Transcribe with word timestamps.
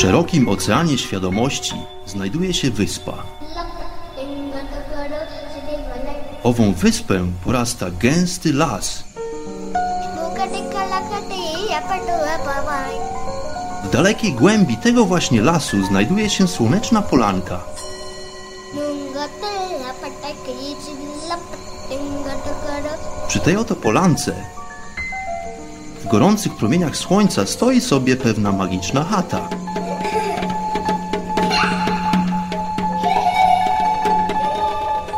szerokim 0.00 0.48
oceanie 0.48 0.98
świadomości 0.98 1.74
znajduje 2.06 2.54
się 2.54 2.70
wyspa. 2.70 3.22
Ową 6.42 6.72
wyspę 6.72 7.26
porasta 7.44 7.86
gęsty 7.90 8.52
las. 8.52 9.04
W 13.84 13.90
dalekiej 13.90 14.32
głębi 14.32 14.76
tego 14.76 15.04
właśnie 15.04 15.42
lasu 15.42 15.84
znajduje 15.86 16.30
się 16.30 16.48
słoneczna 16.48 17.02
polanka. 17.02 17.60
Przy 23.28 23.40
tej 23.40 23.56
oto 23.56 23.76
polance 23.76 24.34
w 26.04 26.08
gorących 26.08 26.56
promieniach 26.56 26.96
słońca 26.96 27.46
stoi 27.46 27.80
sobie 27.80 28.16
pewna 28.16 28.52
magiczna 28.52 29.04
chata. 29.04 29.48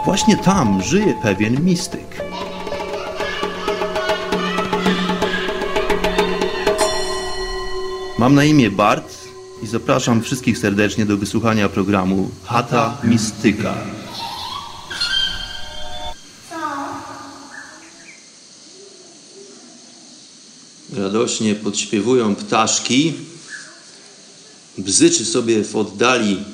Właśnie 0.04 0.36
tam 0.36 0.82
żyje 0.82 1.14
pewien 1.22 1.64
mistyk. 1.64 2.22
Mam 8.18 8.34
na 8.34 8.44
imię 8.44 8.70
Bart 8.70 9.18
i 9.62 9.66
zapraszam 9.66 10.22
wszystkich 10.22 10.58
serdecznie 10.58 11.06
do 11.06 11.16
wysłuchania 11.16 11.68
programu 11.68 12.30
Chata 12.44 12.96
Mistyka. 13.04 13.74
Radośnie 20.96 21.54
podśpiewują 21.54 22.34
ptaszki. 22.34 23.14
Bzyczy 24.78 25.24
sobie 25.24 25.64
w 25.64 25.76
oddali 25.76 26.44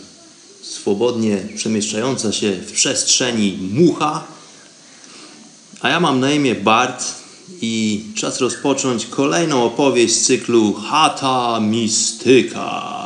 swobodnie 0.70 1.48
przemieszczająca 1.56 2.32
się 2.32 2.52
w 2.52 2.72
przestrzeni 2.72 3.58
mucha. 3.72 4.24
A 5.80 5.88
ja 5.88 6.00
mam 6.00 6.20
na 6.20 6.32
imię 6.32 6.54
Bart 6.54 7.04
i 7.60 8.04
czas 8.14 8.40
rozpocząć 8.40 9.06
kolejną 9.06 9.64
opowieść 9.64 10.14
z 10.14 10.26
cyklu 10.26 10.74
Chata 10.74 11.60
Mistyka. 11.60 12.98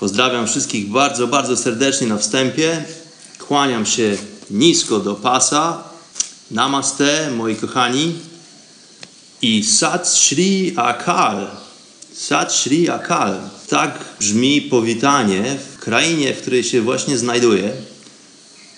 Pozdrawiam 0.00 0.46
wszystkich 0.46 0.88
bardzo, 0.88 1.26
bardzo 1.26 1.56
serdecznie 1.56 2.06
na 2.06 2.18
wstępie. 2.18 2.84
Kłaniam 3.38 3.86
się 3.86 4.16
nisko 4.50 4.98
do 4.98 5.14
pasa. 5.14 5.84
Namaste, 6.50 7.30
moi 7.30 7.56
kochani. 7.56 8.14
I 9.42 9.64
Sat 9.64 10.08
Shri 10.08 10.72
Akal. 10.76 11.50
Sat 12.14 12.52
Shri 12.52 12.90
Akal. 12.90 13.40
Tak 13.68 14.04
brzmi 14.20 14.62
powitanie 14.62 15.56
w 15.74 15.78
krainie, 15.78 16.34
w 16.34 16.40
której 16.40 16.64
się 16.64 16.82
właśnie 16.82 17.18
znajduję. 17.18 17.72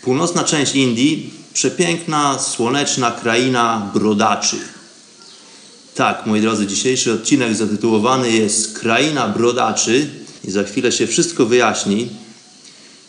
Północna 0.03 0.45
część 0.45 0.75
Indii, 0.75 1.31
przepiękna, 1.55 2.39
słoneczna 2.39 3.11
kraina 3.11 3.91
brodaczy. 3.95 4.57
Tak, 5.95 6.27
moi 6.27 6.41
drodzy, 6.41 6.67
dzisiejszy 6.67 7.13
odcinek 7.13 7.55
zatytułowany 7.55 8.31
jest 8.31 8.79
Kraina 8.79 9.29
brodaczy 9.29 10.07
i 10.45 10.51
za 10.51 10.65
chwilę 10.65 10.93
się 10.93 11.07
wszystko 11.07 11.47
wyjaśni. 11.47 12.09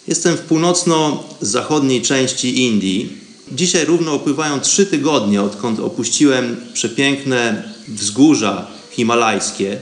Jestem 0.08 0.38
w 0.38 0.42
północno-zachodniej 0.42 2.02
części 2.02 2.64
Indii. 2.64 3.18
Dzisiaj 3.52 3.86
równo 3.86 4.16
upływają 4.16 4.59
trzy 4.59 4.86
tygodnie, 4.86 5.42
odkąd 5.42 5.80
opuściłem 5.80 6.56
przepiękne 6.73 7.64
wzgórza 7.88 8.68
himalajskie. 8.92 9.78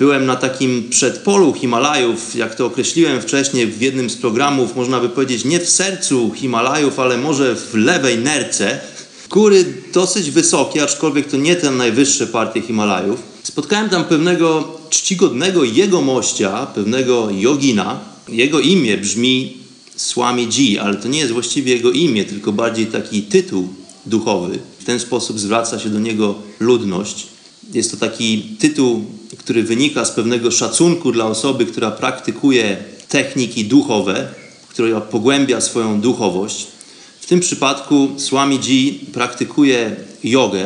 Byłem 0.00 0.26
na 0.26 0.36
takim 0.36 0.88
przedpolu 0.90 1.52
Himalajów, 1.54 2.34
jak 2.34 2.54
to 2.54 2.66
określiłem 2.66 3.20
wcześniej 3.22 3.66
w 3.66 3.80
jednym 3.80 4.10
z 4.10 4.16
programów, 4.16 4.76
można 4.76 5.00
by 5.00 5.08
powiedzieć 5.08 5.44
nie 5.44 5.60
w 5.60 5.70
sercu 5.70 6.32
Himalajów, 6.34 6.98
ale 6.98 7.18
może 7.18 7.56
w 7.56 7.74
lewej 7.74 8.18
nerce. 8.18 8.80
Góry 9.30 9.64
dosyć 9.94 10.30
wysokie, 10.30 10.82
aczkolwiek 10.82 11.30
to 11.30 11.36
nie 11.36 11.56
te 11.56 11.70
najwyższe 11.70 12.26
partie 12.26 12.62
Himalajów. 12.62 13.22
Spotkałem 13.42 13.88
tam 13.88 14.04
pewnego 14.04 14.78
czcigodnego 14.90 15.64
jegomościa, 15.64 16.66
pewnego 16.66 17.28
jogina. 17.30 18.00
Jego 18.28 18.60
imię 18.60 18.98
brzmi 18.98 19.56
Swamiji, 19.96 20.78
ale 20.78 20.96
to 20.96 21.08
nie 21.08 21.18
jest 21.18 21.32
właściwie 21.32 21.72
jego 21.72 21.90
imię, 21.90 22.24
tylko 22.24 22.52
bardziej 22.52 22.86
taki 22.86 23.22
tytuł 23.22 23.68
duchowy. 24.06 24.58
W 24.78 24.84
ten 24.84 25.00
sposób 25.00 25.40
zwraca 25.40 25.78
się 25.78 25.88
do 25.88 25.98
niego 25.98 26.34
ludność. 26.60 27.26
Jest 27.72 27.90
to 27.90 27.96
taki 27.96 28.42
tytuł, 28.58 29.04
który 29.38 29.62
wynika 29.62 30.04
z 30.04 30.10
pewnego 30.10 30.50
szacunku 30.50 31.12
dla 31.12 31.26
osoby, 31.26 31.66
która 31.66 31.90
praktykuje 31.90 32.76
techniki 33.08 33.64
duchowe, 33.64 34.28
która 34.68 35.00
pogłębia 35.00 35.60
swoją 35.60 36.00
duchowość. 36.00 36.66
W 37.20 37.26
tym 37.26 37.40
przypadku 37.40 38.08
Swamiji 38.16 39.06
praktykuje 39.12 39.96
jogę, 40.24 40.64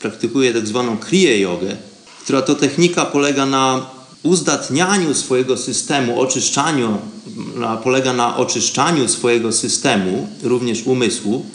praktykuje 0.00 0.54
tak 0.54 0.66
zwaną 0.66 0.98
kriya 0.98 1.40
jogę, 1.40 1.76
która 2.22 2.42
to 2.42 2.54
technika 2.54 3.04
polega 3.04 3.46
na 3.46 3.86
uzdatnianiu 4.22 5.14
swojego 5.14 5.56
systemu, 5.56 6.20
oczyszczaniu, 6.20 6.98
polega 7.84 8.12
na 8.12 8.36
oczyszczaniu 8.36 9.08
swojego 9.08 9.52
systemu, 9.52 10.28
również 10.42 10.82
umysłu, 10.82 11.46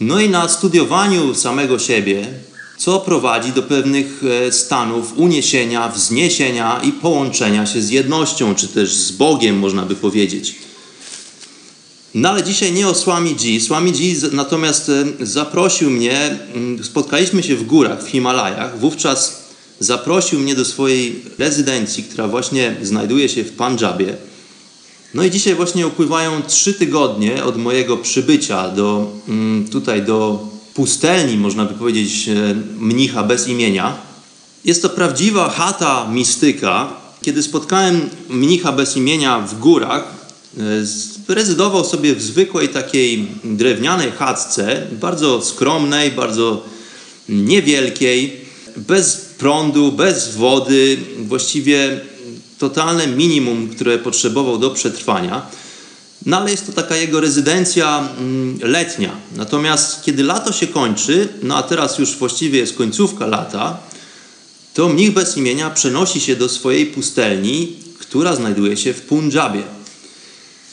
no 0.00 0.20
i 0.20 0.28
na 0.28 0.48
studiowaniu 0.48 1.34
samego 1.34 1.78
siebie, 1.78 2.26
co 2.76 3.00
prowadzi 3.00 3.52
do 3.52 3.62
pewnych 3.62 4.22
e, 4.46 4.52
stanów 4.52 5.12
uniesienia, 5.16 5.88
wzniesienia 5.88 6.80
i 6.84 6.92
połączenia 6.92 7.66
się 7.66 7.82
z 7.82 7.90
jednością, 7.90 8.54
czy 8.54 8.68
też 8.68 8.94
z 8.94 9.12
Bogiem, 9.12 9.58
można 9.58 9.82
by 9.82 9.94
powiedzieć. 9.94 10.54
No 12.14 12.30
ale 12.30 12.42
dzisiaj 12.42 12.72
nie 12.72 12.88
o 12.88 12.94
Swamiji. 12.94 13.60
Swamiji 13.60 14.16
natomiast 14.32 14.88
e, 14.88 15.26
zaprosił 15.26 15.90
mnie, 15.90 16.38
spotkaliśmy 16.82 17.42
się 17.42 17.56
w 17.56 17.66
górach, 17.66 18.04
w 18.04 18.08
Himalajach, 18.08 18.78
wówczas 18.78 19.44
zaprosił 19.80 20.40
mnie 20.40 20.54
do 20.54 20.64
swojej 20.64 21.22
rezydencji, 21.38 22.04
która 22.04 22.28
właśnie 22.28 22.76
znajduje 22.82 23.28
się 23.28 23.44
w 23.44 23.52
Pandżabie. 23.52 24.16
No 25.14 25.24
i 25.24 25.30
dzisiaj 25.30 25.54
właśnie 25.54 25.86
upływają 25.86 26.42
trzy 26.42 26.74
tygodnie 26.74 27.44
od 27.44 27.56
mojego 27.56 27.96
przybycia 27.96 28.68
do, 28.68 29.12
tutaj 29.70 30.02
do 30.02 30.48
pustelni, 30.74 31.36
można 31.36 31.64
by 31.64 31.74
powiedzieć, 31.74 32.28
e, 32.28 32.54
mnicha 32.78 33.22
bez 33.22 33.48
imienia. 33.48 33.96
Jest 34.64 34.82
to 34.82 34.88
prawdziwa 34.88 35.48
chata 35.48 36.08
mistyka. 36.12 36.92
Kiedy 37.22 37.42
spotkałem 37.42 38.10
mnicha 38.28 38.72
bez 38.72 38.96
imienia 38.96 39.40
w 39.40 39.58
górach, 39.58 40.14
e, 41.28 41.34
rezydował 41.34 41.84
sobie 41.84 42.14
w 42.14 42.22
zwykłej 42.22 42.68
takiej 42.68 43.26
drewnianej 43.44 44.10
chatce, 44.12 44.86
bardzo 45.00 45.42
skromnej, 45.42 46.10
bardzo 46.10 46.64
niewielkiej, 47.28 48.40
bez 48.76 49.16
prądu, 49.16 49.92
bez 49.92 50.36
wody, 50.36 50.96
właściwie 51.18 52.00
totalne 52.58 53.06
minimum, 53.06 53.68
które 53.68 53.98
potrzebował 53.98 54.58
do 54.58 54.70
przetrwania. 54.70 55.46
No 56.26 56.36
ale 56.36 56.50
jest 56.50 56.66
to 56.66 56.72
taka 56.72 56.96
jego 56.96 57.20
rezydencja 57.20 58.08
mm, 58.18 58.58
letnia. 58.62 59.16
Natomiast 59.36 60.04
kiedy 60.04 60.22
lato 60.22 60.52
się 60.52 60.66
kończy, 60.66 61.28
no 61.42 61.56
a 61.56 61.62
teraz 61.62 61.98
już 61.98 62.16
właściwie 62.16 62.58
jest 62.58 62.76
końcówka 62.76 63.26
lata, 63.26 63.78
to 64.74 64.88
mnich 64.88 65.12
bez 65.12 65.36
imienia 65.36 65.70
przenosi 65.70 66.20
się 66.20 66.36
do 66.36 66.48
swojej 66.48 66.86
pustelni, 66.86 67.76
która 67.98 68.36
znajduje 68.36 68.76
się 68.76 68.92
w 68.94 69.00
Punjabie. 69.00 69.62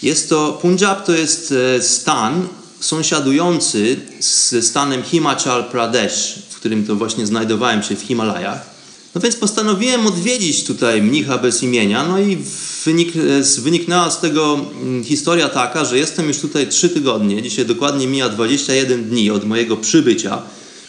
Jest 0.03 0.29
to, 0.29 0.59
Punjab 0.61 1.06
to 1.06 1.11
jest 1.11 1.53
e, 1.78 1.81
stan 1.81 2.47
sąsiadujący 2.79 4.00
z 4.19 4.66
stanem 4.66 5.03
Himachal 5.03 5.63
Pradesh, 5.63 6.40
w 6.50 6.56
którym 6.56 6.85
to 6.85 6.95
właśnie 6.95 7.25
znajdowałem 7.25 7.84
się 7.84 7.95
w 7.95 8.01
Himalajach. 8.01 8.70
No 9.16 9.22
więc 9.22 9.35
postanowiłem 9.35 10.08
odwiedzić 10.08 10.63
tutaj 10.63 11.02
mnicha 11.02 11.37
bez 11.37 11.63
imienia, 11.63 12.08
no 12.08 12.19
i 12.19 12.37
wynik, 12.85 13.13
wyniknęła 13.59 14.11
z 14.11 14.22
tego 14.22 14.59
mm, 14.81 15.03
historia 15.03 15.49
taka, 15.49 15.85
że 15.85 15.97
jestem 15.97 16.28
już 16.28 16.37
tutaj 16.37 16.67
trzy 16.67 16.90
tygodnie, 16.90 17.41
dzisiaj 17.41 17.66
dokładnie 17.66 18.08
mija 18.08 18.29
21 18.29 19.03
dni 19.03 19.31
od 19.31 19.46
mojego 19.46 19.78
przybycia. 19.78 20.41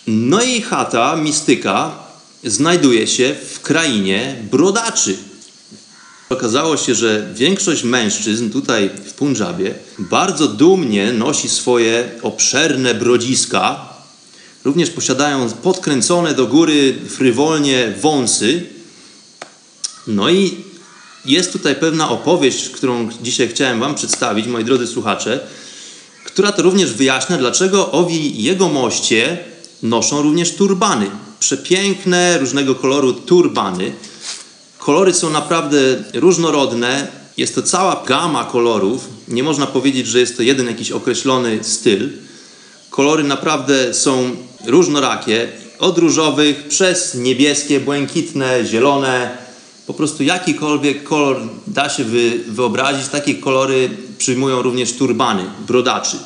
No 0.06 0.42
i 0.42 0.62
chata 0.62 1.16
mistyka 1.16 1.98
znajduje 2.44 3.06
się 3.06 3.36
w 3.50 3.60
krainie 3.60 4.36
brodaczy. 4.50 5.16
Okazało 6.28 6.76
się, 6.76 6.94
że 6.94 7.26
większość 7.34 7.84
mężczyzn 7.84 8.50
tutaj 8.50 8.90
w 9.04 9.12
Punjabie 9.12 9.74
bardzo 9.98 10.48
dumnie 10.48 11.12
nosi 11.12 11.48
swoje 11.48 12.10
obszerne 12.22 12.94
brodziska, 12.94 13.91
Również 14.64 14.90
posiadają 14.90 15.50
podkręcone 15.50 16.34
do 16.34 16.46
góry 16.46 16.94
frywolnie 17.08 17.94
wąsy. 18.00 18.66
No 20.06 20.30
i 20.30 20.56
jest 21.24 21.52
tutaj 21.52 21.74
pewna 21.74 22.10
opowieść, 22.10 22.68
którą 22.68 23.08
dzisiaj 23.22 23.48
chciałem 23.48 23.80
Wam 23.80 23.94
przedstawić, 23.94 24.46
moi 24.46 24.64
drodzy 24.64 24.86
słuchacze, 24.86 25.40
która 26.24 26.52
to 26.52 26.62
również 26.62 26.92
wyjaśnia, 26.92 27.38
dlaczego 27.38 27.92
owi 27.92 28.42
jego 28.42 28.68
moście 28.68 29.38
noszą 29.82 30.22
również 30.22 30.54
turbany. 30.54 31.10
Przepiękne, 31.40 32.38
różnego 32.38 32.74
koloru 32.74 33.12
turbany, 33.12 33.92
Kolory 34.82 35.14
są 35.14 35.30
naprawdę 35.30 35.78
różnorodne. 36.14 37.08
Jest 37.36 37.54
to 37.54 37.62
cała 37.62 38.04
gama 38.06 38.44
kolorów. 38.44 39.08
Nie 39.28 39.42
można 39.42 39.66
powiedzieć, 39.66 40.06
że 40.06 40.20
jest 40.20 40.36
to 40.36 40.42
jeden 40.42 40.66
jakiś 40.66 40.90
określony 40.90 41.64
styl. 41.64 42.10
Kolory 42.90 43.24
naprawdę 43.24 43.94
są 43.94 44.36
różnorakie. 44.66 45.48
Od 45.78 45.98
różowych 45.98 46.68
przez 46.68 47.14
niebieskie, 47.14 47.80
błękitne, 47.80 48.64
zielone. 48.64 49.38
Po 49.86 49.94
prostu 49.94 50.22
jakikolwiek 50.22 51.04
kolor 51.04 51.40
da 51.66 51.88
się 51.88 52.04
wy, 52.04 52.38
wyobrazić. 52.48 53.08
Takie 53.08 53.34
kolory 53.34 53.90
przyjmują 54.18 54.62
również 54.62 54.92
turbany, 54.92 55.44
brodaczy. 55.66 56.16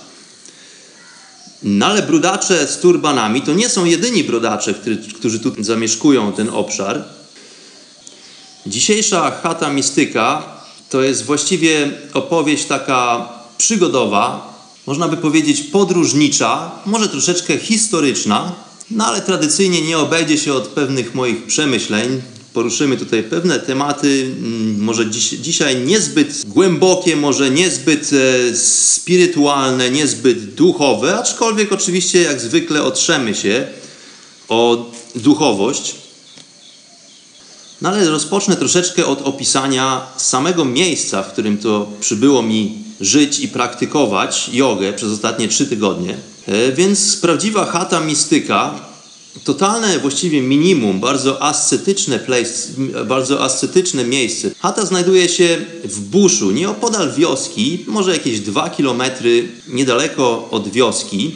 No 1.62 1.86
ale 1.86 2.02
brodacze 2.02 2.66
z 2.66 2.78
turbanami 2.78 3.42
to 3.42 3.54
nie 3.54 3.68
są 3.68 3.84
jedyni 3.84 4.24
brodacze, 4.24 4.74
którzy 5.14 5.40
tu 5.40 5.52
zamieszkują 5.58 6.32
ten 6.32 6.48
obszar. 6.48 7.04
Dzisiejsza 8.66 9.30
chata 9.30 9.70
mistyka 9.70 10.42
to 10.90 11.02
jest 11.02 11.24
właściwie 11.24 11.90
opowieść 12.14 12.64
taka 12.64 13.28
przygodowa, 13.58 14.56
można 14.86 15.08
by 15.08 15.16
powiedzieć 15.16 15.62
podróżnicza, 15.62 16.70
może 16.86 17.08
troszeczkę 17.08 17.58
historyczna, 17.58 18.52
no 18.90 19.06
ale 19.06 19.22
tradycyjnie 19.22 19.82
nie 19.82 19.98
obejdzie 19.98 20.38
się 20.38 20.54
od 20.54 20.68
pewnych 20.68 21.14
moich 21.14 21.46
przemyśleń. 21.46 22.22
Poruszymy 22.52 22.96
tutaj 22.96 23.22
pewne 23.22 23.60
tematy, 23.60 24.32
mm, 24.38 24.80
może 24.84 25.10
dziś, 25.10 25.28
dzisiaj 25.28 25.76
niezbyt 25.76 26.42
głębokie, 26.46 27.16
może 27.16 27.50
niezbyt 27.50 28.10
e, 28.12 28.56
spirytualne, 28.56 29.90
niezbyt 29.90 30.54
duchowe, 30.54 31.18
aczkolwiek 31.18 31.72
oczywiście 31.72 32.22
jak 32.22 32.40
zwykle 32.40 32.82
otrzemy 32.82 33.34
się 33.34 33.66
o 34.48 34.90
duchowość. 35.14 35.94
No 37.82 37.88
ale 37.88 38.10
rozpocznę 38.10 38.56
troszeczkę 38.56 39.06
od 39.06 39.22
opisania 39.22 40.06
samego 40.16 40.64
miejsca, 40.64 41.22
w 41.22 41.32
którym 41.32 41.58
to 41.58 41.88
przybyło 42.00 42.42
mi 42.42 42.85
żyć 43.00 43.40
i 43.40 43.48
praktykować 43.48 44.50
jogę 44.52 44.93
przez 44.93 45.12
ostatnie 45.12 45.48
trzy 45.48 45.66
tygodnie. 45.66 46.16
E, 46.48 46.72
więc 46.72 47.16
prawdziwa 47.16 47.64
chata 47.64 48.00
mistyka, 48.00 48.75
totalne 49.44 49.98
właściwie 49.98 50.43
minimum, 50.43 51.00
bardzo 51.00 51.43
ascetyczne, 51.43 52.19
place, 52.19 52.69
bardzo 53.06 53.44
ascetyczne 53.44 54.04
miejsce. 54.04 54.50
Chata 54.58 54.87
znajduje 54.87 55.28
się 55.28 55.58
w 55.84 56.00
buszu, 56.00 56.50
nieopodal 56.50 57.12
wioski, 57.12 57.84
może 57.87 58.12
jakieś 58.12 58.40
dwa 58.40 58.70
kilometry 58.70 59.48
niedaleko 59.69 60.48
od 60.50 60.69
wioski, 60.69 61.34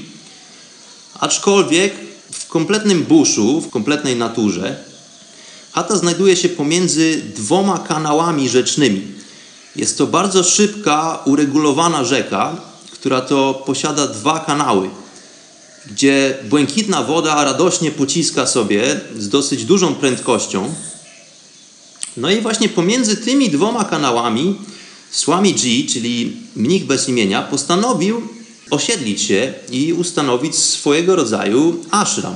aczkolwiek 1.21 1.95
w 2.33 2.47
kompletnym 2.47 3.03
buszu, 3.03 3.61
w 3.61 3.71
kompletnej 3.71 4.17
naturze. 4.17 4.77
Chata 5.73 5.97
znajduje 5.97 6.37
się 6.37 6.49
pomiędzy 6.49 7.23
dwoma 7.37 7.79
kanałami 7.79 8.49
rzecznymi. 8.49 9.20
Jest 9.77 9.99
to 9.99 10.07
bardzo 10.07 10.45
szybka, 10.45 11.19
uregulowana 11.25 12.05
rzeka, 12.05 12.57
która 12.93 13.21
to 13.21 13.63
posiada 13.67 14.07
dwa 14.07 14.41
kanały, 14.41 14.91
gdzie 15.91 16.39
błękitna 16.49 17.03
woda 17.03 17.45
radośnie 17.45 17.91
pociska 17.91 18.47
sobie 18.47 19.01
z 19.19 19.29
dosyć 19.29 19.65
dużą 19.65 19.95
prędkością. 19.95 20.75
No 22.17 22.31
i 22.31 22.41
właśnie 22.41 22.69
pomiędzy 22.69 23.17
tymi 23.17 23.51
dwoma 23.51 23.85
kanałami 23.85 24.55
Swamiji, 25.11 25.87
czyli 25.87 26.37
mnich 26.57 26.87
bez 26.87 27.09
imienia, 27.09 27.43
postanowił 27.43 28.23
osiedlić 28.71 29.23
się 29.23 29.55
i 29.71 29.93
ustanowić 29.93 30.57
swojego 30.57 31.17
rodzaju 31.17 31.85
ashram. 31.91 32.35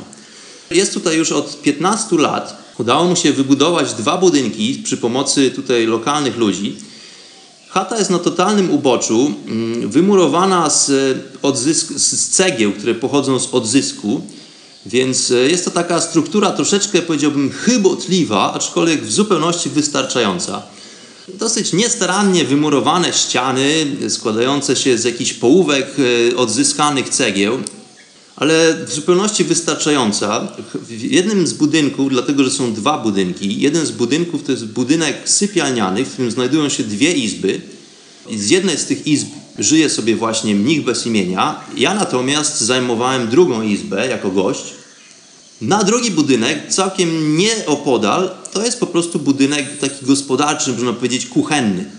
Jest 0.71 0.95
tutaj 0.95 1.17
już 1.17 1.33
od 1.33 1.63
15 1.63 2.17
lat. 2.17 2.65
Udało 2.79 3.05
mu 3.05 3.17
się 3.17 3.33
wybudować 3.33 3.95
dwa 3.95 4.19
budynki 4.19 4.81
przy 4.85 4.97
pomocy 4.97 5.51
tutaj 5.51 5.87
lokalnych 5.87 6.37
ludzi. 6.37 6.77
Chata 7.75 7.99
jest 7.99 8.11
na 8.11 8.19
totalnym 8.19 8.71
uboczu, 8.71 9.33
mm, 9.47 9.91
wymurowana 9.91 10.71
z, 10.71 10.91
odzysk, 11.43 11.93
z 11.97 12.29
cegieł, 12.29 12.73
które 12.73 12.95
pochodzą 12.95 13.41
z 13.41 13.55
odzysku, 13.55 14.21
więc 14.87 15.31
e, 15.31 15.35
jest 15.35 15.65
to 15.65 15.71
taka 15.71 16.01
struktura 16.01 16.51
troszeczkę, 16.51 17.03
powiedziałbym, 17.03 17.51
chybotliwa, 17.51 18.53
aczkolwiek 18.53 19.05
w 19.05 19.13
zupełności 19.13 19.71
wystarczająca. 19.71 20.63
Dosyć 21.29 21.73
niestarannie 21.73 22.45
wymurowane 22.45 23.13
ściany, 23.13 23.87
składające 24.09 24.77
się 24.77 24.99
z 24.99 25.05
jakichś 25.05 25.33
połówek 25.33 25.87
e, 26.33 26.37
odzyskanych 26.37 27.09
cegieł, 27.09 27.59
ale 28.37 28.85
w 28.87 28.93
zupełności 28.93 29.45
wystarczająca. 29.45 30.49
W 30.75 31.03
jednym 31.03 31.47
z 31.47 31.53
budynków, 31.53 32.11
dlatego 32.11 32.45
że 32.45 32.51
są 32.51 32.75
dwa 32.75 32.99
budynki, 32.99 33.61
jeden 33.61 33.87
z 33.87 33.91
budynków 33.91 34.43
to 34.43 34.53
jest 34.53 34.67
budynek 34.67 35.29
sypialniany, 35.29 36.05
w 36.05 36.13
którym 36.13 36.31
znajdują 36.31 36.69
się 36.69 36.85
dwie 36.85 37.13
izby. 37.13 37.61
Z 38.37 38.51
jednej 38.51 38.79
z 38.79 38.85
tych 38.85 39.07
izb 39.07 39.29
żyje 39.59 39.91
sobie 39.91 40.17
właśnie 40.17 40.55
mnich 40.55 40.85
bez 40.85 41.07
imienia. 41.07 41.61
Ja 41.77 41.95
natomiast 41.95 42.61
zajmowałem 42.61 43.29
drugą 43.29 43.63
izbę 43.63 44.09
jako 44.09 44.31
gość. 44.31 44.65
Na 45.61 45.85
drugi 45.85 46.11
budynek, 46.11 46.69
całkiem 46.69 47.37
nieopodal, 47.37 48.31
to 48.53 48.65
jest 48.65 48.81
po 48.81 48.87
prostu 48.87 49.19
budynek 49.19 49.79
taki 49.79 50.07
gospodarczy, 50.07 50.73
można 50.73 50.93
powiedzieć 50.93 51.27
kuchenny. 51.27 51.91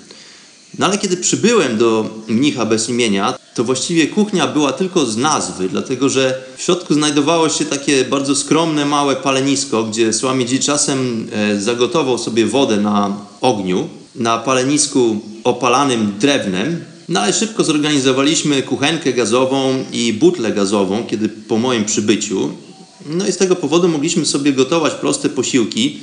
No 0.79 0.85
ale 0.85 0.97
kiedy 0.97 1.17
przybyłem 1.17 1.77
do 1.77 2.09
mnicha 2.27 2.65
bez 2.65 2.89
imienia, 2.89 3.37
to 3.55 3.63
właściwie 3.63 4.07
kuchnia 4.07 4.47
była 4.47 4.71
tylko 4.71 5.05
z 5.05 5.17
nazwy, 5.17 5.69
dlatego 5.69 6.09
że 6.09 6.41
w 6.57 6.61
środku 6.61 6.93
znajdowało 6.93 7.49
się 7.49 7.65
takie 7.65 8.05
bardzo 8.05 8.35
skromne, 8.35 8.85
małe 8.85 9.15
palenisko, 9.15 9.83
gdzie 9.83 10.13
Słamidzi 10.13 10.59
czasem 10.59 11.27
e, 11.31 11.61
zagotował 11.61 12.17
sobie 12.17 12.45
wodę 12.45 12.77
na 12.77 13.17
ogniu, 13.41 13.89
na 14.15 14.37
palenisku 14.37 15.21
opalanym 15.43 16.13
drewnem. 16.19 16.85
No 17.09 17.19
ale 17.19 17.33
szybko 17.33 17.63
zorganizowaliśmy 17.63 18.63
kuchenkę 18.63 19.13
gazową 19.13 19.83
i 19.91 20.13
butlę 20.13 20.51
gazową, 20.51 21.03
kiedy 21.07 21.29
po 21.29 21.57
moim 21.57 21.85
przybyciu. 21.85 22.49
No 23.09 23.27
i 23.27 23.31
z 23.31 23.37
tego 23.37 23.55
powodu 23.55 23.87
mogliśmy 23.87 24.25
sobie 24.25 24.53
gotować 24.53 24.93
proste 24.93 25.29
posiłki, 25.29 25.99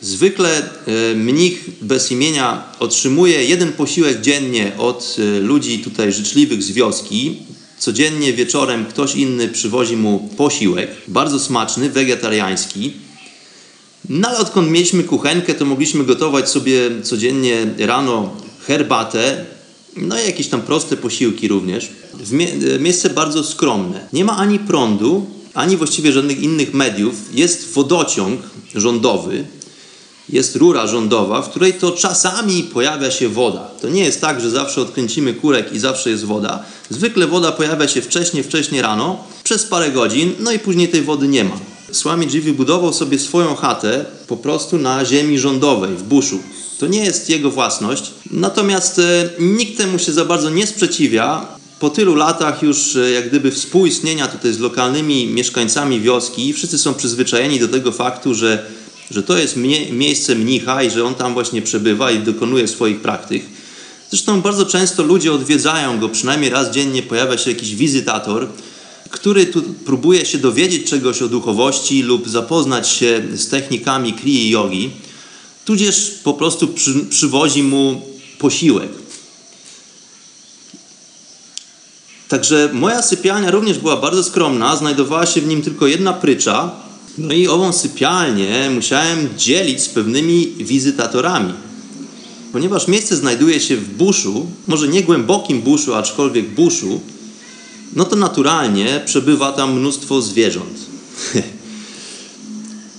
Zwykle 0.00 0.58
e, 0.58 1.14
mnich 1.14 1.64
bez 1.82 2.10
imienia 2.10 2.64
otrzymuje 2.78 3.44
jeden 3.44 3.72
posiłek 3.72 4.20
dziennie 4.20 4.72
od 4.78 5.16
e, 5.18 5.40
ludzi 5.40 5.78
tutaj 5.78 6.12
życzliwych 6.12 6.62
z 6.62 6.70
wioski. 6.70 7.36
Codziennie 7.78 8.32
wieczorem 8.32 8.86
ktoś 8.86 9.14
inny 9.14 9.48
przywozi 9.48 9.96
mu 9.96 10.30
posiłek, 10.36 10.90
bardzo 11.08 11.40
smaczny, 11.40 11.90
wegetariański. 11.90 12.92
No 14.08 14.28
ale 14.28 14.38
odkąd 14.38 14.70
mieliśmy 14.70 15.04
kuchenkę, 15.04 15.54
to 15.54 15.64
mogliśmy 15.64 16.04
gotować 16.04 16.48
sobie 16.50 16.90
codziennie 17.02 17.66
rano 17.78 18.36
herbatę, 18.66 19.44
no 19.96 20.20
i 20.20 20.26
jakieś 20.26 20.48
tam 20.48 20.62
proste 20.62 20.96
posiłki 20.96 21.48
również. 21.48 21.90
Mie 22.30 22.52
e, 22.74 22.78
miejsce 22.78 23.10
bardzo 23.10 23.44
skromne. 23.44 24.08
Nie 24.12 24.24
ma 24.24 24.36
ani 24.36 24.58
prądu, 24.58 25.26
ani 25.54 25.76
właściwie 25.76 26.12
żadnych 26.12 26.42
innych 26.42 26.74
mediów. 26.74 27.14
Jest 27.34 27.72
wodociąg 27.72 28.40
rządowy, 28.74 29.44
jest 30.28 30.56
rura 30.56 30.86
rządowa, 30.86 31.42
w 31.42 31.50
której 31.50 31.74
to 31.74 31.92
czasami 31.92 32.62
pojawia 32.62 33.10
się 33.10 33.28
woda. 33.28 33.68
To 33.82 33.88
nie 33.88 34.04
jest 34.04 34.20
tak, 34.20 34.40
że 34.40 34.50
zawsze 34.50 34.80
odkręcimy 34.80 35.34
kurek 35.34 35.72
i 35.72 35.78
zawsze 35.78 36.10
jest 36.10 36.24
woda. 36.24 36.64
Zwykle 36.90 37.26
woda 37.26 37.52
pojawia 37.52 37.88
się 37.88 38.02
wcześniej, 38.02 38.42
wcześniej 38.42 38.82
rano, 38.82 39.24
przez 39.44 39.64
parę 39.64 39.90
godzin, 39.90 40.32
no 40.40 40.52
i 40.52 40.58
później 40.58 40.88
tej 40.88 41.02
wody 41.02 41.28
nie 41.28 41.44
ma. 41.44 41.58
Swamiji 41.92 42.40
wybudował 42.40 42.92
sobie 42.92 43.18
swoją 43.18 43.54
chatę 43.54 44.04
po 44.26 44.36
prostu 44.36 44.78
na 44.78 45.04
ziemi 45.04 45.38
rządowej, 45.38 45.96
w 45.96 46.02
buszu. 46.02 46.38
To 46.78 46.86
nie 46.86 47.04
jest 47.04 47.30
jego 47.30 47.50
własność, 47.50 48.10
natomiast 48.30 48.98
e, 48.98 49.28
nikt 49.38 49.78
temu 49.78 49.98
się 49.98 50.12
za 50.12 50.24
bardzo 50.24 50.50
nie 50.50 50.66
sprzeciwia. 50.66 51.46
Po 51.80 51.90
tylu 51.90 52.14
latach 52.14 52.62
już 52.62 52.96
e, 52.96 53.10
jak 53.10 53.28
gdyby 53.28 53.50
współistnienia 53.50 54.28
tutaj 54.28 54.52
z 54.52 54.58
lokalnymi 54.58 55.26
mieszkańcami 55.26 56.00
wioski, 56.00 56.52
wszyscy 56.52 56.78
są 56.78 56.94
przyzwyczajeni 56.94 57.60
do 57.60 57.68
tego 57.68 57.92
faktu, 57.92 58.34
że 58.34 58.66
że 59.10 59.22
to 59.22 59.38
jest 59.38 59.56
mie 59.56 59.92
miejsce 59.92 60.34
mnicha 60.34 60.82
i 60.82 60.90
że 60.90 61.04
on 61.04 61.14
tam 61.14 61.34
właśnie 61.34 61.62
przebywa 61.62 62.10
i 62.10 62.18
dokonuje 62.18 62.68
swoich 62.68 63.00
praktyk. 63.00 63.42
Zresztą 64.10 64.40
bardzo 64.40 64.66
często 64.66 65.02
ludzie 65.02 65.32
odwiedzają 65.32 66.00
go, 66.00 66.08
przynajmniej 66.08 66.50
raz 66.50 66.70
dziennie 66.70 67.02
pojawia 67.02 67.38
się 67.38 67.50
jakiś 67.50 67.74
wizytator, 67.74 68.48
który 69.10 69.46
tu 69.46 69.62
próbuje 69.62 70.26
się 70.26 70.38
dowiedzieć 70.38 70.90
czegoś 70.90 71.22
o 71.22 71.28
duchowości 71.28 72.02
lub 72.02 72.28
zapoznać 72.28 72.88
się 72.88 73.22
z 73.34 73.48
technikami 73.48 74.12
krii 74.12 74.50
jogi, 74.50 74.90
tudzież 75.64 76.10
po 76.24 76.34
prostu 76.34 76.68
przy, 76.68 76.94
przywozi 77.10 77.62
mu 77.62 78.02
posiłek. 78.38 78.90
Także 82.28 82.70
moja 82.72 83.02
sypialnia 83.02 83.50
również 83.50 83.78
była 83.78 83.96
bardzo 83.96 84.24
skromna, 84.24 84.76
znajdowała 84.76 85.26
się 85.26 85.40
w 85.40 85.46
nim 85.46 85.62
tylko 85.62 85.86
jedna 85.86 86.12
prycza, 86.12 86.85
no 87.18 87.34
i 87.34 87.48
ową 87.48 87.72
sypialnię 87.72 88.70
musiałem 88.70 89.28
dzielić 89.38 89.80
z 89.80 89.88
pewnymi 89.88 90.46
wizytatorami. 90.46 91.52
Ponieważ 92.52 92.88
miejsce 92.88 93.16
znajduje 93.16 93.60
się 93.60 93.76
w 93.76 93.94
buszu, 93.94 94.46
może 94.66 94.88
nie 94.88 95.02
głębokim 95.02 95.62
buszu, 95.62 95.94
aczkolwiek 95.94 96.48
buszu, 96.48 97.00
no 97.96 98.04
to 98.04 98.16
naturalnie 98.16 99.02
przebywa 99.04 99.52
tam 99.52 99.78
mnóstwo 99.78 100.22
zwierząt. 100.22 100.78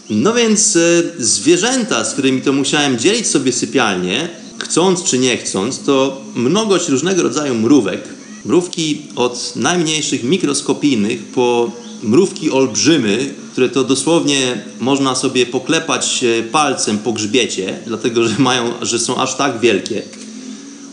No 0.09 0.33
więc 0.33 0.75
e, 0.75 1.03
zwierzęta, 1.19 2.05
z 2.05 2.13
którymi 2.13 2.41
to 2.41 2.53
musiałem 2.53 2.99
dzielić 2.99 3.27
sobie 3.27 3.53
sypialnię, 3.53 4.29
chcąc 4.57 5.03
czy 5.03 5.19
nie 5.19 5.37
chcąc, 5.37 5.79
to 5.79 6.21
mnogość 6.35 6.89
różnego 6.89 7.23
rodzaju 7.23 7.55
mrówek. 7.55 8.03
Mrówki 8.45 9.01
od 9.15 9.55
najmniejszych 9.55 10.23
mikroskopijnych 10.23 11.23
po 11.23 11.71
mrówki 12.03 12.51
olbrzymy, 12.51 13.33
które 13.51 13.69
to 13.69 13.83
dosłownie 13.83 14.61
można 14.79 15.15
sobie 15.15 15.45
poklepać 15.45 16.23
e, 16.23 16.43
palcem 16.43 16.97
po 16.97 17.13
grzbiecie, 17.13 17.79
dlatego 17.85 18.27
że, 18.27 18.35
mają, 18.37 18.73
że 18.81 18.99
są 18.99 19.15
aż 19.15 19.35
tak 19.35 19.59
wielkie. 19.59 20.01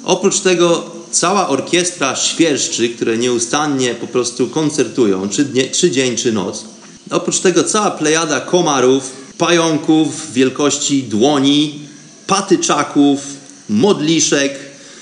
Oprócz 0.04 0.40
tego 0.40 0.90
cała 1.10 1.48
orkiestra 1.48 2.16
świerszczy, 2.16 2.88
które 2.88 3.18
nieustannie 3.18 3.94
po 3.94 4.06
prostu 4.06 4.46
koncertują, 4.46 5.28
czy, 5.28 5.44
dnie, 5.44 5.70
czy 5.70 5.90
dzień, 5.90 6.16
czy 6.16 6.32
noc. 6.32 6.64
Oprócz 7.10 7.38
tego 7.38 7.64
cała 7.64 7.90
plejada 7.90 8.40
komarów, 8.40 9.10
pająków 9.38 10.32
wielkości 10.32 11.02
dłoni, 11.02 11.78
patyczaków, 12.26 13.20
modliszek. 13.68 14.58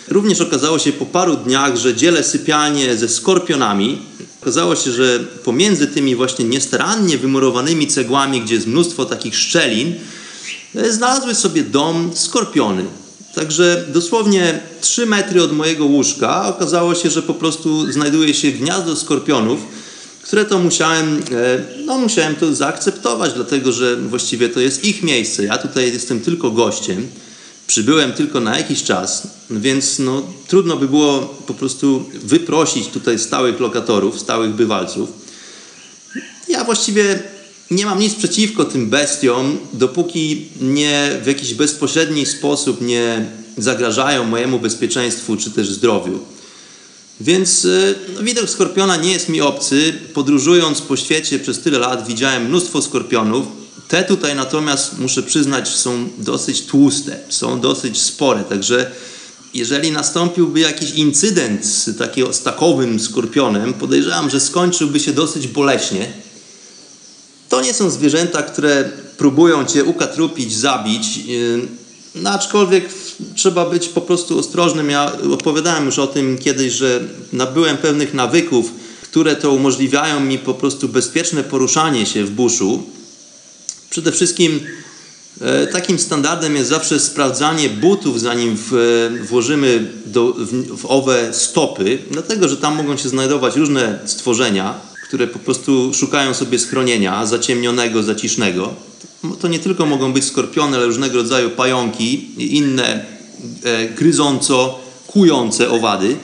Również 0.08 0.40
okazało 0.40 0.78
się 0.78 0.92
po 0.92 1.06
paru 1.06 1.36
dniach, 1.36 1.76
że 1.76 1.94
dzielę 1.94 2.24
sypialnię 2.24 2.96
ze 2.96 3.08
skorpionami. 3.08 3.98
Okazało 4.42 4.76
się, 4.76 4.92
że 4.92 5.20
pomiędzy 5.44 5.86
tymi 5.86 6.16
właśnie 6.16 6.44
niestarannie 6.44 7.18
wymurowanymi 7.18 7.86
cegłami, 7.86 8.40
gdzie 8.40 8.54
jest 8.54 8.66
mnóstwo 8.66 9.04
takich 9.04 9.36
szczelin, 9.36 9.94
e, 10.74 10.92
znalazły 10.92 11.34
sobie 11.34 11.62
dom 11.62 12.10
skorpiony. 12.14 12.84
Także 13.34 13.84
dosłownie 13.88 14.60
3 14.80 15.06
metry 15.06 15.42
od 15.42 15.52
mojego 15.52 15.84
łóżka 15.84 16.48
okazało 16.48 16.94
się, 16.94 17.10
że 17.10 17.22
po 17.22 17.34
prostu 17.34 17.92
znajduje 17.92 18.34
się 18.34 18.52
gniazdo 18.52 18.96
skorpionów, 18.96 19.60
które 20.22 20.44
to 20.44 20.58
musiałem, 20.58 21.16
e, 21.16 21.22
no 21.84 21.98
musiałem 21.98 22.36
to 22.36 22.54
zaakceptować, 22.54 23.32
dlatego 23.32 23.72
że 23.72 23.96
właściwie 23.96 24.48
to 24.48 24.60
jest 24.60 24.84
ich 24.84 25.02
miejsce. 25.02 25.44
Ja 25.44 25.58
tutaj 25.58 25.92
jestem 25.92 26.20
tylko 26.20 26.50
gościem, 26.50 27.08
przybyłem 27.66 28.12
tylko 28.12 28.40
na 28.40 28.58
jakiś 28.58 28.82
czas, 28.82 29.28
więc 29.50 29.98
no, 29.98 30.22
trudno 30.48 30.76
by 30.76 30.88
było 30.88 31.20
po 31.46 31.54
prostu 31.54 32.04
wyprosić 32.14 32.88
tutaj 32.88 33.18
stałych 33.18 33.60
lokatorów, 33.60 34.20
stałych 34.20 34.50
bywalców. 34.50 35.08
Ja 36.48 36.64
właściwie 36.64 37.22
nie 37.70 37.86
mam 37.86 37.98
nic 37.98 38.14
przeciwko 38.14 38.64
tym 38.64 38.90
bestiom, 38.90 39.58
dopóki 39.72 40.48
nie 40.60 41.20
w 41.22 41.26
jakiś 41.26 41.54
bezpośredni 41.54 42.26
sposób 42.26 42.80
nie 42.80 43.26
zagrażają 43.58 44.24
mojemu 44.24 44.58
bezpieczeństwu 44.58 45.36
czy 45.36 45.50
też 45.50 45.70
zdrowiu. 45.70 46.18
Więc 47.20 47.66
no, 48.14 48.22
widok 48.22 48.50
skorpiona 48.50 48.96
nie 48.96 49.12
jest 49.12 49.28
mi 49.28 49.40
obcy. 49.40 49.92
Podróżując 50.14 50.80
po 50.80 50.96
świecie 50.96 51.38
przez 51.38 51.60
tyle 51.60 51.78
lat 51.78 52.06
widziałem 52.08 52.44
mnóstwo 52.48 52.82
skorpionów. 52.82 53.61
Te 53.92 54.04
tutaj 54.04 54.34
natomiast, 54.36 54.98
muszę 54.98 55.22
przyznać, 55.22 55.68
są 55.68 56.08
dosyć 56.18 56.62
tłuste, 56.62 57.18
są 57.28 57.60
dosyć 57.60 58.02
spore, 58.02 58.44
także 58.44 58.90
jeżeli 59.54 59.90
nastąpiłby 59.90 60.60
jakiś 60.60 60.90
incydent 60.90 61.66
z, 61.66 61.98
takiego, 61.98 62.32
z 62.32 62.42
takowym 62.42 63.00
skorpionem, 63.00 63.74
podejrzewam, 63.74 64.30
że 64.30 64.40
skończyłby 64.40 65.00
się 65.00 65.12
dosyć 65.12 65.48
boleśnie. 65.48 66.12
To 67.48 67.60
nie 67.60 67.74
są 67.74 67.90
zwierzęta, 67.90 68.42
które 68.42 68.90
próbują 69.16 69.64
cię 69.64 69.84
ukatrupić, 69.84 70.56
zabić. 70.56 71.20
No, 72.14 72.30
aczkolwiek 72.30 72.88
trzeba 73.34 73.70
być 73.70 73.88
po 73.88 74.00
prostu 74.00 74.38
ostrożnym. 74.38 74.90
Ja 74.90 75.12
opowiadałem 75.32 75.86
już 75.86 75.98
o 75.98 76.06
tym 76.06 76.38
kiedyś, 76.38 76.72
że 76.72 77.00
nabyłem 77.32 77.76
pewnych 77.76 78.14
nawyków, 78.14 78.72
które 79.02 79.36
to 79.36 79.50
umożliwiają 79.50 80.20
mi 80.20 80.38
po 80.38 80.54
prostu 80.54 80.88
bezpieczne 80.88 81.44
poruszanie 81.44 82.06
się 82.06 82.24
w 82.24 82.30
buszu. 82.30 82.82
Przede 83.92 84.12
wszystkim 84.12 84.60
e, 85.40 85.66
takim 85.66 85.98
standardem 85.98 86.56
jest 86.56 86.70
zawsze 86.70 87.00
sprawdzanie 87.00 87.68
butów, 87.68 88.20
zanim 88.20 88.52
e, 88.52 89.24
włożymy 89.24 89.90
do, 90.06 90.32
w, 90.38 90.78
w 90.80 90.86
owe 90.86 91.34
stopy, 91.34 91.98
dlatego 92.10 92.48
że 92.48 92.56
tam 92.56 92.76
mogą 92.76 92.96
się 92.96 93.08
znajdować 93.08 93.56
różne 93.56 93.98
stworzenia, 94.04 94.80
które 95.04 95.26
po 95.26 95.38
prostu 95.38 95.94
szukają 95.94 96.34
sobie 96.34 96.58
schronienia 96.58 97.26
zaciemnionego, 97.26 98.02
zacisznego 98.02 98.74
to 99.40 99.48
nie 99.48 99.58
tylko 99.58 99.86
mogą 99.86 100.12
być 100.12 100.24
skorpiony, 100.24 100.76
ale 100.76 100.86
różnego 100.86 101.16
rodzaju 101.16 101.50
pająki 101.50 102.30
i 102.38 102.56
inne 102.56 103.04
e, 103.64 103.88
gryząco, 103.88 104.80
kujące 105.06 105.70
owady. 105.70 106.16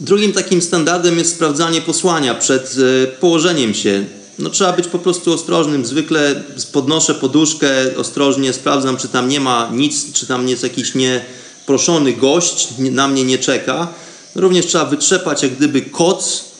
Drugim 0.00 0.32
takim 0.32 0.62
standardem 0.62 1.18
jest 1.18 1.34
sprawdzanie 1.34 1.80
posłania 1.80 2.34
przed 2.34 2.76
położeniem 3.20 3.74
się. 3.74 4.04
No, 4.38 4.50
trzeba 4.50 4.72
być 4.72 4.88
po 4.88 4.98
prostu 4.98 5.32
ostrożnym. 5.32 5.86
Zwykle 5.86 6.42
podnoszę 6.72 7.14
poduszkę 7.14 7.68
ostrożnie, 7.96 8.52
sprawdzam, 8.52 8.96
czy 8.96 9.08
tam 9.08 9.28
nie 9.28 9.40
ma 9.40 9.70
nic, 9.72 10.12
czy 10.12 10.26
tam 10.26 10.48
jest 10.48 10.62
jakiś 10.62 10.94
nieproszony 10.94 12.12
gość, 12.12 12.68
na 12.78 13.08
mnie 13.08 13.24
nie 13.24 13.38
czeka. 13.38 13.88
Również 14.34 14.66
trzeba 14.66 14.84
wytrzepać 14.84 15.42
jak 15.42 15.56
gdyby 15.56 15.82
koc 15.82 16.52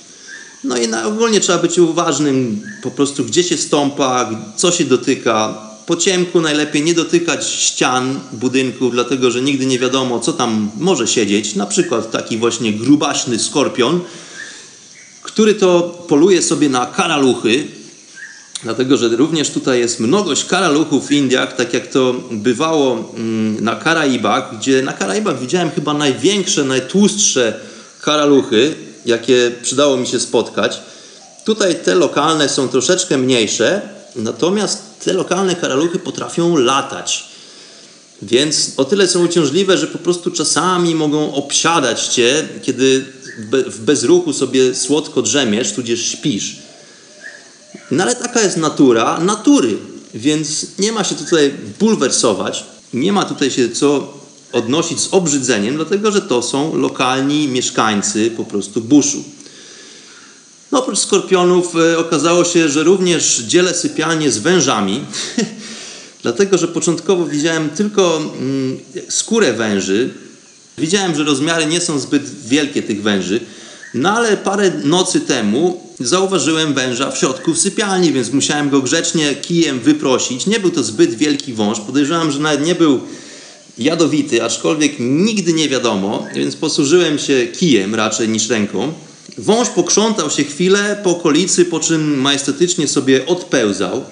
no 0.64 0.76
i 0.76 0.88
na, 0.88 1.06
ogólnie 1.06 1.40
trzeba 1.40 1.58
być 1.58 1.78
uważnym 1.78 2.62
po 2.82 2.90
prostu, 2.90 3.24
gdzie 3.24 3.44
się 3.44 3.56
stąpa, 3.56 4.30
co 4.56 4.72
się 4.72 4.84
dotyka. 4.84 5.58
Po 5.86 5.96
ciemku 5.96 6.40
najlepiej 6.40 6.82
nie 6.82 6.94
dotykać 6.94 7.46
ścian 7.46 8.20
budynków, 8.32 8.92
dlatego 8.92 9.30
że 9.30 9.42
nigdy 9.42 9.66
nie 9.66 9.78
wiadomo, 9.78 10.20
co 10.20 10.32
tam 10.32 10.70
może 10.78 11.08
siedzieć. 11.08 11.54
Na 11.54 11.66
przykład 11.66 12.10
taki 12.10 12.38
właśnie 12.38 12.72
grubaśny 12.72 13.38
skorpion, 13.38 14.00
który 15.22 15.54
to 15.54 15.80
poluje 16.08 16.42
sobie 16.42 16.68
na 16.68 16.86
karaluchy, 16.86 17.66
dlatego 18.62 18.96
że 18.96 19.08
również 19.08 19.50
tutaj 19.50 19.78
jest 19.78 20.00
mnogość 20.00 20.44
karaluchów 20.44 21.06
w 21.06 21.12
Indiach, 21.12 21.56
tak 21.56 21.74
jak 21.74 21.86
to 21.86 22.14
bywało 22.30 23.12
mm, 23.16 23.64
na 23.64 23.76
Karaibach, 23.76 24.58
gdzie 24.58 24.82
na 24.82 24.92
Karaibach 24.92 25.40
widziałem 25.40 25.70
chyba 25.70 25.94
największe, 25.94 26.64
najtłustsze 26.64 27.60
karaluchy, 28.00 28.74
jakie 29.06 29.52
przydało 29.62 29.96
mi 29.96 30.06
się 30.06 30.20
spotkać. 30.20 30.80
Tutaj 31.44 31.74
te 31.84 31.94
lokalne 31.94 32.48
są 32.48 32.68
troszeczkę 32.68 33.18
mniejsze, 33.18 33.80
natomiast 34.16 34.82
te 35.04 35.12
lokalne 35.12 35.56
karaluchy 35.56 35.98
potrafią 35.98 36.56
latać. 36.56 37.32
Więc 38.22 38.72
o 38.76 38.84
tyle 38.84 39.08
są 39.08 39.24
uciążliwe, 39.24 39.78
że 39.78 39.86
po 39.86 39.98
prostu 39.98 40.30
czasami 40.30 40.94
mogą 40.94 41.34
obsiadać 41.34 42.06
cię, 42.06 42.48
kiedy 42.62 43.04
w 43.66 43.80
bezruchu 43.80 44.32
sobie 44.32 44.74
słodko 44.74 45.22
drzemiesz, 45.22 45.72
tudzież 45.72 46.06
śpisz. 46.06 46.56
No 47.90 48.02
ale 48.02 48.16
taka 48.16 48.40
jest 48.40 48.56
natura 48.56 49.20
natury, 49.20 49.76
więc 50.14 50.66
nie 50.78 50.92
ma 50.92 51.04
się 51.04 51.14
tutaj 51.14 51.54
bulwersować, 51.80 52.64
nie 52.94 53.12
ma 53.12 53.24
tutaj 53.24 53.50
się 53.50 53.68
co 53.68 54.18
odnosić 54.52 55.00
z 55.00 55.08
obrzydzeniem, 55.10 55.76
dlatego 55.76 56.12
że 56.12 56.22
to 56.22 56.42
są 56.42 56.76
lokalni 56.76 57.48
mieszkańcy 57.48 58.30
po 58.30 58.44
prostu 58.44 58.80
buszu. 58.80 59.24
No, 60.72 60.78
oprócz 60.78 60.98
skorpionów 60.98 61.76
e, 61.76 61.98
okazało 61.98 62.44
się, 62.44 62.68
że 62.68 62.82
również 62.82 63.38
dzielę 63.38 63.74
sypialnie 63.74 64.30
z 64.30 64.38
wężami, 64.38 65.04
dlatego 66.22 66.58
że 66.58 66.68
początkowo 66.68 67.26
widziałem 67.26 67.70
tylko 67.70 68.16
mm, 68.16 68.78
skórę 69.08 69.52
węży. 69.52 70.10
Widziałem, 70.78 71.14
że 71.14 71.24
rozmiary 71.24 71.66
nie 71.66 71.80
są 71.80 71.98
zbyt 71.98 72.46
wielkie 72.46 72.82
tych 72.82 73.02
węży, 73.02 73.40
no 73.94 74.10
ale 74.10 74.36
parę 74.36 74.72
nocy 74.84 75.20
temu 75.20 75.92
zauważyłem 76.00 76.74
węża 76.74 77.10
w 77.10 77.18
środku 77.18 77.54
w 77.54 77.58
sypialni, 77.58 78.12
więc 78.12 78.32
musiałem 78.32 78.70
go 78.70 78.80
grzecznie 78.80 79.34
kijem 79.34 79.80
wyprosić. 79.80 80.46
Nie 80.46 80.60
był 80.60 80.70
to 80.70 80.82
zbyt 80.82 81.14
wielki 81.14 81.52
wąż, 81.52 81.80
podejrzewam, 81.80 82.32
że 82.32 82.38
nawet 82.38 82.66
nie 82.66 82.74
był 82.74 83.00
jadowity, 83.78 84.44
aczkolwiek 84.44 84.92
nigdy 84.98 85.52
nie 85.52 85.68
wiadomo, 85.68 86.26
więc 86.34 86.56
posłużyłem 86.56 87.18
się 87.18 87.46
kijem 87.46 87.94
raczej 87.94 88.28
niż 88.28 88.48
ręką. 88.48 88.92
Wąż 89.38 89.68
pokrzątał 89.68 90.30
się 90.30 90.44
chwilę 90.44 91.00
po 91.04 91.10
okolicy, 91.10 91.64
po 91.64 91.80
czym 91.80 92.20
majestatycznie 92.20 92.88
sobie 92.88 93.26
odpełzał. 93.26 94.04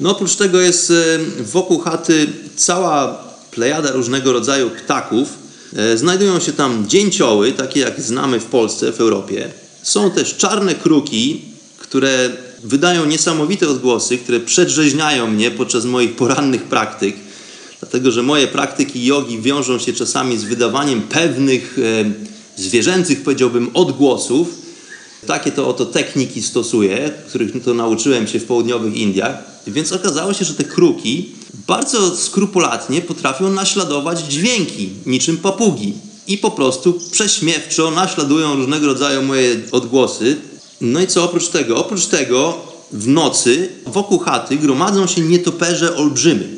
No 0.00 0.10
oprócz 0.10 0.36
tego 0.36 0.60
jest 0.60 0.90
e, 0.90 0.94
wokół 1.42 1.78
chaty 1.78 2.26
cała 2.56 3.24
plejada 3.50 3.92
różnego 3.92 4.32
rodzaju 4.32 4.70
ptaków. 4.70 5.28
E, 5.76 5.98
znajdują 5.98 6.40
się 6.40 6.52
tam 6.52 6.84
dzięcioły, 6.88 7.52
takie 7.52 7.80
jak 7.80 8.00
znamy 8.00 8.40
w 8.40 8.44
Polsce, 8.44 8.92
w 8.92 9.00
Europie. 9.00 9.50
Są 9.82 10.10
też 10.10 10.36
czarne 10.36 10.74
kruki, 10.74 11.42
które 11.78 12.30
wydają 12.64 13.06
niesamowite 13.06 13.68
odgłosy, 13.68 14.18
które 14.18 14.40
przedrzeźniają 14.40 15.30
mnie 15.30 15.50
podczas 15.50 15.84
moich 15.84 16.16
porannych 16.16 16.62
praktyk 16.62 17.16
dlatego 17.80 18.10
że 18.10 18.22
moje 18.22 18.46
praktyki 18.46 19.04
jogi 19.04 19.40
wiążą 19.40 19.78
się 19.78 19.92
czasami 19.92 20.38
z 20.38 20.44
wydawaniem 20.44 21.02
pewnych 21.02 21.78
e, 21.78 22.62
zwierzęcych, 22.62 23.22
powiedziałbym, 23.22 23.70
odgłosów. 23.74 24.48
Takie 25.26 25.52
to 25.52 25.68
oto 25.68 25.86
techniki 25.86 26.42
stosuję, 26.42 27.10
których 27.28 27.64
to 27.64 27.74
nauczyłem 27.74 28.26
się 28.26 28.40
w 28.40 28.44
południowych 28.44 28.94
Indiach. 28.96 29.36
Więc 29.66 29.92
okazało 29.92 30.34
się, 30.34 30.44
że 30.44 30.54
te 30.54 30.64
kruki 30.64 31.32
bardzo 31.66 32.16
skrupulatnie 32.16 33.02
potrafią 33.02 33.50
naśladować 33.50 34.20
dźwięki, 34.20 34.90
niczym 35.06 35.36
papugi. 35.36 35.94
I 36.26 36.38
po 36.38 36.50
prostu 36.50 37.00
prześmiewczo 37.10 37.90
naśladują 37.90 38.54
różnego 38.54 38.86
rodzaju 38.86 39.22
moje 39.22 39.56
odgłosy. 39.72 40.36
No 40.80 41.00
i 41.00 41.06
co 41.06 41.24
oprócz 41.24 41.48
tego? 41.48 41.76
Oprócz 41.76 42.06
tego 42.06 42.58
w 42.92 43.08
nocy 43.08 43.68
wokół 43.86 44.18
chaty 44.18 44.56
gromadzą 44.56 45.06
się 45.06 45.20
nietoperze 45.20 45.96
olbrzymy. 45.96 46.48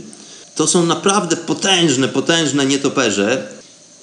To 0.55 0.67
są 0.67 0.87
naprawdę 0.87 1.37
potężne, 1.37 2.09
potężne 2.09 2.67
nietoperze. 2.67 3.49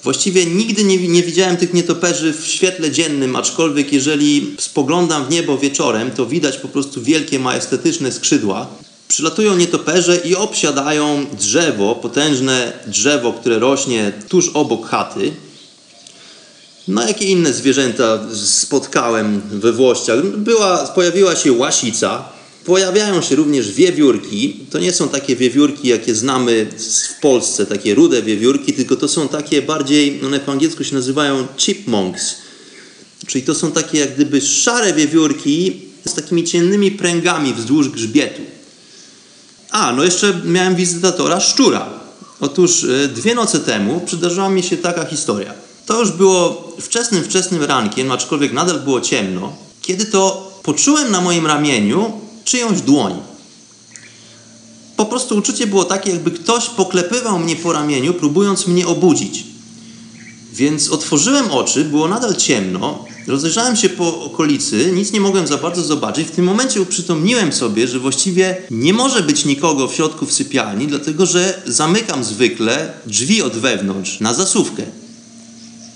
Właściwie 0.02 0.46
nigdy 0.46 0.84
nie, 0.84 1.08
nie 1.08 1.22
widziałem 1.22 1.56
tych 1.56 1.74
nietoperzy 1.74 2.32
w 2.32 2.46
świetle 2.46 2.90
dziennym, 2.90 3.36
aczkolwiek 3.36 3.92
jeżeli 3.92 4.56
spoglądam 4.58 5.26
w 5.26 5.30
niebo 5.30 5.58
wieczorem, 5.58 6.10
to 6.10 6.26
widać 6.26 6.56
po 6.56 6.68
prostu 6.68 7.02
wielkie, 7.02 7.38
majestetyczne 7.38 8.12
skrzydła. 8.12 8.66
Przylatują 9.08 9.56
nietoperze 9.56 10.16
i 10.16 10.34
obsiadają 10.34 11.26
drzewo, 11.38 11.94
potężne 11.94 12.72
drzewo, 12.86 13.32
które 13.32 13.58
rośnie 13.58 14.12
tuż 14.28 14.48
obok 14.54 14.86
chaty. 14.88 15.32
No 16.88 17.08
jakie 17.08 17.24
inne 17.24 17.52
zwierzęta 17.52 18.18
spotkałem 18.34 19.40
we 19.50 19.72
Włościach? 19.72 20.26
Była, 20.26 20.86
pojawiła 20.86 21.36
się 21.36 21.52
łasica, 21.52 22.24
pojawiają 22.64 23.22
się 23.22 23.36
również 23.36 23.72
wiewiórki. 23.72 24.56
To 24.70 24.78
nie 24.78 24.92
są 24.92 25.08
takie 25.08 25.36
wiewiórki, 25.36 25.88
jakie 25.88 26.14
znamy 26.14 26.66
w 27.16 27.20
Polsce, 27.20 27.66
takie 27.66 27.94
rude 27.94 28.22
wiewiórki, 28.22 28.72
tylko 28.72 28.96
to 28.96 29.08
są 29.08 29.28
takie 29.28 29.62
bardziej, 29.62 30.20
one 30.26 30.40
po 30.40 30.52
angielsku 30.52 30.84
się 30.84 30.94
nazywają 30.94 31.46
chipmunks. 31.56 32.34
Czyli 33.26 33.44
to 33.44 33.54
są 33.54 33.72
takie 33.72 33.98
jak 33.98 34.14
gdyby 34.14 34.40
szare 34.40 34.92
wiewiórki 34.92 35.82
z 36.04 36.14
takimi 36.14 36.44
ciemnymi 36.44 36.90
pręgami 36.90 37.54
wzdłuż 37.54 37.88
grzbietu. 37.88 38.57
A, 39.70 39.92
no 39.92 40.04
jeszcze 40.04 40.40
miałem 40.44 40.76
wizytatora 40.76 41.40
szczura. 41.40 41.86
Otóż 42.40 42.84
e, 42.84 43.08
dwie 43.08 43.34
noce 43.34 43.60
temu 43.60 44.00
przydarzyła 44.06 44.48
mi 44.48 44.62
się 44.62 44.76
taka 44.76 45.04
historia. 45.04 45.54
To 45.86 46.00
już 46.00 46.10
było 46.10 46.68
wczesnym, 46.80 47.24
wczesnym 47.24 47.64
rankiem, 47.64 48.12
aczkolwiek 48.12 48.52
nadal 48.52 48.80
było 48.80 49.00
ciemno, 49.00 49.52
kiedy 49.82 50.04
to 50.04 50.52
poczułem 50.62 51.10
na 51.10 51.20
moim 51.20 51.46
ramieniu 51.46 52.12
czyjąś 52.44 52.80
dłoń. 52.80 53.14
Po 54.96 55.06
prostu 55.06 55.36
uczucie 55.36 55.66
było 55.66 55.84
takie, 55.84 56.10
jakby 56.10 56.30
ktoś 56.30 56.68
poklepywał 56.68 57.38
mnie 57.38 57.56
po 57.56 57.72
ramieniu, 57.72 58.14
próbując 58.14 58.66
mnie 58.66 58.86
obudzić. 58.86 59.44
Więc 60.52 60.90
otworzyłem 60.90 61.50
oczy, 61.50 61.84
było 61.84 62.08
nadal 62.08 62.36
ciemno, 62.36 63.04
rozejrzałem 63.26 63.76
się 63.76 63.88
po 63.88 64.24
okolicy, 64.24 64.92
nic 64.94 65.12
nie 65.12 65.20
mogłem 65.20 65.46
za 65.46 65.58
bardzo 65.58 65.82
zobaczyć. 65.82 66.28
W 66.28 66.30
tym 66.30 66.44
momencie 66.44 66.80
uprzytomniłem 66.80 67.52
sobie, 67.52 67.88
że 67.88 67.98
właściwie 67.98 68.56
nie 68.70 68.92
może 68.92 69.22
być 69.22 69.44
nikogo 69.44 69.88
w 69.88 69.94
środku 69.94 70.26
w 70.26 70.32
sypialni, 70.32 70.86
dlatego 70.86 71.26
że 71.26 71.62
zamykam 71.66 72.24
zwykle 72.24 72.92
drzwi 73.06 73.42
od 73.42 73.52
wewnątrz 73.52 74.20
na 74.20 74.34
zasówkę. 74.34 74.82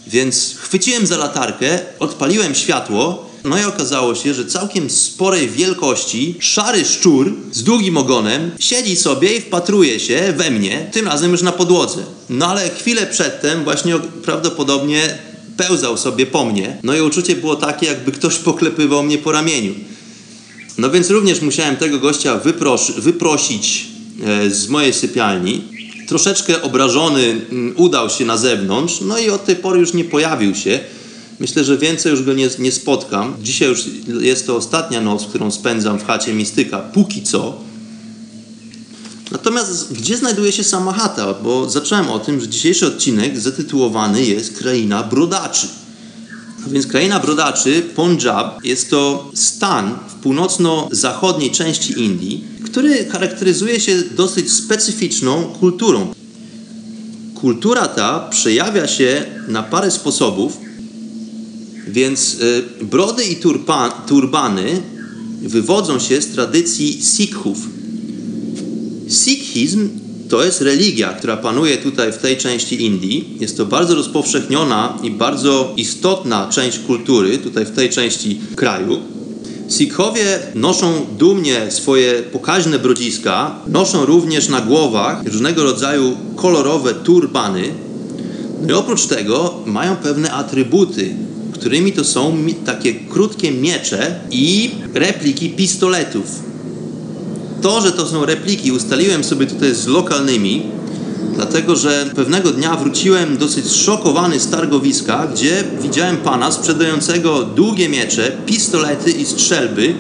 Więc 0.07 0.57
chwyciłem 0.59 1.07
za 1.07 1.17
latarkę, 1.17 1.79
odpaliłem 1.99 2.55
światło, 2.55 3.32
no 3.45 3.59
i 3.59 3.65
okazało 3.65 4.15
się, 4.15 4.35
że 4.35 4.47
całkiem 4.47 4.91
sporej 4.91 5.49
wielkości 5.49 6.35
szary 6.41 6.85
szczur 6.85 7.33
z 7.53 7.63
długim 7.63 7.97
ogonem 7.97 8.51
siedzi 8.59 8.97
sobie 8.97 9.37
i 9.37 9.41
wpatruje 9.41 10.01
się 10.01 10.35
we 10.37 10.51
mnie, 10.51 10.91
tym 10.93 11.07
razem 11.07 11.33
już 11.33 11.43
na 11.43 11.53
podłodze. 11.53 12.05
No 12.31 12.47
ale 12.47 12.71
chwilę 12.71 13.07
przedtem 13.07 13.65
właśnie 13.65 13.99
prawdopodobnie 14.25 15.19
pełzał 15.57 15.97
sobie 15.97 16.27
po 16.27 16.45
mnie. 16.45 16.77
No 16.83 16.95
i 16.95 17.01
uczucie 17.01 17.37
było 17.37 17.57
takie, 17.57 17.87
jakby 17.87 18.13
ktoś 18.13 18.37
poklepywał 18.37 19.03
mnie 19.03 19.19
po 19.19 19.33
ramieniu. 19.33 19.75
No 20.79 20.91
więc 20.91 21.11
również 21.11 21.41
musiałem 21.41 21.77
tego 21.77 21.99
gościa 21.99 22.39
wypros 22.39 22.91
wyprosić 22.91 23.87
e, 24.25 24.51
z 24.51 24.69
mojej 24.69 24.93
sypialni 24.93 25.63
troszeczkę 26.09 26.63
obrażony 26.63 27.23
mm, 27.23 27.75
udał 27.77 28.11
się 28.11 28.25
na 28.25 28.37
zewnątrz, 28.37 29.01
no 29.01 29.19
i 29.19 29.31
od 29.31 29.45
tej 29.45 29.57
pory 29.57 29.81
już 29.81 29.95
nie 29.95 30.05
pojawił 30.05 30.55
się. 30.55 30.81
Myślę, 31.43 31.65
że 31.65 31.79
więcej 31.79 32.11
już 32.11 32.23
go 32.23 32.33
nie, 32.33 32.49
nie 32.59 32.73
spotkam. 32.73 33.35
Dzisiaj 33.43 33.69
już 33.69 33.85
jest 34.21 34.47
to 34.47 34.57
ostatnia 34.57 35.01
noc, 35.01 35.27
którą 35.27 35.51
spędzam 35.51 35.99
w 35.99 36.05
chacie 36.05 36.35
Mistyka, 36.35 36.79
póki 36.79 37.23
co. 37.23 37.59
Natomiast 39.33 39.93
gdzie 39.93 40.17
znajduje 40.17 40.53
się 40.53 40.65
sama 40.65 40.93
chata? 40.93 41.35
Bo 41.35 41.71
zacząłem 41.71 42.09
o 42.09 42.19
tym, 42.19 42.41
że 42.41 42.49
dzisiejszy 42.49 42.87
odcinek 42.87 43.41
zatytułowany 43.41 44.25
jest 44.25 44.59
Kraina 44.59 45.03
Brodaczy. 45.03 45.67
A 46.67 46.69
więc 46.71 46.87
Kraina 46.87 47.21
Brodaczy, 47.21 47.83
Punjab, 47.95 48.65
jest 48.65 48.91
to 48.91 49.31
stan 49.35 49.99
w 50.09 50.15
północno-zachodniej 50.15 51.51
części 51.51 52.01
Indii, 52.01 52.45
który 52.65 53.05
charakteryzuje 53.05 53.81
się 53.81 54.03
dosyć 54.03 54.53
specyficzną 54.53 55.45
kulturą. 55.45 56.15
Kultura 57.35 57.89
ta 57.89 58.29
przejawia 58.31 58.89
się 58.89 59.25
na 59.49 59.63
parę 59.63 59.91
sposobów, 59.91 60.72
więc 61.89 62.35
y, 62.35 62.85
brody 62.85 63.25
i 63.25 63.37
turbany 64.07 64.83
wywodzą 65.43 65.99
się 65.99 66.23
z 66.23 66.29
tradycji 66.29 67.03
Sikhów. 67.03 67.59
Sikhizm 69.09 69.89
to 70.29 70.45
jest 70.45 70.61
religia, 70.61 71.13
która 71.13 71.37
panuje 71.37 71.77
tutaj 71.77 72.13
w 72.13 72.19
tej 72.19 72.37
części 72.37 72.85
Indii. 72.85 73.37
Jest 73.41 73.57
to 73.57 73.67
bardzo 73.67 73.95
rozpowszechniona 73.95 74.99
i 75.03 75.11
bardzo 75.11 75.73
istotna 75.77 76.49
część 76.51 76.79
kultury 76.79 77.39
tutaj 77.39 77.65
w 77.65 77.71
tej 77.71 77.91
części 77.91 78.41
kraju. 78.57 79.01
Sikhowie 79.69 80.39
noszą 80.55 80.93
dumnie 81.19 81.71
swoje 81.71 82.23
pokaźne 82.23 82.79
brodziska, 82.79 83.55
noszą 83.67 84.07
również 84.07 84.49
na 84.49 84.61
głowach 84.61 85.25
różnego 85.27 85.63
rodzaju 85.63 86.17
kolorowe 86.37 86.95
turbany. 86.95 87.63
No 88.63 88.69
i 88.69 88.73
oprócz 88.73 89.07
tego 89.07 89.55
mają 89.67 89.97
pewne 89.97 90.33
atrybuty, 90.33 91.15
którymi 91.63 91.93
to 91.93 92.05
są 92.05 92.37
takie 92.67 92.95
krótkie 92.95 93.53
miecze 93.53 94.21
i 94.31 94.71
repliki 94.95 95.51
pistoletów. 95.51 96.25
To, 97.63 97.81
że 97.81 97.93
to 97.93 98.07
są 98.07 98.27
repliki, 98.27 98.73
ustaliłem 98.73 99.25
sobie 99.25 99.47
tutaj 99.47 99.75
z 99.75 99.87
lokalnymi, 99.87 100.63
dlatego 101.35 101.77
że 101.77 102.11
pewnego 102.17 102.51
dnia 102.51 102.77
wróciłem 102.77 103.37
dosyć 103.37 103.71
szokowany 103.71 104.41
z 104.41 104.51
targowiska, 104.51 105.27
gdzie 105.35 105.65
widziałem 105.83 106.17
pana 106.17 106.53
sprzedającego 106.53 107.43
długie 107.43 107.89
miecze, 107.89 108.33
pistolety 108.47 109.11
i 109.11 109.25
strzelby, 109.25 109.95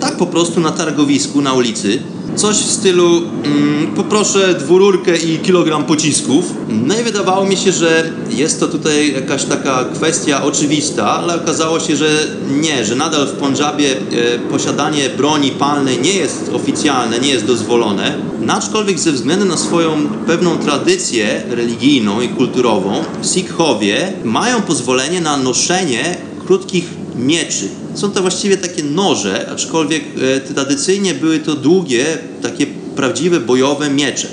tak 0.00 0.16
po 0.16 0.26
prostu 0.26 0.60
na 0.60 0.70
targowisku, 0.70 1.42
na 1.42 1.52
ulicy. 1.52 1.98
Coś 2.38 2.56
w 2.56 2.70
stylu 2.70 3.22
mm, 3.44 3.86
poproszę 3.96 4.54
dwururkę 4.54 5.16
i 5.16 5.38
kilogram 5.38 5.84
pocisków. 5.84 6.54
No 6.68 7.00
i 7.00 7.02
wydawało 7.02 7.46
mi 7.46 7.56
się, 7.56 7.72
że 7.72 8.12
jest 8.30 8.60
to 8.60 8.68
tutaj 8.68 9.12
jakaś 9.12 9.44
taka 9.44 9.84
kwestia 9.84 10.42
oczywista, 10.44 11.10
ale 11.10 11.42
okazało 11.42 11.80
się, 11.80 11.96
że 11.96 12.26
nie, 12.60 12.84
że 12.84 12.96
nadal 12.96 13.26
w 13.26 13.32
Pondżabie 13.32 13.92
e, 13.92 14.38
posiadanie 14.38 15.10
broni 15.10 15.50
palnej 15.50 16.00
nie 16.00 16.12
jest 16.12 16.50
oficjalne, 16.54 17.18
nie 17.18 17.28
jest 17.28 17.46
dozwolone. 17.46 18.14
No, 18.40 18.52
aczkolwiek 18.52 18.98
ze 18.98 19.12
względu 19.12 19.44
na 19.44 19.56
swoją 19.56 20.08
pewną 20.26 20.58
tradycję 20.58 21.42
religijną 21.50 22.20
i 22.20 22.28
kulturową, 22.28 23.04
Sikhowie 23.22 24.12
mają 24.24 24.62
pozwolenie 24.62 25.20
na 25.20 25.36
noszenie 25.36 26.16
krótkich 26.46 27.07
mieczy. 27.18 27.68
Są 27.94 28.10
to 28.10 28.20
właściwie 28.20 28.56
takie 28.56 28.82
noże, 28.82 29.48
aczkolwiek 29.50 30.04
e, 30.36 30.40
tradycyjnie 30.40 31.14
były 31.14 31.38
to 31.38 31.54
długie, 31.54 32.04
takie 32.42 32.66
prawdziwe 32.96 33.40
bojowe 33.40 33.90
miecze. 33.90 34.28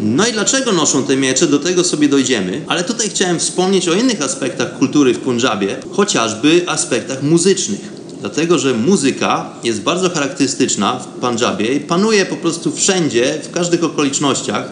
No 0.00 0.26
i 0.26 0.32
dlaczego 0.32 0.72
noszą 0.72 1.04
te 1.04 1.16
miecze, 1.16 1.46
do 1.46 1.58
tego 1.58 1.84
sobie 1.84 2.08
dojdziemy, 2.08 2.62
ale 2.66 2.84
tutaj 2.84 3.08
chciałem 3.08 3.38
wspomnieć 3.38 3.88
o 3.88 3.94
innych 3.94 4.22
aspektach 4.22 4.78
kultury 4.78 5.14
w 5.14 5.18
Punjabie, 5.18 5.76
chociażby 5.90 6.62
aspektach 6.66 7.22
muzycznych. 7.22 7.80
Dlatego, 8.20 8.58
że 8.58 8.74
muzyka 8.74 9.50
jest 9.64 9.82
bardzo 9.82 10.10
charakterystyczna 10.10 10.98
w 10.98 11.06
Punjabie 11.06 11.74
i 11.74 11.80
panuje 11.80 12.26
po 12.26 12.36
prostu 12.36 12.72
wszędzie, 12.72 13.40
w 13.42 13.50
każdych 13.50 13.84
okolicznościach. 13.84 14.68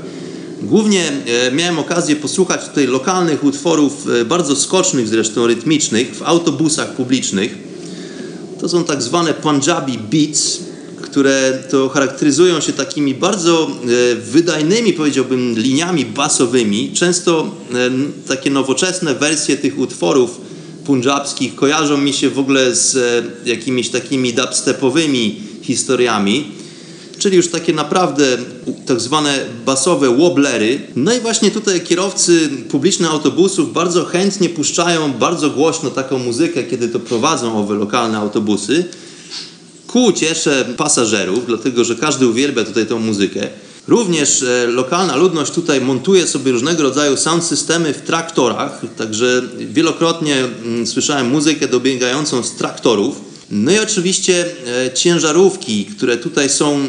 Głównie 0.63 1.13
e, 1.49 1.53
miałem 1.53 1.79
okazję 1.79 2.17
posłuchać 2.17 2.69
tutaj 2.69 2.87
lokalnych 2.87 3.45
utworów, 3.45 4.07
e, 4.21 4.25
bardzo 4.25 4.57
skocznych 4.57 5.09
zresztą, 5.09 5.47
rytmicznych, 5.47 6.17
w 6.17 6.23
autobusach 6.23 6.95
publicznych. 6.95 7.59
To 8.61 8.69
są 8.69 8.85
tak 8.85 9.03
zwane 9.03 9.35
Punjabi 9.35 9.99
beats, 9.99 10.61
które 11.03 11.59
to 11.71 11.89
charakteryzują 11.89 12.61
się 12.61 12.73
takimi 12.73 13.15
bardzo 13.15 13.71
e, 13.71 14.15
wydajnymi, 14.15 14.93
powiedziałbym, 14.93 15.55
liniami 15.59 16.05
basowymi. 16.05 16.91
Często 16.95 17.55
takie 18.29 18.51
nowoczesne 18.51 19.15
wersje 19.15 19.57
tych 19.57 19.79
utworów 19.79 20.41
punjabskich 20.85 21.55
kojarzą 21.55 21.99
mi 21.99 22.13
się 22.13 22.31
w 22.31 22.39
ogóle 22.39 22.75
z 22.75 22.97
jakimiś 23.47 23.89
takimi 23.89 24.35
dubstepowymi 24.35 25.41
historiami 25.63 26.62
czyli 27.23 27.37
już 27.37 27.49
takie 27.49 27.73
naprawdę 27.73 28.25
tak 28.87 29.01
zwane 29.01 29.39
basowe 29.67 30.17
woblery. 30.17 30.81
No 30.97 31.15
i 31.15 31.21
właśnie 31.21 31.51
tutaj 31.51 31.81
kierowcy 31.81 32.49
publicznych 32.71 33.11
autobusów 33.11 33.73
bardzo 33.73 34.05
chętnie 34.05 34.49
puszczają 34.49 35.13
bardzo 35.13 35.51
głośno 35.51 35.91
taką 35.91 36.19
muzykę, 36.19 36.65
kiedy 36.65 36.89
to 36.89 37.01
prowadzą 37.01 37.59
owe 37.59 37.75
lokalne 37.75 38.19
autobusy. 38.19 38.85
Ku 39.87 40.05
uciesze 40.05 40.65
pasażerów, 40.77 41.47
dlatego 41.47 41.85
że 41.85 41.97
każdy 41.97 42.27
uwielbia 42.27 42.65
tutaj 42.65 42.87
tą 42.87 42.99
muzykę. 42.99 43.49
Również 43.89 44.43
e, 44.43 44.67
lokalna 44.67 45.17
ludność 45.17 45.53
tutaj 45.53 45.81
montuje 45.81 46.27
sobie 46.27 46.53
różnego 46.53 46.83
rodzaju 46.83 47.17
sound 47.17 47.45
systemy 47.45 47.93
w 47.95 48.03
traktorach, 48.03 48.81
także 48.97 49.43
wielokrotnie 49.59 50.37
mm, 50.37 50.87
słyszałem 50.87 51.31
muzykę 51.31 51.69
dobiegającą 51.69 52.43
z 52.43 52.53
traktorów. 52.53 53.21
No 53.51 53.73
i 53.73 53.79
oczywiście 53.79 54.47
e, 54.87 54.93
ciężarówki, 54.93 55.85
które 55.85 56.17
tutaj 56.17 56.51
są 56.51 56.87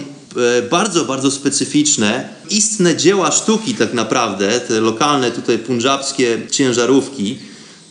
bardzo, 0.69 1.05
bardzo 1.05 1.31
specyficzne. 1.31 2.29
Istne 2.49 2.95
dzieła 2.95 3.31
sztuki 3.31 3.75
tak 3.75 3.93
naprawdę, 3.93 4.59
te 4.59 4.81
lokalne 4.81 5.31
tutaj 5.31 5.57
pundzabskie 5.57 6.41
ciężarówki. 6.51 7.37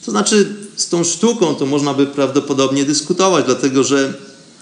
To 0.05 0.11
znaczy 0.11 0.55
z 0.77 0.89
tą 0.89 1.05
sztuką 1.05 1.55
to 1.55 1.67
można 1.67 1.95
by 1.95 2.07
prawdopodobnie 2.07 2.85
dyskutować, 2.85 3.45
dlatego 3.45 3.85
że 3.85 4.13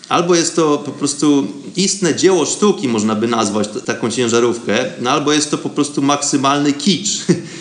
albo 0.08 0.34
jest 0.34 0.56
to 0.56 0.78
po 0.78 0.90
prostu 0.90 1.46
istne 1.76 2.14
dzieło 2.14 2.46
sztuki, 2.46 2.88
można 2.88 3.14
by 3.14 3.28
nazwać 3.28 3.68
taką 3.84 4.10
ciężarówkę, 4.10 4.92
no 5.00 5.10
albo 5.10 5.32
jest 5.32 5.50
to 5.50 5.58
po 5.58 5.68
prostu 5.70 6.02
maksymalny 6.02 6.72
kicz. 6.72 7.08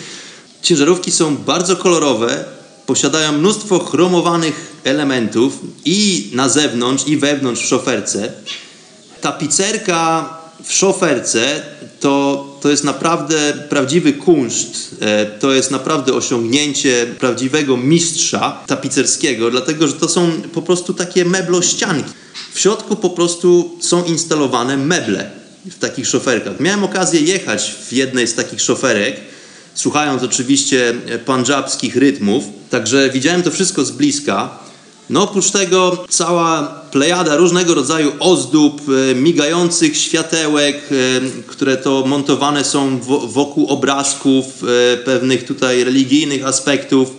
Ciężarówki 0.62 1.10
są 1.10 1.36
bardzo 1.36 1.76
kolorowe, 1.76 2.44
posiadają 2.86 3.32
mnóstwo 3.32 3.78
chromowanych 3.78 4.80
elementów 4.84 5.58
i 5.84 6.30
na 6.34 6.48
zewnątrz, 6.48 7.06
i 7.06 7.16
wewnątrz 7.16 7.62
w 7.62 7.68
szoferce. 7.68 8.32
Tapicerka 9.20 10.28
w 10.64 10.72
szoferce 10.72 11.62
to, 12.00 12.46
to 12.60 12.70
jest 12.70 12.84
naprawdę 12.84 13.52
prawdziwy 13.68 14.12
kunszt, 14.12 14.96
e, 15.00 15.26
to 15.26 15.52
jest 15.52 15.70
naprawdę 15.70 16.12
osiągnięcie 16.12 17.06
prawdziwego 17.18 17.76
mistrza 17.76 18.58
tapicerskiego, 18.66 19.50
dlatego 19.50 19.88
że 19.88 19.92
to 19.92 20.08
są 20.08 20.30
po 20.54 20.62
prostu 20.62 20.94
takie 20.94 21.24
meblościanki. 21.24 22.10
W 22.52 22.60
środku 22.60 22.96
po 22.96 23.10
prostu 23.10 23.78
są 23.80 24.04
instalowane 24.04 24.76
meble 24.76 25.30
w 25.66 25.78
takich 25.78 26.06
szoferkach. 26.06 26.60
Miałem 26.60 26.84
okazję 26.84 27.20
jechać 27.20 27.74
w 27.88 27.92
jednej 27.92 28.26
z 28.26 28.34
takich 28.34 28.60
szoferek, 28.60 29.16
słuchając 29.74 30.22
oczywiście 30.22 30.94
pandżabskich 31.26 31.96
rytmów, 31.96 32.44
także 32.70 33.10
widziałem 33.10 33.42
to 33.42 33.50
wszystko 33.50 33.84
z 33.84 33.90
bliska. 33.90 34.58
No 35.10 35.22
oprócz 35.22 35.50
tego 35.50 36.04
cała 36.08 36.62
plejada 36.90 37.36
różnego 37.36 37.74
rodzaju 37.74 38.12
ozdób, 38.20 38.82
e, 39.10 39.14
migających 39.14 39.96
światełek, 39.96 40.76
e, 40.76 41.20
które 41.46 41.76
to 41.76 42.04
montowane 42.06 42.64
są 42.64 43.00
wo- 43.00 43.18
wokół 43.26 43.66
obrazków 43.66 44.44
e, 44.94 44.96
pewnych 44.96 45.44
tutaj 45.46 45.84
religijnych 45.84 46.46
aspektów. 46.46 47.16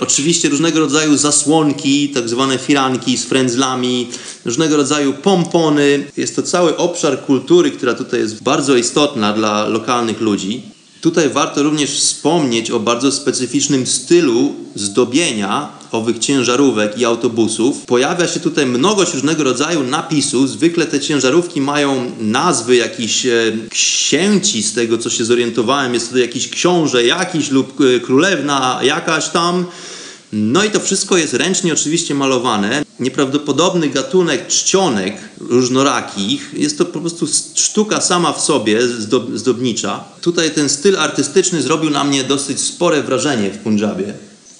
Oczywiście 0.00 0.48
różnego 0.48 0.80
rodzaju 0.80 1.16
zasłonki, 1.16 2.08
tak 2.08 2.28
zwane 2.28 2.58
firanki 2.58 3.18
z 3.18 3.24
frędzlami, 3.24 4.08
różnego 4.44 4.76
rodzaju 4.76 5.12
pompony. 5.12 6.06
Jest 6.16 6.36
to 6.36 6.42
cały 6.42 6.76
obszar 6.76 7.20
kultury, 7.24 7.70
która 7.70 7.94
tutaj 7.94 8.20
jest 8.20 8.42
bardzo 8.42 8.76
istotna 8.76 9.32
dla 9.32 9.66
lokalnych 9.68 10.20
ludzi. 10.20 10.77
Tutaj 11.00 11.30
warto 11.30 11.62
również 11.62 11.90
wspomnieć 11.90 12.70
o 12.70 12.80
bardzo 12.80 13.12
specyficznym 13.12 13.86
stylu 13.86 14.54
zdobienia 14.74 15.78
owych 15.92 16.18
ciężarówek 16.18 16.98
i 16.98 17.04
autobusów. 17.04 17.86
Pojawia 17.86 18.28
się 18.28 18.40
tutaj 18.40 18.66
mnogość 18.66 19.14
różnego 19.14 19.44
rodzaju 19.44 19.82
napisów. 19.82 20.50
Zwykle 20.50 20.86
te 20.86 21.00
ciężarówki 21.00 21.60
mają 21.60 22.12
nazwy 22.20 22.76
jakichś 22.76 23.26
e, 23.26 23.52
księci, 23.70 24.62
z 24.62 24.74
tego 24.74 24.98
co 24.98 25.10
się 25.10 25.24
zorientowałem. 25.24 25.94
Jest 25.94 26.10
to 26.10 26.18
jakiś 26.18 26.48
książę 26.48 27.04
jakiś 27.04 27.50
lub 27.50 27.80
e, 27.80 28.00
królewna 28.00 28.80
jakaś 28.82 29.28
tam. 29.28 29.66
No 30.32 30.64
i 30.64 30.70
to 30.70 30.80
wszystko 30.80 31.16
jest 31.16 31.34
ręcznie 31.34 31.72
oczywiście 31.72 32.14
malowane. 32.14 32.84
Nieprawdopodobny 33.00 33.88
gatunek 33.88 34.46
czcionek 34.46 35.16
różnorakich. 35.40 36.50
Jest 36.56 36.78
to 36.78 36.84
po 36.84 37.00
prostu 37.00 37.26
sztuka 37.54 38.00
sama 38.00 38.32
w 38.32 38.40
sobie, 38.40 38.80
zdob- 38.80 39.36
zdobnicza. 39.36 40.04
Tutaj 40.20 40.50
ten 40.50 40.68
styl 40.68 40.98
artystyczny 40.98 41.62
zrobił 41.62 41.90
na 41.90 42.04
mnie 42.04 42.24
dosyć 42.24 42.60
spore 42.60 43.02
wrażenie 43.02 43.50
w 43.50 43.58
Punjabie. 43.58 44.14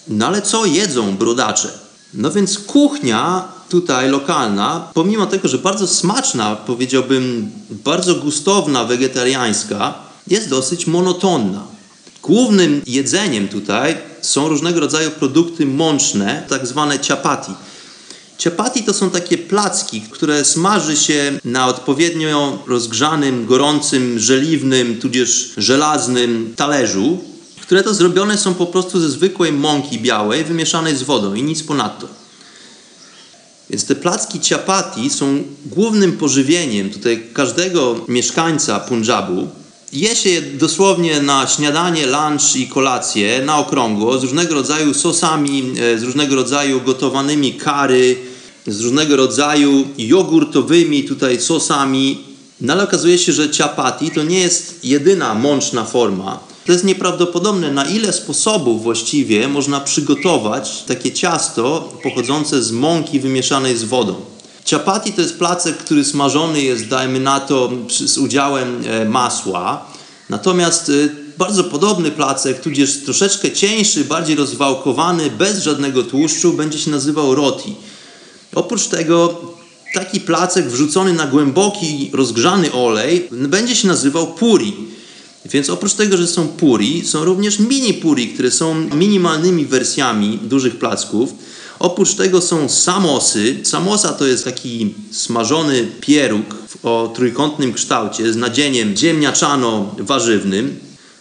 No 0.09 0.26
ale 0.26 0.42
co 0.42 0.66
jedzą 0.66 1.16
brodacze? 1.16 1.68
No 2.14 2.31
więc 2.31 2.59
kuchnia 2.59 3.48
tutaj 3.68 4.11
lokalna, 4.11 4.88
pomimo 4.94 5.26
tego, 5.26 5.48
że 5.48 5.59
bardzo 5.59 5.87
smaczna, 5.87 6.57
powiedziałbym 6.57 7.50
bardzo 7.70 8.14
gustowna, 8.14 8.85
wegetariańska, 8.85 9.94
jest 10.26 10.48
dosyć 10.48 10.87
monotonna. 10.87 11.77
Głównym 12.22 12.83
jedzeniem 12.87 13.48
tutaj 13.48 13.96
są 14.22 14.48
różnego 14.48 14.81
rodzaju 14.81 15.11
produkty 15.11 15.66
mączne, 15.66 16.44
tak 16.48 16.66
zwane 16.66 16.98
ciapati. 16.98 17.52
Ciapati 18.38 18.83
to 18.83 18.94
są 18.94 19.11
takie 19.11 19.38
placki, 19.38 20.00
które 20.00 20.44
smaży 20.44 20.96
się 20.96 21.38
na 21.44 21.66
odpowiednio 21.66 22.62
rozgrzanym, 22.66 23.46
gorącym, 23.46 24.18
żeliwnym, 24.18 25.00
tudzież 25.00 25.52
żelaznym 25.57 26.52
talerzu, 26.57 27.18
które 27.62 27.83
to 27.83 27.94
zrobione 27.94 28.38
są 28.38 28.54
po 28.54 28.66
prostu 28.66 29.00
ze 29.00 29.09
zwykłej 29.09 29.52
mąki 29.52 30.00
białej, 30.00 30.44
wymieszanej 30.44 30.96
z 30.96 31.02
wodą 31.02 31.35
i 31.35 31.42
nic 31.42 31.62
ponadto. 31.62 32.09
Więc 33.70 33.85
te 33.87 33.94
placki 33.94 34.40
ciapati 34.40 35.11
są 35.11 35.44
głównym 35.66 36.12
pożywieniem 36.12 36.90
tutaj 36.90 37.26
każdego 37.33 38.04
mieszkańca 38.09 38.81
Punjabu. 38.81 39.48
Je 39.92 40.16
się 40.16 40.42
dosłownie 40.42 41.22
na 41.22 41.46
śniadanie, 41.46 42.07
lunch 42.07 42.57
i 42.57 42.66
kolację 42.66 43.42
na 43.42 43.59
okrągło 43.59 44.18
z 44.18 44.22
różnego 44.22 44.55
rodzaju 44.55 44.94
sosami, 44.94 45.72
e, 45.81 45.98
z 45.98 46.03
różnego 46.03 46.35
rodzaju 46.35 46.81
gotowanymi 46.81 47.55
kary, 47.55 48.16
z 48.66 48.81
różnego 48.81 49.16
rodzaju 49.16 49.88
jogurtowymi 49.98 51.05
tutaj 51.05 51.40
sosami. 51.40 52.18
No 52.61 52.72
ale 52.72 52.83
okazuje 52.83 53.18
się, 53.18 53.33
że 53.33 53.51
ciapati 53.51 54.11
to 54.11 54.22
nie 54.22 54.40
jest 54.40 54.85
jedyna 54.85 55.35
mączna 55.35 55.85
forma. 55.85 56.40
To 56.66 56.72
jest 56.72 56.85
nieprawdopodobne, 56.85 57.72
na 57.72 57.85
ile 57.85 58.12
sposobów 58.12 58.83
właściwie 58.83 59.48
można 59.48 59.81
przygotować 59.81 60.83
takie 60.83 61.12
ciasto 61.12 61.92
pochodzące 62.03 62.62
z 62.62 62.72
mąki 62.72 63.20
wymieszanej 63.20 63.77
z 63.77 63.85
wodą. 63.85 64.14
Ciapati 64.68 65.12
to 65.12 65.20
jest 65.20 65.38
placek, 65.38 65.76
który 65.76 66.04
smażony 66.04 66.62
jest, 66.62 66.88
dajmy 66.88 67.20
na 67.20 67.40
to, 67.40 67.70
z 68.07 68.18
udziałem 68.18 68.83
e, 68.87 69.04
masła. 69.04 69.87
Natomiast 70.31 70.88
e, 70.88 70.92
bardzo 71.38 71.64
podobny 71.64 72.11
placek, 72.11 72.61
tudzież 72.61 72.96
troszeczkę 73.04 73.50
cieńszy, 73.50 74.04
bardziej 74.04 74.37
rozwałkowany, 74.37 75.31
bez 75.31 75.62
żadnego 75.62 76.02
tłuszczu, 76.02 76.52
będzie 76.52 76.78
się 76.78 76.90
nazywał 76.90 77.35
roti. 77.35 77.74
Oprócz 78.54 78.87
tego 78.87 79.40
taki 79.94 80.20
placek 80.20 80.66
wrzucony 80.66 81.12
na 81.12 81.26
głęboki, 81.26 82.11
rozgrzany 82.12 82.72
olej 82.72 83.28
będzie 83.31 83.76
się 83.76 83.88
nazywał 83.88 84.26
puri. 84.26 84.76
Więc 85.44 85.70
oprócz 85.70 85.92
tego, 85.92 86.16
że 86.16 86.26
są 86.26 86.48
puri, 86.48 87.07
są 87.07 87.24
również 87.24 87.59
mini 87.59 87.94
puri, 87.94 88.28
które 88.28 88.50
są 88.50 88.74
minimalnymi 88.74 89.66
wersjami 89.66 90.38
dużych 90.42 90.78
placków. 90.78 91.35
Oprócz 91.78 92.14
tego 92.14 92.40
są 92.40 92.68
samosy. 92.68 93.56
Samosa 93.62 94.12
to 94.12 94.26
jest 94.26 94.44
taki 94.44 94.94
smażony 95.10 95.88
pieróg 96.00 96.56
o 96.82 97.12
trójkątnym 97.14 97.72
kształcie 97.72 98.32
z 98.32 98.36
nadzieniem 98.36 98.94
ziemniaczano-warzywnym. 98.94 100.68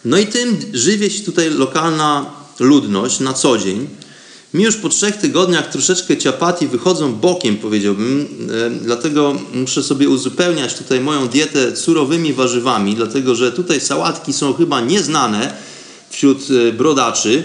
No 0.05 0.17
i 0.17 0.27
tym 0.27 0.57
żywie 0.73 1.09
się 1.09 1.23
tutaj 1.23 1.49
lokalna 1.49 2.25
ludność 2.59 3.19
na 3.19 3.33
co 3.33 3.57
dzień. 3.57 3.87
Mi 4.53 4.63
już 4.63 4.75
po 4.75 4.89
trzech 4.89 5.17
tygodniach 5.17 5.69
troszeczkę 5.69 6.17
ciapati 6.17 6.67
wychodzą 6.67 7.13
bokiem, 7.15 7.57
powiedziałbym, 7.57 8.27
e, 8.51 8.69
dlatego 8.69 9.35
muszę 9.53 9.83
sobie 9.83 10.09
uzupełniać 10.09 10.73
tutaj 10.73 10.99
moją 10.99 11.27
dietę 11.27 11.75
surowymi 11.75 12.33
warzywami, 12.33 12.95
dlatego 12.95 13.35
że 13.35 13.51
tutaj 13.51 13.81
sałatki 13.81 14.33
są 14.33 14.53
chyba 14.53 14.81
nieznane 14.81 15.53
wśród 16.09 16.37
e, 16.51 16.71
brodaczy. 16.71 17.43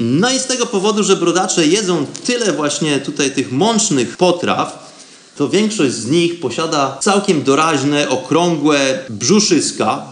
No 0.00 0.30
i 0.30 0.38
z 0.38 0.46
tego 0.46 0.66
powodu, 0.66 1.04
że 1.04 1.16
brodacze 1.16 1.66
jedzą 1.66 2.06
tyle 2.06 2.52
właśnie 2.52 2.98
tutaj 2.98 3.30
tych 3.30 3.52
mącznych 3.52 4.16
potraw, 4.16 4.92
to 5.36 5.48
większość 5.48 5.94
z 5.94 6.06
nich 6.06 6.40
posiada 6.40 6.98
całkiem 7.02 7.42
doraźne, 7.42 8.08
okrągłe 8.08 9.04
brzuszyska, 9.10 10.06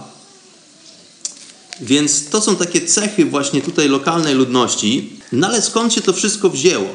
więc 1.81 2.29
to 2.29 2.41
są 2.41 2.57
takie 2.57 2.81
cechy 2.81 3.25
właśnie 3.25 3.63
tutaj 3.63 3.89
lokalnej 3.89 4.35
ludności. 4.35 5.13
No 5.33 5.47
ale 5.47 5.63
skąd 5.63 5.95
się 5.95 6.01
to 6.01 6.13
wszystko 6.13 6.51
wzięło? 6.51 6.89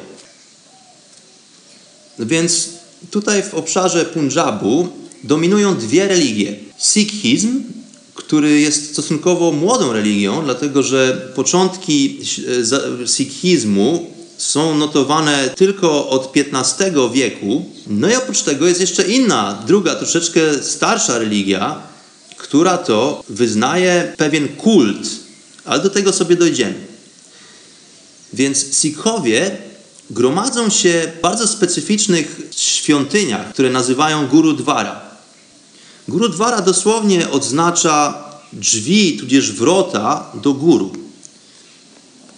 Więc 2.19 2.69
tutaj 3.11 3.43
w 3.43 3.53
obszarze 3.53 4.05
Punjabu 4.05 4.89
dominują 5.23 5.75
dwie 5.75 6.07
religie. 6.07 6.55
Sikhizm, 6.77 7.63
który 8.31 8.59
jest 8.59 8.91
stosunkowo 8.93 9.51
młodą 9.51 9.93
religią, 9.93 10.43
dlatego 10.43 10.83
że 10.83 11.31
początki 11.35 12.19
e, 13.03 13.07
sikhizmu 13.07 14.11
są 14.37 14.75
notowane 14.75 15.49
tylko 15.55 16.09
od 16.09 16.33
XV 16.35 16.91
wieku. 17.13 17.65
No 17.87 18.09
i 18.09 18.15
oprócz 18.15 18.41
tego 18.41 18.67
jest 18.67 18.81
jeszcze 18.81 19.03
inna, 19.03 19.63
druga, 19.67 19.95
troszeczkę 19.95 20.63
starsza 20.63 21.19
religia, 21.19 21.81
która 22.37 22.77
to 22.77 23.23
wyznaje 23.29 24.13
pewien 24.17 24.47
kult, 24.47 25.09
ale 25.65 25.83
do 25.83 25.89
tego 25.89 26.13
sobie 26.13 26.35
dojdziemy. 26.35 26.85
Więc 28.33 28.75
Sikhowie 28.75 29.57
gromadzą 30.09 30.69
się 30.69 31.11
w 31.17 31.21
bardzo 31.21 31.47
specyficznych 31.47 32.41
świątyniach, 32.55 33.53
które 33.53 33.69
nazywają 33.69 34.27
Gurudwara. 34.27 35.10
Gurudwara 36.07 36.61
dosłownie 36.61 37.29
oznacza 37.29 38.23
drzwi, 38.53 39.17
tudzież 39.17 39.51
wrota 39.51 40.31
do 40.43 40.53
guru. 40.53 40.91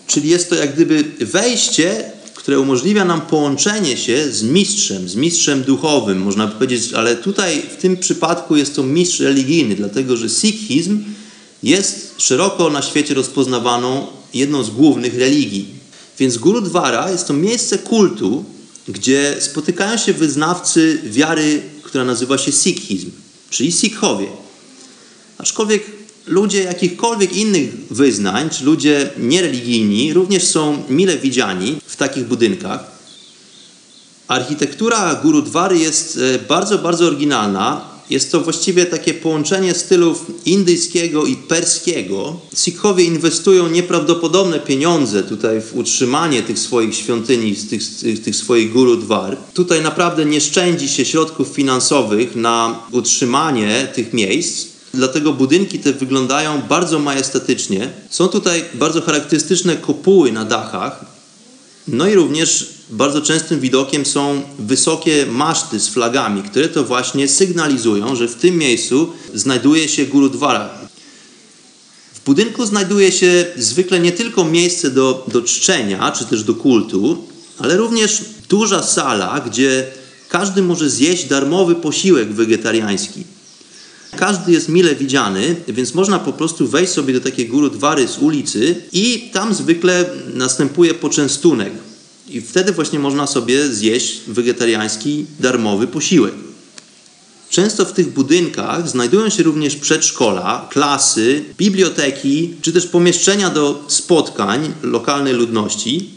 Czyli 0.07 0.29
jest 0.29 0.49
to 0.49 0.55
jak 0.55 0.75
gdyby 0.75 1.03
wejście, 1.19 2.11
które 2.35 2.59
umożliwia 2.59 3.05
nam 3.05 3.21
połączenie 3.21 3.97
się 3.97 4.31
z 4.31 4.43
mistrzem, 4.43 5.09
z 5.09 5.15
mistrzem 5.15 5.63
duchowym, 5.63 6.21
można 6.21 6.47
by 6.47 6.53
powiedzieć, 6.53 6.93
ale 6.93 7.15
tutaj 7.15 7.61
w 7.77 7.81
tym 7.81 7.97
przypadku 7.97 8.55
jest 8.55 8.75
to 8.75 8.83
mistrz 8.83 9.19
religijny, 9.19 9.75
dlatego 9.75 10.17
że 10.17 10.29
sikhizm 10.29 11.03
jest 11.63 12.15
szeroko 12.17 12.69
na 12.69 12.81
świecie 12.81 13.13
rozpoznawaną 13.13 14.07
jedną 14.33 14.63
z 14.63 14.69
głównych 14.69 15.15
religii. 15.17 15.65
Więc 16.19 16.37
Gurudwara 16.37 17.11
jest 17.11 17.27
to 17.27 17.33
miejsce 17.33 17.77
kultu, 17.77 18.45
gdzie 18.87 19.35
spotykają 19.39 19.97
się 19.97 20.13
wyznawcy 20.13 21.01
wiary, 21.03 21.61
która 21.83 22.05
nazywa 22.05 22.37
się 22.37 22.51
sikhizm, 22.51 23.11
czyli 23.53 23.71
sikhowie. 23.71 24.27
Aczkolwiek 25.37 25.83
ludzie 26.27 26.63
jakichkolwiek 26.63 27.33
innych 27.33 27.69
wyznań, 27.91 28.49
czy 28.49 28.65
ludzie 28.65 29.09
niereligijni, 29.17 30.13
również 30.13 30.43
są 30.43 30.83
mile 30.89 31.17
widziani 31.17 31.77
w 31.85 31.95
takich 31.95 32.27
budynkach. 32.27 32.91
Architektura 34.27 35.15
Gurudwary 35.15 35.77
jest 35.77 36.17
e, 36.35 36.39
bardzo, 36.39 36.77
bardzo 36.77 37.05
oryginalna. 37.05 37.92
Jest 38.09 38.31
to 38.31 38.41
właściwie 38.41 38.85
takie 38.85 39.13
połączenie 39.13 39.73
stylów 39.73 40.25
indyjskiego 40.45 41.25
i 41.25 41.35
perskiego. 41.35 42.39
Sikhowie 42.53 43.03
inwestują 43.03 43.69
nieprawdopodobne 43.69 44.59
pieniądze 44.59 45.23
tutaj 45.23 45.61
w 45.61 45.75
utrzymanie 45.75 46.41
tych 46.41 46.59
swoich 46.59 46.95
świątyni, 46.95 47.55
tych, 47.55 47.83
tych 48.23 48.35
swoich 48.35 48.73
gurudwar. 48.73 49.37
Tutaj 49.53 49.81
naprawdę 49.81 50.25
nie 50.25 50.41
szczędzi 50.41 50.89
się 50.89 51.05
środków 51.05 51.47
finansowych 51.47 52.35
na 52.35 52.79
utrzymanie 52.91 53.87
tych 53.95 54.13
miejsc. 54.13 54.67
Dlatego 54.93 55.33
budynki 55.33 55.79
te 55.79 55.93
wyglądają 55.93 56.61
bardzo 56.61 56.99
majestatycznie. 56.99 57.89
Są 58.09 58.27
tutaj 58.27 58.63
bardzo 58.73 59.01
charakterystyczne 59.01 59.77
kopuły 59.77 60.31
na 60.31 60.45
dachach. 60.45 61.05
No 61.87 62.07
i 62.07 62.13
również 62.15 62.72
bardzo 62.89 63.21
częstym 63.21 63.59
widokiem 63.59 64.05
są 64.05 64.41
wysokie 64.59 65.25
maszty 65.25 65.79
z 65.79 65.89
flagami, 65.89 66.43
które 66.43 66.69
to 66.69 66.83
właśnie 66.83 67.27
sygnalizują, 67.27 68.15
że 68.15 68.27
w 68.27 68.35
tym 68.35 68.57
miejscu 68.57 69.13
znajduje 69.33 69.87
się 69.87 70.05
Gurudwara. 70.05 70.69
W 72.13 72.25
budynku 72.25 72.65
znajduje 72.65 73.11
się 73.11 73.45
zwykle 73.57 73.99
nie 73.99 74.11
tylko 74.11 74.45
miejsce 74.45 74.91
do, 74.91 75.25
do 75.31 75.41
czczenia, 75.41 76.11
czy 76.11 76.25
też 76.25 76.43
do 76.43 76.55
kultu, 76.55 77.27
ale 77.59 77.77
również 77.77 78.21
duża 78.49 78.83
sala, 78.83 79.39
gdzie 79.45 79.87
każdy 80.29 80.61
może 80.61 80.89
zjeść 80.89 81.25
darmowy 81.25 81.75
posiłek 81.75 82.33
wegetariański. 82.33 83.23
Każdy 84.15 84.51
jest 84.51 84.69
mile 84.69 84.95
widziany, 84.95 85.55
więc 85.67 85.93
można 85.93 86.19
po 86.19 86.33
prostu 86.33 86.67
wejść 86.67 86.91
sobie 86.91 87.13
do 87.13 87.21
takiej 87.21 87.47
gurudwary 87.47 88.07
z 88.07 88.17
ulicy 88.17 88.75
i 88.91 89.29
tam 89.33 89.53
zwykle 89.53 90.05
następuje 90.33 90.93
poczęstunek. 90.93 91.73
I 92.29 92.41
wtedy 92.41 92.71
właśnie 92.71 92.99
można 92.99 93.27
sobie 93.27 93.67
zjeść 93.67 94.21
wegetariański 94.27 95.25
darmowy 95.39 95.87
posiłek. 95.87 96.33
Często 97.49 97.85
w 97.85 97.93
tych 97.93 98.13
budynkach 98.13 98.89
znajdują 98.89 99.29
się 99.29 99.43
również 99.43 99.75
przedszkola, 99.75 100.67
klasy, 100.71 101.43
biblioteki, 101.57 102.53
czy 102.61 102.73
też 102.73 102.87
pomieszczenia 102.87 103.49
do 103.49 103.83
spotkań 103.87 104.73
lokalnej 104.83 105.33
ludności, 105.33 106.09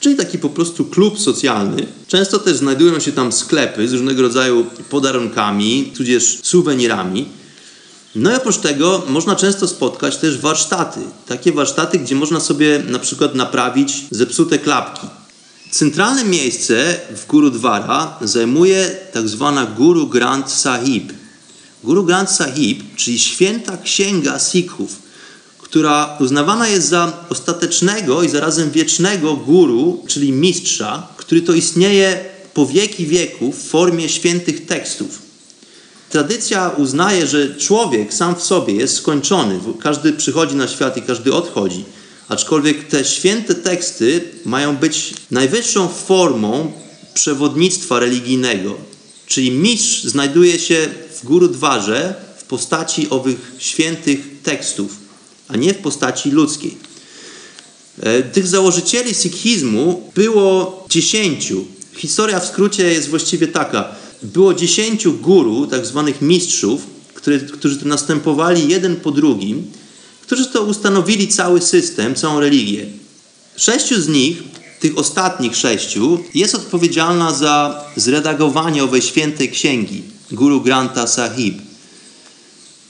czyli 0.00 0.16
taki 0.16 0.38
po 0.38 0.50
prostu 0.50 0.84
klub 0.84 1.20
socjalny. 1.20 1.86
Często 2.06 2.38
też 2.38 2.56
znajdują 2.56 3.00
się 3.00 3.12
tam 3.12 3.32
sklepy 3.32 3.88
z 3.88 3.92
różnego 3.92 4.22
rodzaju 4.22 4.66
podarunkami, 4.90 5.92
tudzież 5.96 6.38
suwenirami. 6.42 7.28
No 8.14 8.32
i 8.32 8.34
oprócz 8.34 8.56
tego 8.56 9.02
można 9.08 9.36
często 9.36 9.68
spotkać 9.68 10.16
też 10.16 10.38
warsztaty. 10.38 11.00
Takie 11.26 11.52
warsztaty, 11.52 11.98
gdzie 11.98 12.14
można 12.14 12.40
sobie 12.40 12.82
na 12.88 12.98
przykład 12.98 13.34
naprawić 13.34 14.04
zepsute 14.10 14.58
klapki. 14.58 15.06
Centralne 15.70 16.24
miejsce 16.24 17.00
w 17.16 17.26
Gurudwara 17.26 18.18
zajmuje 18.20 18.96
tak 19.12 19.28
zwana 19.28 19.66
Guru 19.66 20.06
Granth 20.06 20.52
Sahib. 20.52 21.12
Guru 21.84 22.04
Granth 22.04 22.32
Sahib, 22.32 22.96
czyli 22.96 23.18
święta 23.18 23.76
księga 23.76 24.38
Sikhów, 24.38 24.98
która 25.58 26.16
uznawana 26.20 26.68
jest 26.68 26.88
za 26.88 27.12
ostatecznego 27.30 28.22
i 28.22 28.28
zarazem 28.28 28.70
wiecznego 28.70 29.36
guru, 29.36 30.04
czyli 30.06 30.32
mistrza, 30.32 31.08
który 31.16 31.42
to 31.42 31.52
istnieje 31.52 32.24
po 32.54 32.66
wieki 32.66 33.06
wieków 33.06 33.58
w 33.58 33.68
formie 33.68 34.08
świętych 34.08 34.66
tekstów. 34.66 35.23
Tradycja 36.14 36.68
uznaje, 36.68 37.26
że 37.26 37.54
człowiek 37.54 38.14
sam 38.14 38.34
w 38.34 38.42
sobie 38.42 38.74
jest 38.74 38.96
skończony. 38.96 39.60
Każdy 39.82 40.12
przychodzi 40.12 40.56
na 40.56 40.68
świat 40.68 40.96
i 40.96 41.02
każdy 41.02 41.32
odchodzi. 41.32 41.84
Aczkolwiek 42.28 42.88
te 42.88 43.04
święte 43.04 43.54
teksty 43.54 44.24
mają 44.44 44.76
być 44.76 45.14
najwyższą 45.30 45.88
formą 45.88 46.72
przewodnictwa 47.14 47.98
religijnego. 47.98 48.76
Czyli 49.26 49.50
mistrz 49.50 50.04
znajduje 50.04 50.58
się 50.58 50.88
w 51.20 51.24
góru 51.24 51.48
dwarze 51.48 52.14
w 52.38 52.44
postaci 52.44 53.10
owych 53.10 53.52
świętych 53.58 54.20
tekstów, 54.42 54.96
a 55.48 55.56
nie 55.56 55.74
w 55.74 55.78
postaci 55.78 56.30
ludzkiej. 56.30 56.76
E, 58.02 58.22
tych 58.22 58.46
założycieli 58.46 59.14
sikhizmu 59.14 60.10
było 60.14 60.86
dziesięciu. 60.90 61.64
Historia 61.96 62.40
w 62.40 62.46
skrócie 62.46 62.84
jest 62.84 63.08
właściwie 63.08 63.48
taka. 63.48 64.03
Było 64.24 64.54
dziesięciu 64.54 65.12
guru, 65.12 65.66
tak 65.66 65.86
zwanych 65.86 66.22
mistrzów, 66.22 66.86
które, 67.14 67.38
którzy 67.38 67.86
następowali 67.86 68.68
jeden 68.68 68.96
po 68.96 69.10
drugim 69.10 69.66
którzy 70.26 70.46
to 70.46 70.62
ustanowili 70.62 71.28
cały 71.28 71.60
system, 71.60 72.14
całą 72.14 72.40
religię. 72.40 72.86
Sześciu 73.56 74.02
z 74.02 74.08
nich, 74.08 74.42
tych 74.80 74.98
ostatnich 74.98 75.56
sześciu, 75.56 76.18
jest 76.34 76.54
odpowiedzialna 76.54 77.32
za 77.32 77.84
zredagowanie 77.96 78.84
owej 78.84 79.02
świętej 79.02 79.50
księgi, 79.50 80.02
Guru 80.30 80.60
Granta 80.60 81.06
Sahib. 81.06 81.58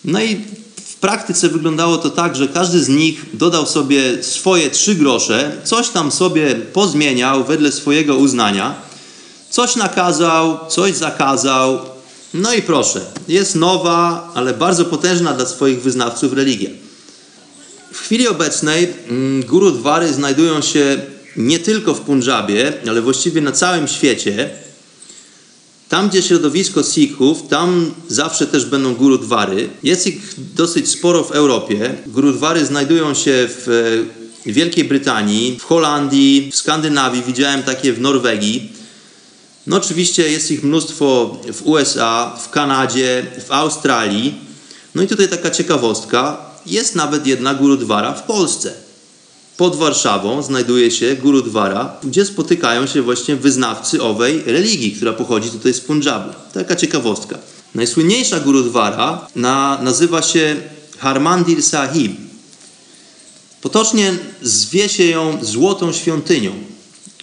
No 0.05 0.23
i 0.23 0.37
w 0.85 0.95
praktyce 0.95 1.49
wyglądało 1.49 1.97
to 1.97 2.11
tak, 2.11 2.37
że 2.37 2.49
każdy 2.49 2.85
z 2.85 2.89
nich 2.89 3.25
dodał 3.33 3.67
sobie 3.67 4.23
swoje 4.23 4.71
trzy 4.71 4.95
grosze, 4.95 5.53
coś 5.65 5.89
tam 5.89 6.13
sobie 6.13 6.55
pozmieniał 6.55 7.45
wedle 7.45 7.73
swojego 7.73 8.17
uznania, 8.17 8.75
coś 9.55 9.77
nakazał, 9.77 10.59
coś 10.69 10.95
zakazał. 10.95 11.79
No 12.35 12.55
i 12.55 12.63
proszę, 12.63 13.01
jest 13.29 13.55
nowa, 13.55 14.33
ale 14.35 14.55
bardzo 14.55 14.85
potężna 14.85 15.33
dla 15.33 15.47
swoich 15.47 15.83
wyznawców 15.83 16.33
religia. 16.33 16.71
W 17.93 17.99
chwili 17.99 18.29
obecnej 18.29 18.89
mm, 19.09 19.43
gurudwary 19.43 20.13
znajdują 20.13 20.63
się 20.63 21.01
nie 21.37 21.59
tylko 21.59 21.95
w 21.95 22.01
Punjabie, 22.01 22.73
ale 22.89 23.03
właściwie 23.03 23.41
na 23.41 23.53
całym 23.53 23.89
świecie. 23.89 24.51
Tam, 25.89 26.09
gdzie 26.09 26.23
środowisko 26.23 26.83
Sikhów, 26.83 27.49
tam 27.49 27.95
zawsze 28.09 28.47
też 28.47 28.65
będą 28.65 28.95
gurudwary. 28.95 29.69
Jest 29.83 30.07
ich 30.07 30.35
dosyć 30.55 30.89
sporo 30.89 31.25
w 31.25 31.33
Europie. 31.33 31.95
Gurudwary 32.07 32.67
znajdują 32.67 33.15
się 33.15 33.49
w 33.49 33.67
Wielkiej 34.47 34.85
Brytanii, 34.85 35.59
w 35.61 35.65
Holandii, 35.65 36.51
w 36.53 36.57
Skandynawii, 36.57 37.23
widziałem 37.23 37.63
takie 37.63 37.93
w 37.93 38.01
Norwegii. 38.01 38.84
No 39.67 39.77
oczywiście 39.77 40.31
jest 40.31 40.51
ich 40.51 40.63
mnóstwo 40.63 41.37
w 41.53 41.67
USA, 41.67 42.37
w 42.43 42.51
Kanadzie, 42.51 43.27
w 43.47 43.53
Australii. 43.53 44.35
No 44.95 45.03
i 45.03 45.07
tutaj 45.07 45.29
taka 45.29 45.51
ciekawostka. 45.51 46.37
Jest 46.67 46.95
nawet 46.95 47.27
jedna 47.27 47.55
gurudwara 47.55 48.13
w 48.13 48.23
Polsce. 48.23 48.73
Pod 49.57 49.77
Warszawą 49.77 50.43
znajduje 50.43 50.91
się 50.91 51.17
gurudwara, 51.17 51.97
gdzie 52.05 52.25
spotykają 52.25 52.87
się 52.87 53.03
właśnie 53.03 53.37
wyznawcy 53.37 54.03
owej 54.03 54.43
religii, 54.47 54.93
która 54.93 55.13
pochodzi 55.13 55.51
tutaj 55.51 55.75
z 55.75 55.81
Punjabu. 55.81 56.33
Taka 56.53 56.77
ciekawostka. 56.77 57.39
Najsłynniejsza 57.75 58.41
gurudwara 58.41 59.27
na, 59.37 59.79
nazywa 59.83 60.23
się 60.23 60.57
Harmandir 60.99 61.63
Sahib. 61.63 62.13
Potocznie 63.63 64.13
zwie 64.43 64.89
się 64.89 65.05
ją 65.05 65.39
Złotą 65.43 65.93
Świątynią. 65.93 66.74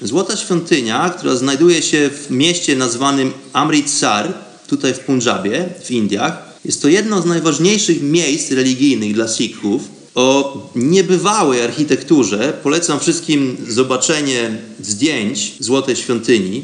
Złota 0.02 0.38
Świątynia, 0.38 1.10
która 1.10 1.36
znajduje 1.36 1.82
się 1.82 2.10
w 2.10 2.32
mieście 2.32 2.76
nazwanym 2.76 3.34
Amritsar, 3.54 4.34
tutaj 4.68 4.94
w 4.94 5.00
Punjabie, 5.00 5.70
w 5.84 5.92
Indiach, 5.92 6.38
jest 6.66 6.82
to 6.82 6.88
jedno 6.88 7.22
z 7.22 7.26
najważniejszych 7.26 8.02
miejsc 8.02 8.52
religijnych 8.52 9.14
dla 9.14 9.28
Sikhów. 9.28 9.82
O 10.16 10.58
niebywałej 10.76 11.62
architekturze 11.62 12.54
polecam 12.64 13.00
wszystkim 13.00 13.58
zobaczenie 13.70 14.58
zdjęć 14.82 15.54
Złotej 15.60 15.96
Świątyni. 15.96 16.64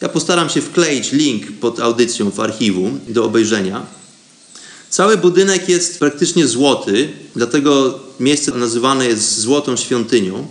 Ja 0.00 0.08
postaram 0.08 0.48
się 0.48 0.60
wkleić 0.60 1.12
link 1.12 1.52
pod 1.60 1.80
audycją 1.80 2.30
w 2.30 2.40
archiwum 2.40 3.00
do 3.08 3.24
obejrzenia. 3.24 3.86
Cały 4.90 5.16
budynek 5.16 5.68
jest 5.68 5.98
praktycznie 5.98 6.46
złoty, 6.46 7.08
dlatego 7.36 8.00
miejsce 8.20 8.52
nazywane 8.52 9.06
jest 9.06 9.38
Złotą 9.38 9.76
Świątynią. 9.76 10.46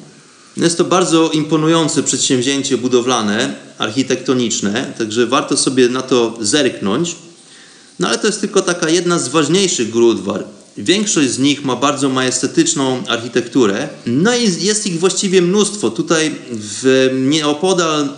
Jest 0.60 0.78
to 0.78 0.84
bardzo 0.84 1.30
imponujące 1.30 2.04
przedsięwzięcie 2.04 2.78
budowlane, 2.78 3.56
architektoniczne, 3.78 4.94
także 4.98 5.28
warto 5.28 5.58
sobie 5.58 5.90
na 5.90 6.02
to 6.02 6.38
zerknąć. 6.42 7.16
No 8.00 8.08
ale 8.08 8.18
to 8.18 8.28
jest 8.28 8.42
tylko 8.42 8.62
taka 8.62 8.90
jedna 8.90 9.20
z 9.20 9.28
ważniejszych 9.28 9.90
gurudwar. 9.90 10.44
Większość 10.78 11.30
z 11.30 11.40
nich 11.40 11.66
ma 11.66 11.76
bardzo 11.76 12.10
majestatyczną 12.10 13.04
architekturę. 13.08 13.90
No 14.06 14.36
i 14.36 14.66
jest 14.66 14.88
ich 14.88 15.00
właściwie 15.00 15.42
mnóstwo. 15.42 15.90
Tutaj 15.90 16.36
w 16.52 17.10
nieopodal 17.30 18.10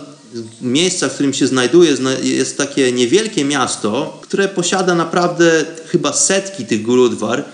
miejsca, 0.60 1.08
w 1.08 1.14
którym 1.14 1.34
się 1.34 1.46
znajduje, 1.46 1.96
jest 2.22 2.58
takie 2.58 2.92
niewielkie 2.92 3.44
miasto, 3.44 4.20
które 4.22 4.48
posiada 4.48 4.94
naprawdę 4.94 5.64
chyba 5.86 6.12
setki 6.12 6.64
tych 6.64 6.82
gurudwar. 6.82 7.44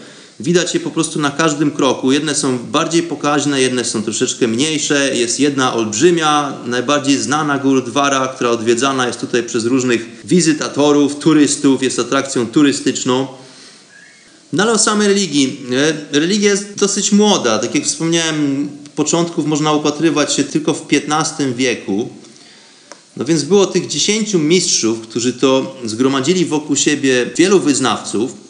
Widać 0.40 0.74
je 0.74 0.80
po 0.80 0.90
prostu 0.90 1.20
na 1.20 1.30
każdym 1.30 1.70
kroku. 1.70 2.12
Jedne 2.12 2.34
są 2.34 2.58
bardziej 2.58 3.02
pokaźne, 3.02 3.60
jedne 3.60 3.84
są 3.84 4.02
troszeczkę 4.02 4.48
mniejsze. 4.48 5.16
Jest 5.16 5.40
jedna 5.40 5.74
olbrzymia, 5.74 6.52
najbardziej 6.66 7.18
znana 7.18 7.58
gurudwara, 7.58 8.28
która 8.28 8.50
odwiedzana 8.50 9.06
jest 9.06 9.20
tutaj 9.20 9.42
przez 9.42 9.64
różnych 9.64 10.06
wizytatorów, 10.24 11.18
turystów, 11.18 11.82
jest 11.82 11.98
atrakcją 11.98 12.46
turystyczną. 12.46 13.26
No 14.52 14.62
ale 14.62 14.72
o 14.72 14.78
samej 14.78 15.08
religii. 15.08 15.60
Religia 16.12 16.50
jest 16.50 16.74
dosyć 16.74 17.12
młoda. 17.12 17.58
Tak 17.58 17.74
jak 17.74 17.84
wspomniałem, 17.84 18.68
początków 18.96 19.46
można 19.46 19.72
upatrywać 19.72 20.34
się 20.34 20.44
tylko 20.44 20.74
w 20.74 20.86
XV 20.92 21.54
wieku. 21.54 22.08
No 23.16 23.24
więc 23.24 23.42
było 23.42 23.66
tych 23.66 23.86
dziesięciu 23.86 24.38
mistrzów, 24.38 25.00
którzy 25.00 25.32
to 25.32 25.76
zgromadzili 25.84 26.44
wokół 26.44 26.76
siebie 26.76 27.30
wielu 27.36 27.60
wyznawców. 27.60 28.47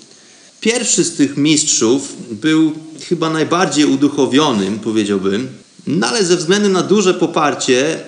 Pierwszy 0.61 1.05
z 1.05 1.15
tych 1.15 1.37
mistrzów 1.37 2.17
był 2.31 2.73
chyba 3.09 3.31
najbardziej 3.31 3.85
uduchowionym, 3.85 4.79
powiedziałbym, 4.79 5.49
no 5.87 6.07
ale 6.07 6.25
ze 6.25 6.37
względu 6.37 6.69
na 6.69 6.83
duże 6.83 7.15
poparcie, 7.15 8.01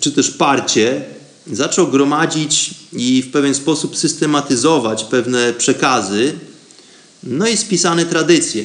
czy 0.00 0.12
też 0.12 0.30
parcie, 0.30 1.04
zaczął 1.52 1.88
gromadzić 1.88 2.70
i 2.92 3.22
w 3.22 3.30
pewien 3.30 3.54
sposób 3.54 3.96
systematyzować 3.96 5.04
pewne 5.04 5.52
przekazy, 5.52 6.32
no 7.22 7.48
i 7.48 7.56
spisane 7.56 8.06
tradycje. 8.06 8.64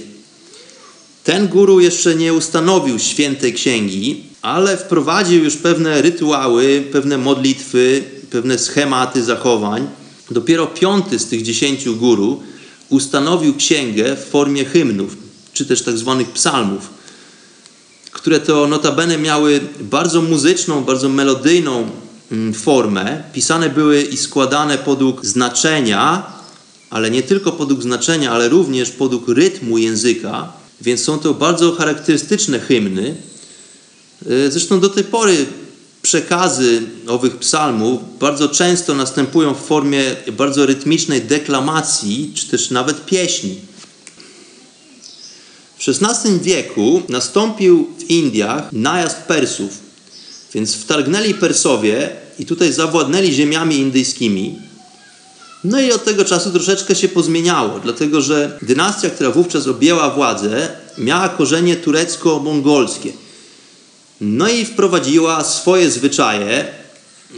Ten 1.23 1.47
guru 1.47 1.79
jeszcze 1.79 2.15
nie 2.15 2.33
ustanowił 2.33 2.99
świętej 2.99 3.53
księgi, 3.53 4.23
ale 4.41 4.77
wprowadził 4.77 5.43
już 5.43 5.55
pewne 5.55 6.01
rytuały, 6.01 6.83
pewne 6.91 7.17
modlitwy, 7.17 8.03
pewne 8.29 8.57
schematy 8.57 9.23
zachowań. 9.23 9.87
Dopiero 10.31 10.67
piąty 10.67 11.19
z 11.19 11.25
tych 11.25 11.41
dziesięciu 11.41 11.95
guru 11.95 12.43
ustanowił 12.89 13.55
księgę 13.55 14.15
w 14.15 14.29
formie 14.29 14.65
hymnów, 14.65 15.17
czy 15.53 15.65
też 15.65 15.81
tak 15.81 15.97
zwanych 15.97 16.29
psalmów, 16.29 16.89
które 18.11 18.39
to 18.39 18.67
notabene 18.67 19.17
miały 19.17 19.61
bardzo 19.81 20.21
muzyczną, 20.21 20.83
bardzo 20.83 21.09
melodyjną 21.09 21.89
mm, 22.31 22.53
formę. 22.53 23.23
Pisane 23.33 23.69
były 23.69 24.01
i 24.01 24.17
składane 24.17 24.77
podług 24.77 25.25
znaczenia, 25.25 26.33
ale 26.89 27.11
nie 27.11 27.23
tylko 27.23 27.51
podług 27.51 27.81
znaczenia, 27.81 28.31
ale 28.31 28.49
również 28.49 28.89
podług 28.91 29.27
rytmu 29.27 29.77
języka, 29.77 30.53
więc 30.81 31.03
są 31.03 31.19
to 31.19 31.33
bardzo 31.33 31.71
charakterystyczne 31.71 32.59
hymny. 32.59 33.15
E, 34.25 34.51
zresztą 34.51 34.79
do 34.79 34.89
tej 34.89 35.03
pory 35.03 35.45
przekazy 36.05 36.81
owych 37.07 37.37
psalmów 37.37 38.01
bardzo 38.19 38.49
często 38.49 38.95
następują 38.95 39.53
w 39.53 39.65
formie 39.65 40.01
bardzo 40.31 40.65
rytmicznej 40.65 41.21
deklamacji, 41.21 42.31
czy 42.35 42.47
też 42.47 42.71
nawet 42.71 43.05
pieśni. 43.05 43.55
W 45.77 45.89
XVI 45.89 46.39
wieku 46.39 47.01
nastąpił 47.09 47.87
w 47.97 48.09
Indiach 48.09 48.63
najazd 48.71 49.17
Persów, 49.17 49.69
więc 50.53 50.75
wtargnęli 50.75 51.33
Persowie 51.33 52.09
i 52.39 52.45
tutaj 52.45 52.73
zawładnęli 52.73 53.33
ziemiami 53.33 53.75
indyjskimi. 53.77 54.59
No 55.63 55.81
i 55.81 55.91
od 55.91 56.03
tego 56.03 56.25
czasu 56.25 56.51
troszeczkę 56.51 56.95
się 56.95 57.07
pozmieniało, 57.07 57.79
dlatego 57.79 58.21
że 58.21 58.59
dynastia, 58.61 59.09
która 59.09 59.31
wówczas 59.31 59.67
objęła 59.67 60.09
władzę, 60.09 60.69
miała 60.97 61.29
korzenie 61.29 61.75
turecko-mongolskie– 61.75 63.11
no 64.21 64.49
i 64.49 64.65
wprowadziła 64.65 65.43
swoje 65.43 65.91
zwyczaje, 65.91 66.65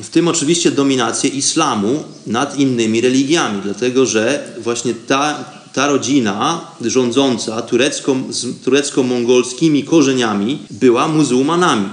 w 0.04 0.10
tym 0.10 0.28
oczywiście 0.28 0.72
dominację 0.72 1.30
islamu 1.30 2.04
nad 2.28 2.60
innymi 2.60 3.02
religiami, 3.02 3.62
dlatego 3.64 4.06
że 4.06 4.44
właśnie 4.60 4.94
ta, 5.08 5.46
ta 5.74 5.88
rodzina 5.88 6.72
rządząca 6.82 7.62
turecko, 7.62 8.16
z 8.30 8.64
turecko-mongolskimi 8.64 9.84
korzeniami 9.84 10.60
była 10.72 11.08
muzułmanami. 11.08 11.90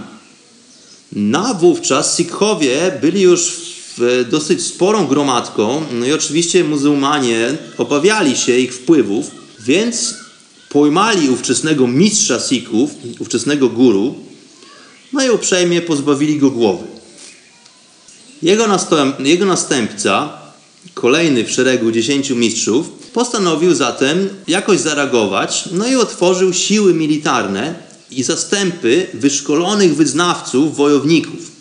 No 1.13 1.55
wówczas 1.55 2.17
Sikhowie 2.17 2.99
byli 3.01 3.21
już 3.21 3.57
dosyć 4.31 4.63
sporą 4.63 5.07
gromadką, 5.07 5.83
no 5.93 6.07
i 6.07 6.13
oczywiście 6.13 6.65
muzułmanie 6.65 7.57
obawiali 7.79 8.37
się 8.37 8.59
ich 8.59 8.75
wpływów, 8.75 9.31
więc 9.61 10.15
pojmali 10.69 11.31
ówczesnego 11.31 11.87
mistrza 11.87 12.41
Sikhów, 12.41 12.91
ówczesnego 13.19 13.69
guru, 13.69 14.15
no 15.15 15.25
i 15.25 15.31
uprzejmie 15.31 15.83
pozbawili 15.83 16.39
go 16.39 16.51
głowy. 16.51 16.87
Jego, 18.43 18.67
jego 19.19 19.47
następca, 19.47 20.33
kolejny 20.95 21.45
w 21.45 21.51
szeregu 21.51 21.93
dziesięciu 21.93 22.37
mistrzów, 22.37 22.89
postanowił 23.13 23.75
zatem 23.75 24.29
jakoś 24.49 24.81
zareagować, 24.81 25.65
no 25.73 25.87
i 25.87 25.95
otworzył 25.95 26.53
siły 26.53 26.95
militarne 26.95 27.75
i 28.11 28.23
zastępy 28.23 29.07
wyszkolonych 29.15 29.97
wyznawców, 29.97 30.77
wojowników, 30.77 31.53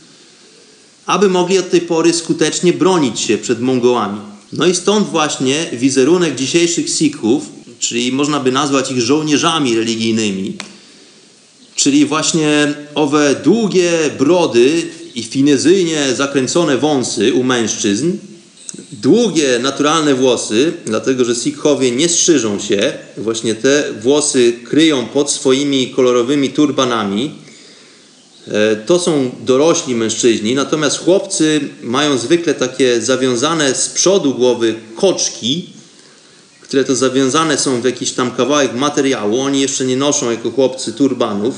aby 1.05 1.29
mogli 1.29 1.57
od 1.57 1.69
tej 1.69 1.81
pory 1.81 2.13
skutecznie 2.13 2.73
bronić 2.73 3.19
się 3.19 3.37
przed 3.37 3.61
Mongołami. 3.61 4.19
No 4.53 4.65
i 4.65 4.75
stąd 4.75 5.09
właśnie 5.09 5.69
wizerunek 5.73 6.35
dzisiejszych 6.35 6.89
Sikhów, 6.89 7.43
czyli 7.79 8.11
można 8.11 8.39
by 8.39 8.51
nazwać 8.51 8.91
ich 8.91 9.01
żołnierzami 9.01 9.75
religijnymi, 9.75 10.57
czyli 11.75 12.05
właśnie 12.05 12.73
owe 12.95 13.35
długie 13.43 13.91
brody 14.19 14.83
i 15.15 15.23
finezyjnie 15.23 16.13
zakręcone 16.15 16.77
wąsy 16.77 17.33
u 17.33 17.43
mężczyzn, 17.43 18.11
długie 18.91 19.59
naturalne 19.59 20.15
włosy, 20.15 20.73
dlatego 20.85 21.25
że 21.25 21.35
Sikhowie 21.35 21.91
nie 21.91 22.09
strzyżą 22.09 22.59
się, 22.59 22.93
właśnie 23.17 23.55
te 23.55 23.83
włosy 24.01 24.53
kryją 24.63 25.05
pod 25.05 25.31
swoimi 25.31 25.89
kolorowymi 25.89 26.49
turbanami. 26.49 27.31
E, 28.47 28.75
to 28.75 28.99
są 28.99 29.31
dorośli 29.45 29.95
mężczyźni, 29.95 30.55
natomiast 30.55 30.97
chłopcy 30.97 31.61
mają 31.81 32.17
zwykle 32.17 32.53
takie 32.53 33.01
zawiązane 33.01 33.75
z 33.75 33.89
przodu 33.89 34.33
głowy 34.33 34.75
koczki, 34.95 35.69
które 36.73 36.83
to 36.83 36.95
zawiązane 36.95 37.57
są 37.57 37.81
w 37.81 37.85
jakiś 37.85 38.11
tam 38.11 38.31
kawałek 38.31 38.75
materiału. 38.75 39.39
Oni 39.39 39.61
jeszcze 39.61 39.85
nie 39.85 39.97
noszą 39.97 40.31
jako 40.31 40.51
chłopcy 40.51 40.93
turbanów. 40.93 41.55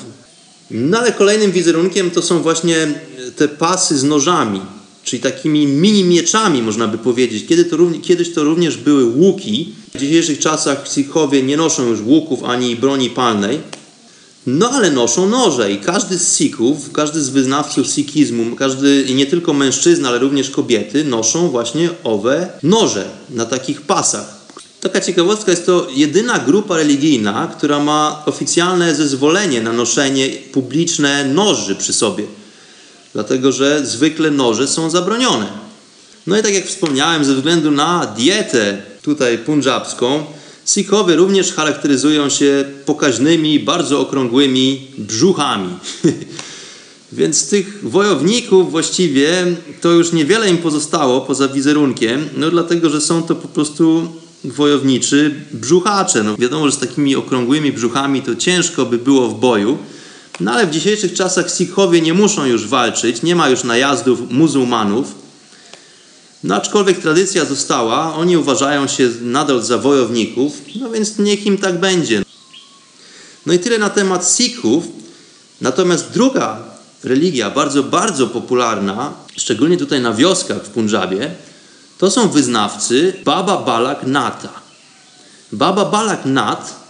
No 0.72 1.00
ale 1.00 1.12
kolejnym 1.12 1.52
wizerunkiem 1.52 2.12
to 2.12 2.22
są 2.22 2.42
właśnie 2.42 2.88
te 3.36 3.48
pasy 3.48 3.98
z 3.98 4.04
nożami, 4.04 4.62
czyli 5.04 5.22
takimi 5.22 5.68
mini 5.68 6.04
mieczami, 6.04 6.62
można 6.62 6.88
by 6.88 6.98
powiedzieć. 6.98 7.46
Kiedy 7.48 7.66
to, 7.66 7.78
kiedyś 8.02 8.34
to 8.34 8.44
również 8.44 8.78
były 8.78 9.06
łuki. 9.06 9.74
W 9.94 10.00
dzisiejszych 10.00 10.40
czasach 10.40 10.88
Sikhowie 10.88 11.44
nie 11.44 11.58
noszą 11.58 11.88
już 11.88 12.02
łuków 12.02 12.44
ani 12.44 12.76
broni 12.76 13.10
palnej. 13.10 13.60
No 14.48 14.70
ale 14.70 14.92
noszą 14.92 15.30
noże 15.30 15.72
i 15.72 15.78
każdy 15.78 16.20
z 16.20 16.38
Sikhów, 16.38 16.92
każdy 16.92 17.22
z 17.22 17.30
wyznawców 17.30 17.88
Sikhizmu, 17.88 18.56
każdy 18.56 19.06
nie 19.16 19.26
tylko 19.26 19.54
mężczyzna, 19.54 20.10
ale 20.10 20.20
również 20.20 20.50
kobiety 20.50 21.04
noszą 21.04 21.50
właśnie 21.50 21.90
owe 22.04 22.50
noże 22.64 23.10
na 23.30 23.46
takich 23.46 23.82
pasach. 23.82 24.45
Taka 24.82 25.02
ciekawostka 25.02 25.52
jest 25.52 25.66
to 25.66 25.88
jedyna 25.96 26.40
grupa 26.40 26.78
religijna, 26.78 27.52
która 27.58 27.80
ma 27.80 28.24
oficjalne 28.26 28.96
zezwolenie 28.96 29.62
na 29.62 29.74
noszenie 29.74 30.30
publiczne 30.30 31.26
noży 31.26 31.76
przy 31.76 31.94
sobie. 31.94 32.24
Dlatego, 33.14 33.52
że 33.52 33.86
zwykle 33.86 34.32
noże 34.32 34.68
są 34.68 34.90
zabronione. 34.90 35.48
No 36.28 36.38
i 36.38 36.44
tak 36.44 36.54
jak 36.54 36.66
wspomniałem, 36.66 37.26
ze 37.26 37.36
względu 37.36 37.72
na 37.72 38.06
dietę 38.06 38.82
tutaj 39.02 39.38
punjabską, 39.38 40.26
Sikhowie 40.66 41.16
również 41.16 41.54
charakteryzują 41.54 42.30
się 42.30 42.66
pokaźnymi, 42.86 43.60
bardzo 43.60 44.00
okrągłymi 44.00 44.88
brzuchami. 44.98 45.70
Więc 47.12 47.50
tych 47.50 47.90
wojowników 47.90 48.72
właściwie 48.72 49.46
to 49.82 49.92
już 49.92 50.12
niewiele 50.12 50.50
im 50.50 50.58
pozostało 50.58 51.22
poza 51.22 51.48
wizerunkiem, 51.48 52.30
no 52.38 52.52
dlatego, 52.52 52.90
że 52.90 53.02
są 53.02 53.24
to 53.24 53.36
po 53.36 53.48
prostu 53.48 54.08
wojowniczy 54.44 55.36
brzuchacze. 55.52 56.24
No 56.24 56.38
wiadomo, 56.38 56.66
że 56.66 56.72
z 56.72 56.80
takimi 56.80 57.16
okrągłymi 57.16 57.72
brzuchami 57.72 58.22
to 58.22 58.36
ciężko 58.36 58.86
by 58.86 58.98
było 58.98 59.28
w 59.28 59.40
boju, 59.40 59.78
no 60.40 60.52
ale 60.52 60.68
w 60.68 60.72
dzisiejszych 60.72 61.14
czasach 61.14 61.52
Sikhowie 61.52 62.02
nie 62.02 62.14
muszą 62.14 62.46
już 62.46 62.68
walczyć, 62.68 63.22
nie 63.22 63.36
ma 63.36 63.50
już 63.50 63.64
najazdów 63.64 64.32
muzułmanów. 64.32 65.16
No 66.44 66.56
aczkolwiek 66.56 67.00
tradycja 67.00 67.46
została, 67.46 68.16
oni 68.16 68.38
uważają 68.38 68.88
się 68.88 69.10
nadal 69.22 69.64
za 69.64 69.78
wojowników, 69.78 70.62
no 70.80 70.90
więc 70.90 71.18
niech 71.18 71.46
im 71.46 71.58
tak 71.58 71.80
będzie. 71.80 72.24
No 73.46 73.54
i 73.54 73.60
tyle 73.60 73.78
na 73.78 73.90
temat 73.90 74.30
Sikhów. 74.30 74.84
Natomiast 75.62 76.12
druga 76.12 76.64
religia, 77.04 77.50
bardzo, 77.50 77.84
bardzo 77.84 78.28
popularna, 78.28 79.14
szczególnie 79.38 79.78
tutaj 79.78 80.02
na 80.02 80.14
wioskach 80.14 80.64
w 80.64 80.70
Punjabie, 80.70 81.36
to 81.98 82.12
są 82.12 82.30
wyznawcy 82.30 83.14
Baba 83.26 83.58
Balak 83.58 84.04
Nata. 84.04 84.54
Baba 85.52 85.86
Balak 85.86 86.26
Nath 86.26 86.86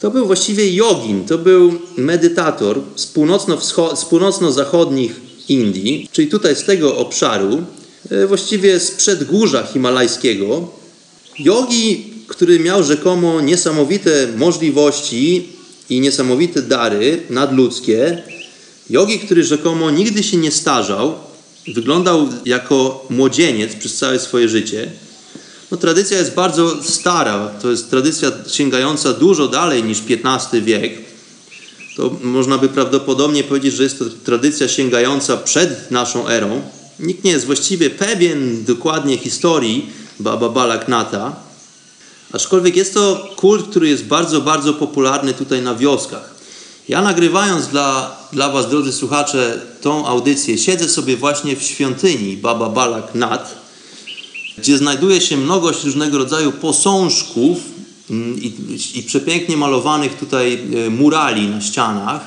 to 0.00 0.10
był 0.10 0.26
właściwie 0.26 0.74
jogin, 0.74 1.24
to 1.24 1.38
był 1.38 1.78
medytator 1.96 2.80
z, 2.96 3.06
północno 3.06 3.58
z 3.96 4.04
północno-zachodnich 4.04 5.20
Indii, 5.48 6.08
czyli 6.12 6.28
tutaj 6.28 6.56
z 6.56 6.64
tego 6.64 6.96
obszaru, 6.96 7.62
e, 8.10 8.26
właściwie 8.26 8.80
z 8.80 8.90
przedgórza 8.90 9.62
himalajskiego. 9.62 10.68
Jogi, 11.38 12.14
który 12.26 12.60
miał 12.60 12.82
rzekomo 12.84 13.40
niesamowite 13.40 14.28
możliwości 14.36 15.48
i 15.90 16.00
niesamowite 16.00 16.62
dary 16.62 17.22
nadludzkie, 17.30 18.22
jogi, 18.90 19.18
który 19.18 19.44
rzekomo 19.44 19.90
nigdy 19.90 20.22
się 20.22 20.36
nie 20.36 20.50
starzał, 20.50 21.14
wyglądał 21.68 22.28
jako 22.44 23.06
młodzieniec 23.10 23.76
przez 23.76 23.96
całe 23.96 24.18
swoje 24.18 24.48
życie. 24.48 24.90
No, 25.70 25.76
tradycja 25.76 26.18
jest 26.18 26.34
bardzo 26.34 26.82
stara, 26.82 27.50
to 27.62 27.70
jest 27.70 27.90
tradycja 27.90 28.32
sięgająca 28.52 29.12
dużo 29.12 29.48
dalej 29.48 29.84
niż 29.84 29.98
XV 30.08 30.60
wiek. 30.62 30.92
To 31.96 32.16
można 32.22 32.58
by 32.58 32.68
prawdopodobnie 32.68 33.44
powiedzieć, 33.44 33.74
że 33.74 33.82
jest 33.82 33.98
to 33.98 34.04
tradycja 34.24 34.68
sięgająca 34.68 35.36
przed 35.36 35.90
naszą 35.90 36.28
erą. 36.28 36.62
Nikt 37.00 37.24
nie 37.24 37.30
jest 37.30 37.46
właściwie 37.46 37.90
pewien 37.90 38.64
dokładnie 38.64 39.18
historii 39.18 39.90
Baba 40.20 40.48
Balaknata, 40.48 41.36
aczkolwiek 42.32 42.76
jest 42.76 42.94
to 42.94 43.28
kult, 43.36 43.70
który 43.70 43.88
jest 43.88 44.04
bardzo, 44.04 44.40
bardzo 44.40 44.74
popularny 44.74 45.34
tutaj 45.34 45.62
na 45.62 45.74
wioskach. 45.74 46.35
Ja 46.88 47.02
nagrywając 47.02 47.66
dla, 47.66 48.16
dla 48.32 48.50
Was, 48.50 48.70
drodzy 48.70 48.92
słuchacze, 48.92 49.60
tą 49.80 50.06
audycję, 50.06 50.58
siedzę 50.58 50.88
sobie 50.88 51.16
właśnie 51.16 51.56
w 51.56 51.62
świątyni 51.62 52.36
Baba 52.36 52.68
Balak 52.68 53.14
Nat, 53.14 53.54
gdzie 54.58 54.78
znajduje 54.78 55.20
się 55.20 55.36
mnogość 55.36 55.84
różnego 55.84 56.18
rodzaju 56.18 56.52
posążków 56.52 57.58
mm, 58.10 58.38
i, 58.42 58.52
i 58.94 59.02
przepięknie 59.02 59.56
malowanych 59.56 60.18
tutaj 60.18 60.60
e, 60.86 60.90
murali 60.90 61.48
na 61.48 61.60
ścianach. 61.60 62.20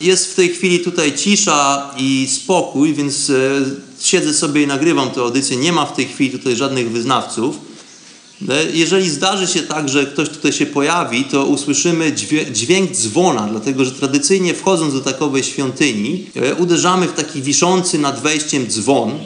Jest 0.00 0.32
w 0.32 0.34
tej 0.34 0.48
chwili 0.48 0.80
tutaj 0.80 1.18
cisza 1.18 1.90
i 1.96 2.28
spokój, 2.30 2.94
więc 2.94 3.30
e, 3.30 3.34
siedzę 4.00 4.34
sobie 4.34 4.62
i 4.62 4.66
nagrywam 4.66 5.10
tę 5.10 5.20
audycję. 5.20 5.56
Nie 5.56 5.72
ma 5.72 5.86
w 5.86 5.96
tej 5.96 6.06
chwili 6.06 6.30
tutaj 6.30 6.56
żadnych 6.56 6.90
wyznawców. 6.90 7.67
E, 8.48 8.64
jeżeli 8.72 9.10
zdarzy 9.10 9.46
się 9.46 9.62
tak, 9.62 9.88
że 9.88 10.06
ktoś 10.06 10.28
tutaj 10.28 10.52
się 10.52 10.66
pojawi, 10.66 11.24
to 11.24 11.46
usłyszymy 11.46 12.12
dźwięk 12.52 12.90
dzwona, 12.90 13.48
dlatego 13.50 13.84
że 13.84 13.92
tradycyjnie 13.92 14.54
wchodząc 14.54 14.94
do 14.94 15.00
takowej 15.00 15.44
świątyni, 15.44 16.26
uderzamy 16.58 17.06
w 17.06 17.12
taki 17.12 17.42
wiszący 17.42 17.98
nad 17.98 18.22
wejściem 18.22 18.66
dzwon. 18.66 19.18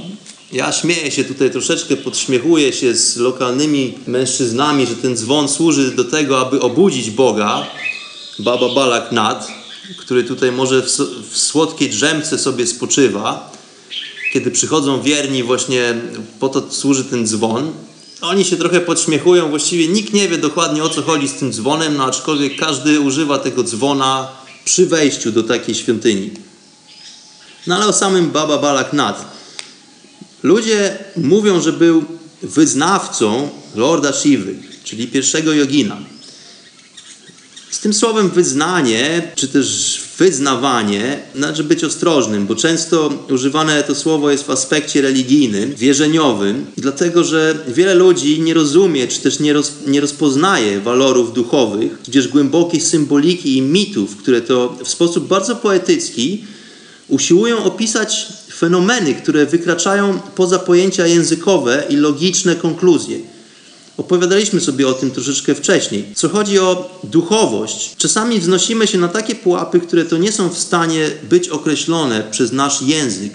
Ja 0.53 0.73
śmieję 0.73 1.11
się 1.11 1.25
tutaj 1.25 1.51
troszeczkę, 1.51 1.97
podśmiechuję 1.97 2.73
się 2.73 2.95
z 2.95 3.17
lokalnymi 3.17 3.95
mężczyznami, 4.07 4.87
że 4.87 4.97
ten 4.97 5.17
dzwon 5.17 5.49
służy 5.49 5.91
do 5.91 6.05
tego, 6.05 6.41
aby 6.41 6.61
obudzić 6.61 7.11
Boga, 7.11 7.67
Baba 8.39 8.75
Balak 8.75 9.13
Nat, 9.13 9.49
który 9.99 10.25
tutaj 10.25 10.53
może 10.53 10.83
w, 10.83 10.87
w 11.31 11.39
słodkiej 11.39 11.91
drzemce 11.91 12.39
sobie 12.39 12.67
spoczywa. 12.67 13.53
Kiedy 14.33 14.51
przychodzą 14.51 15.03
wierni, 15.03 15.43
właśnie 15.43 15.95
po 16.41 16.49
to 16.49 16.63
służy 16.71 17.05
ten 17.05 17.27
dzwon. 17.27 17.73
Oni 18.23 18.45
się 18.45 18.57
trochę 18.57 18.81
podśmiechują, 18.81 19.51
właściwie 19.51 19.89
nikt 19.89 20.13
nie 20.13 20.29
wie 20.29 20.39
dokładnie 20.39 20.85
o 20.85 20.89
co 20.89 21.03
chodzi 21.03 21.29
z 21.29 21.35
tym 21.35 21.53
dzwonem, 21.53 21.97
no 21.97 22.05
aczkolwiek 22.05 22.57
każdy 22.57 23.01
używa 23.01 23.39
tego 23.39 23.65
dzwona 23.65 24.29
przy 24.65 24.87
wejściu 24.87 25.33
do 25.33 25.43
takiej 25.43 25.75
świątyni. 25.75 26.31
No 27.67 27.77
ale 27.77 27.87
o 27.87 27.93
samym 27.93 28.31
Baba 28.31 28.59
Balak 28.59 28.93
Nat. 28.93 29.25
Ludzie 30.43 30.99
mówią, 31.17 31.61
że 31.61 31.73
był 31.73 32.05
wyznawcą 32.43 33.51
Lorda 33.75 34.13
Shivy, 34.13 34.55
czyli 34.85 35.09
pierwszego 35.09 35.53
jogina. 35.53 35.97
Z 37.71 37.79
tym 37.79 37.95
słowem 37.95 38.31
wyznanie, 38.31 39.33
czy 39.35 39.49
też 39.49 40.01
wyznawanie, 40.23 41.19
należy 41.35 41.65
być 41.65 41.85
ostrożnym, 41.85 42.47
bo 42.47 42.55
często 42.55 43.11
używane 43.31 43.83
to 43.83 43.95
słowo 43.95 44.31
jest 44.31 44.45
w 44.45 44.51
aspekcie 44.51 45.03
religijnym, 45.03 45.75
wierzeniowym, 45.75 46.67
dlatego 46.77 47.25
że 47.25 47.59
wiele 47.69 47.95
ludzi 47.95 48.41
nie 48.41 48.55
rozumie, 48.55 49.09
czy 49.09 49.21
też 49.21 49.41
nie, 49.41 49.53
roz, 49.53 49.73
nie 49.87 50.01
rozpoznaje 50.01 50.81
walorów 50.81 51.33
duchowych, 51.33 51.99
tudzież 52.05 52.29
głębokiej 52.29 52.81
symboliki 52.81 53.57
i 53.57 53.63
mitów, 53.63 54.17
które 54.17 54.41
to 54.41 54.79
w 54.85 54.89
sposób 54.89 55.29
bardzo 55.29 55.57
poetycki 55.57 56.45
usiłują 57.09 57.65
opisać 57.65 58.27
fenomeny, 58.55 59.15
które 59.15 59.47
wykraczają 59.47 60.21
poza 60.35 60.59
pojęcia 60.59 61.07
językowe 61.07 61.85
i 61.89 61.97
logiczne 61.97 62.57
konkluzje. 62.57 63.19
Opowiadaliśmy 63.97 64.61
sobie 64.61 64.89
o 64.89 64.93
tym 64.93 65.11
troszeczkę 65.11 65.55
wcześniej. 65.55 66.05
Co 66.15 66.29
chodzi 66.29 66.59
o 66.59 67.01
duchowość, 67.05 67.97
czasami 67.97 68.41
wznosimy 68.41 68.87
się 68.87 68.99
na 68.99 69.09
takie 69.09 69.35
pułapy, 69.35 69.81
które 69.81 70.05
to 70.05 70.19
nie 70.19 70.33
są 70.33 70.49
w 70.49 70.59
stanie 70.59 71.11
być 71.31 71.49
określone 71.49 72.23
przez 72.31 72.53
nasz 72.53 72.83
język. 72.83 73.33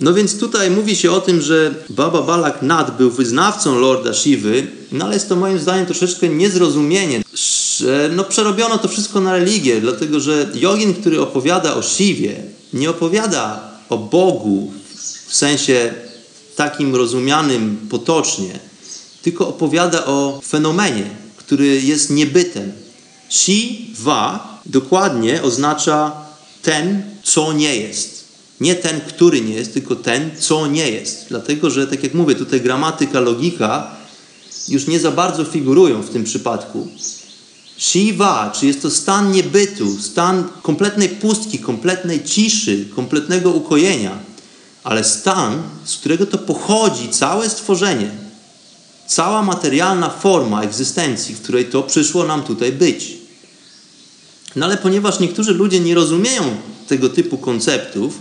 No 0.00 0.14
więc 0.14 0.38
tutaj 0.38 0.70
mówi 0.70 0.96
się 0.96 1.12
o 1.12 1.20
tym, 1.20 1.40
że 1.40 1.74
Baba 1.90 2.22
Balak 2.22 2.62
Nad 2.62 2.96
był 2.96 3.10
wyznawcą 3.10 3.78
Lorda 3.78 4.14
Shivy, 4.14 4.66
no 4.92 5.04
ale 5.04 5.14
jest 5.14 5.28
to 5.28 5.36
moim 5.36 5.58
zdaniem 5.58 5.86
troszeczkę 5.86 6.28
niezrozumienie, 6.28 7.22
no 8.16 8.24
przerobiono 8.24 8.78
to 8.78 8.88
wszystko 8.88 9.20
na 9.20 9.32
religię, 9.32 9.80
dlatego 9.80 10.20
że 10.20 10.50
jogin, 10.54 10.94
który 10.94 11.20
opowiada 11.20 11.74
o 11.74 11.82
Shiwie, 11.82 12.42
nie 12.72 12.90
opowiada 12.90 13.70
o 13.88 13.98
Bogu 13.98 14.72
w 15.26 15.36
sensie 15.36 15.94
takim 16.56 16.96
rozumianym 16.96 17.76
potocznie, 17.90 18.58
tylko 19.22 19.48
opowiada 19.48 20.06
o 20.06 20.40
fenomenie, 20.46 21.04
który 21.36 21.82
jest 21.82 22.10
niebytem. 22.10 22.72
Shiva 23.28 24.60
dokładnie 24.66 25.42
oznacza 25.42 26.12
ten, 26.62 27.02
co 27.22 27.52
nie 27.52 27.76
jest. 27.76 28.24
Nie 28.60 28.74
ten, 28.74 29.00
który 29.00 29.40
nie 29.40 29.54
jest, 29.54 29.72
tylko 29.72 29.96
ten, 29.96 30.30
co 30.38 30.66
nie 30.66 30.90
jest. 30.90 31.26
Dlatego, 31.28 31.70
że 31.70 31.86
tak 31.86 32.02
jak 32.02 32.14
mówię, 32.14 32.34
tutaj 32.34 32.60
gramatyka, 32.60 33.20
logika 33.20 33.90
już 34.68 34.86
nie 34.86 35.00
za 35.00 35.10
bardzo 35.10 35.44
figurują 35.44 36.02
w 36.02 36.10
tym 36.10 36.24
przypadku. 36.24 36.88
Shiva, 37.78 38.52
czy 38.54 38.66
jest 38.66 38.82
to 38.82 38.90
stan 38.90 39.32
niebytu, 39.32 39.98
stan 39.98 40.48
kompletnej 40.62 41.08
pustki, 41.08 41.58
kompletnej 41.58 42.24
ciszy, 42.24 42.84
kompletnego 42.96 43.50
ukojenia, 43.50 44.18
ale 44.84 45.04
stan, 45.04 45.62
z 45.84 45.96
którego 45.96 46.26
to 46.26 46.38
pochodzi 46.38 47.08
całe 47.08 47.50
stworzenie, 47.50 48.10
cała 49.10 49.42
materialna 49.42 50.10
forma 50.10 50.62
egzystencji, 50.62 51.34
w 51.34 51.42
której 51.42 51.64
to 51.64 51.82
przyszło 51.82 52.24
nam 52.24 52.42
tutaj 52.42 52.72
być. 52.72 53.16
No 54.56 54.66
ale 54.66 54.76
ponieważ 54.76 55.20
niektórzy 55.20 55.54
ludzie 55.54 55.80
nie 55.80 55.94
rozumieją 55.94 56.42
tego 56.88 57.08
typu 57.08 57.38
konceptów, 57.38 58.18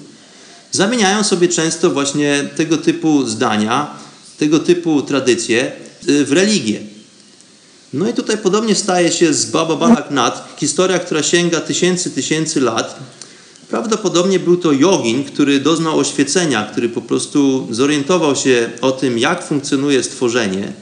zamieniają 0.71 1.23
sobie 1.23 1.47
często 1.47 1.89
właśnie 1.89 2.49
tego 2.55 2.77
typu 2.77 3.25
zdania, 3.25 3.87
tego 4.37 4.59
typu 4.59 5.01
tradycje 5.01 5.71
y, 6.09 6.25
w 6.25 6.31
religię. 6.31 6.79
No 7.93 8.09
i 8.09 8.13
tutaj 8.13 8.37
podobnie 8.37 8.75
staje 8.75 9.11
się 9.11 9.33
z 9.33 9.45
Baba 9.45 9.75
Balak 9.75 10.11
Nat, 10.11 10.55
historia, 10.57 10.99
która 10.99 11.23
sięga 11.23 11.61
tysięcy, 11.61 12.11
tysięcy 12.11 12.61
lat. 12.61 12.99
Prawdopodobnie 13.69 14.39
był 14.39 14.57
to 14.57 14.71
jogin, 14.71 15.23
który 15.23 15.59
doznał 15.59 15.99
oświecenia, 15.99 16.63
który 16.71 16.89
po 16.89 17.01
prostu 17.01 17.67
zorientował 17.71 18.35
się 18.35 18.69
o 18.81 18.91
tym, 18.91 19.19
jak 19.19 19.47
funkcjonuje 19.47 20.03
stworzenie. 20.03 20.73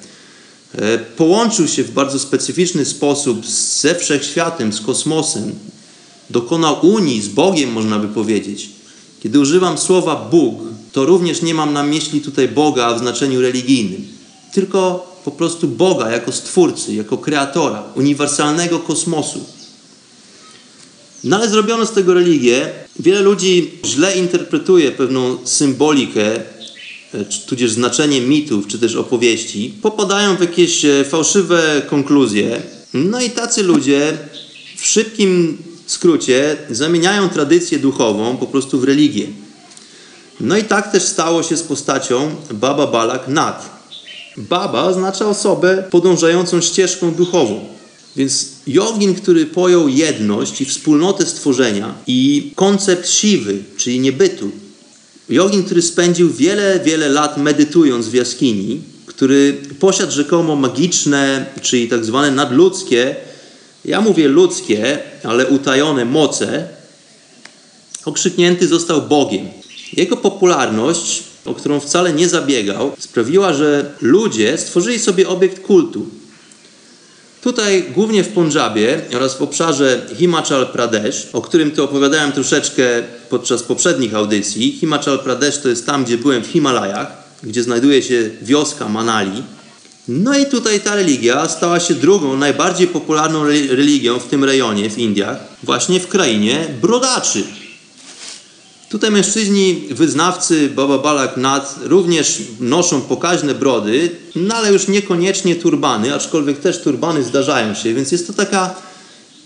E, 0.76 0.98
połączył 0.98 1.68
się 1.68 1.84
w 1.84 1.92
bardzo 1.92 2.20
specyficzny 2.20 2.86
sposób 2.86 3.46
ze 3.82 3.96
wszechświatem, 3.96 4.74
z 4.74 4.82
kosmosem. 4.82 5.56
Dokonał 6.30 6.86
unii 6.86 7.22
z 7.22 7.28
Bogiem, 7.28 7.72
można 7.72 8.00
by 8.00 8.08
powiedzieć. 8.08 8.70
Kiedy 9.24 9.40
używam 9.40 9.78
słowa 9.78 10.28
Bóg, 10.32 10.60
to 10.92 11.06
również 11.06 11.42
nie 11.42 11.54
mam 11.54 11.74
na 11.74 11.84
myśli 11.84 12.22
tutaj 12.22 12.48
Boga 12.48 12.94
w 12.94 13.00
znaczeniu 13.00 13.42
religijnym, 13.42 14.08
tylko 14.54 15.12
po 15.26 15.32
prostu 15.32 15.68
Boga 15.68 16.10
jako 16.12 16.32
stwórcy, 16.32 16.94
jako 16.94 17.18
kreatora, 17.18 17.84
uniwersalnego 17.96 18.80
kosmosu. 18.80 19.57
No 21.24 21.36
ale 21.36 21.50
zrobiono 21.50 21.86
z 21.86 21.92
tego 21.92 22.14
religię. 22.14 22.70
Wiele 23.00 23.22
ludzi 23.22 23.72
źle 23.86 24.18
interpretuje 24.18 24.92
pewną 24.92 25.38
symbolikę, 25.44 26.36
e, 26.36 27.26
tudzież 27.48 27.72
znaczenie 27.72 28.22
mitów, 28.22 28.68
czy 28.68 28.80
też 28.80 28.96
opowieści. 28.96 29.74
Popadają 29.82 30.36
w 30.36 30.42
jakieś 30.42 30.86
e, 30.86 31.04
fałszywe 31.04 31.82
konkluzje. 31.90 32.62
No 32.94 33.22
i 33.22 33.30
tacy 33.30 33.64
ludzie 33.64 34.18
w 34.78 34.86
szybkim 34.86 35.58
skrócie 35.86 36.58
zamieniają 36.70 37.30
tradycję 37.30 37.80
duchową 37.80 38.38
po 38.38 38.46
prostu 38.46 38.80
w 38.80 38.84
religię. 38.84 39.28
No 40.40 40.58
i 40.58 40.64
tak 40.64 40.92
też 40.92 41.04
stało 41.04 41.44
się 41.44 41.58
z 41.58 41.64
postacią 41.64 42.36
Baba 42.52 42.88
Balak 42.88 43.28
Nat. 43.28 43.78
Baba 44.38 44.84
oznacza 44.84 45.26
osobę 45.26 45.84
podążającą 45.92 46.62
ścieżką 46.62 47.12
duchową. 47.12 47.77
Więc 48.18 48.50
jogin, 48.68 49.16
który 49.16 49.46
pojął 49.46 49.90
jedność 49.90 50.62
i 50.62 50.66
wspólnotę 50.66 51.26
stworzenia 51.26 51.96
i 52.08 52.52
koncept 52.56 53.10
siwy, 53.10 53.64
czyli 53.78 54.00
niebytu, 54.00 54.52
jogin, 55.30 55.64
który 55.64 55.82
spędził 55.82 56.34
wiele, 56.34 56.80
wiele 56.86 57.10
lat 57.10 57.38
medytując 57.38 58.08
w 58.08 58.14
jaskini, 58.14 58.82
który 59.06 59.58
posiadł 59.80 60.12
rzekomo 60.12 60.56
magiczne, 60.56 61.46
czyli 61.62 61.88
tak 61.88 62.06
zwane 62.06 62.32
nadludzkie, 62.32 63.16
ja 63.86 64.02
mówię 64.02 64.28
ludzkie, 64.28 65.00
ale 65.24 65.48
utajone 65.48 66.06
moce, 66.06 66.68
okrzyknięty 68.06 68.68
został 68.68 69.02
Bogiem. 69.02 69.48
Jego 69.94 70.18
popularność, 70.18 71.24
o 71.46 71.54
którą 71.54 71.80
wcale 71.80 72.14
nie 72.14 72.30
zabiegał, 72.30 72.92
sprawiła, 73.00 73.54
że 73.54 73.92
ludzie 74.02 74.58
stworzyli 74.58 75.00
sobie 75.00 75.28
obiekt 75.28 75.60
kultu. 75.60 76.06
Tutaj, 77.48 77.84
głównie 77.96 78.24
w 78.24 78.28
Pondżabie 78.28 79.02
oraz 79.16 79.38
w 79.38 79.42
obszarze 79.42 80.02
Himachal 80.18 80.68
Pradesh, 80.68 81.28
o 81.34 81.42
którym 81.42 81.72
to 81.72 81.84
opowiadałem 81.84 82.32
troszeczkę 82.32 82.84
podczas 83.30 83.64
poprzednich 83.64 84.16
audycji. 84.16 84.72
Himachal 84.72 85.20
Pradesh 85.20 85.62
to 85.62 85.70
jest 85.70 85.86
tam, 85.86 86.06
gdzie 86.06 86.18
byłem 86.18 86.44
w 86.44 86.48
Himalajach, 86.48 87.08
gdzie 87.44 87.64
znajduje 87.64 88.04
się 88.04 88.30
wioska 88.42 88.90
Manali. 88.90 89.44
No 90.08 90.38
i 90.38 90.46
tutaj 90.46 90.80
ta 90.80 90.96
religia 90.96 91.50
stała 91.50 91.80
się 91.80 91.94
drugą, 91.94 92.38
najbardziej 92.38 92.88
popularną 92.88 93.44
religią 93.70 94.20
w 94.20 94.28
tym 94.28 94.44
rejonie, 94.44 94.90
w 94.90 94.98
Indiach, 94.98 95.38
właśnie 95.64 96.00
w 96.00 96.08
krainie 96.08 96.68
brodaczy. 96.82 97.44
Tutaj 98.90 99.12
mężczyźni, 99.12 99.82
wyznawcy 99.92 100.70
Baba 100.70 100.98
Balak 100.98 101.38
Nath 101.38 101.76
również 101.84 102.42
noszą 102.60 103.02
pokaźne 103.02 103.56
brody, 103.56 104.10
no 104.36 104.56
ale 104.56 104.74
już 104.74 104.88
niekoniecznie 104.88 105.56
turbany, 105.56 106.16
aczkolwiek 106.16 106.60
też 106.60 106.82
turbany 106.82 107.24
zdarzają 107.24 107.76
się, 107.76 107.94
więc 107.94 108.12
jest 108.12 108.28
to 108.28 108.34
taka 108.34 108.76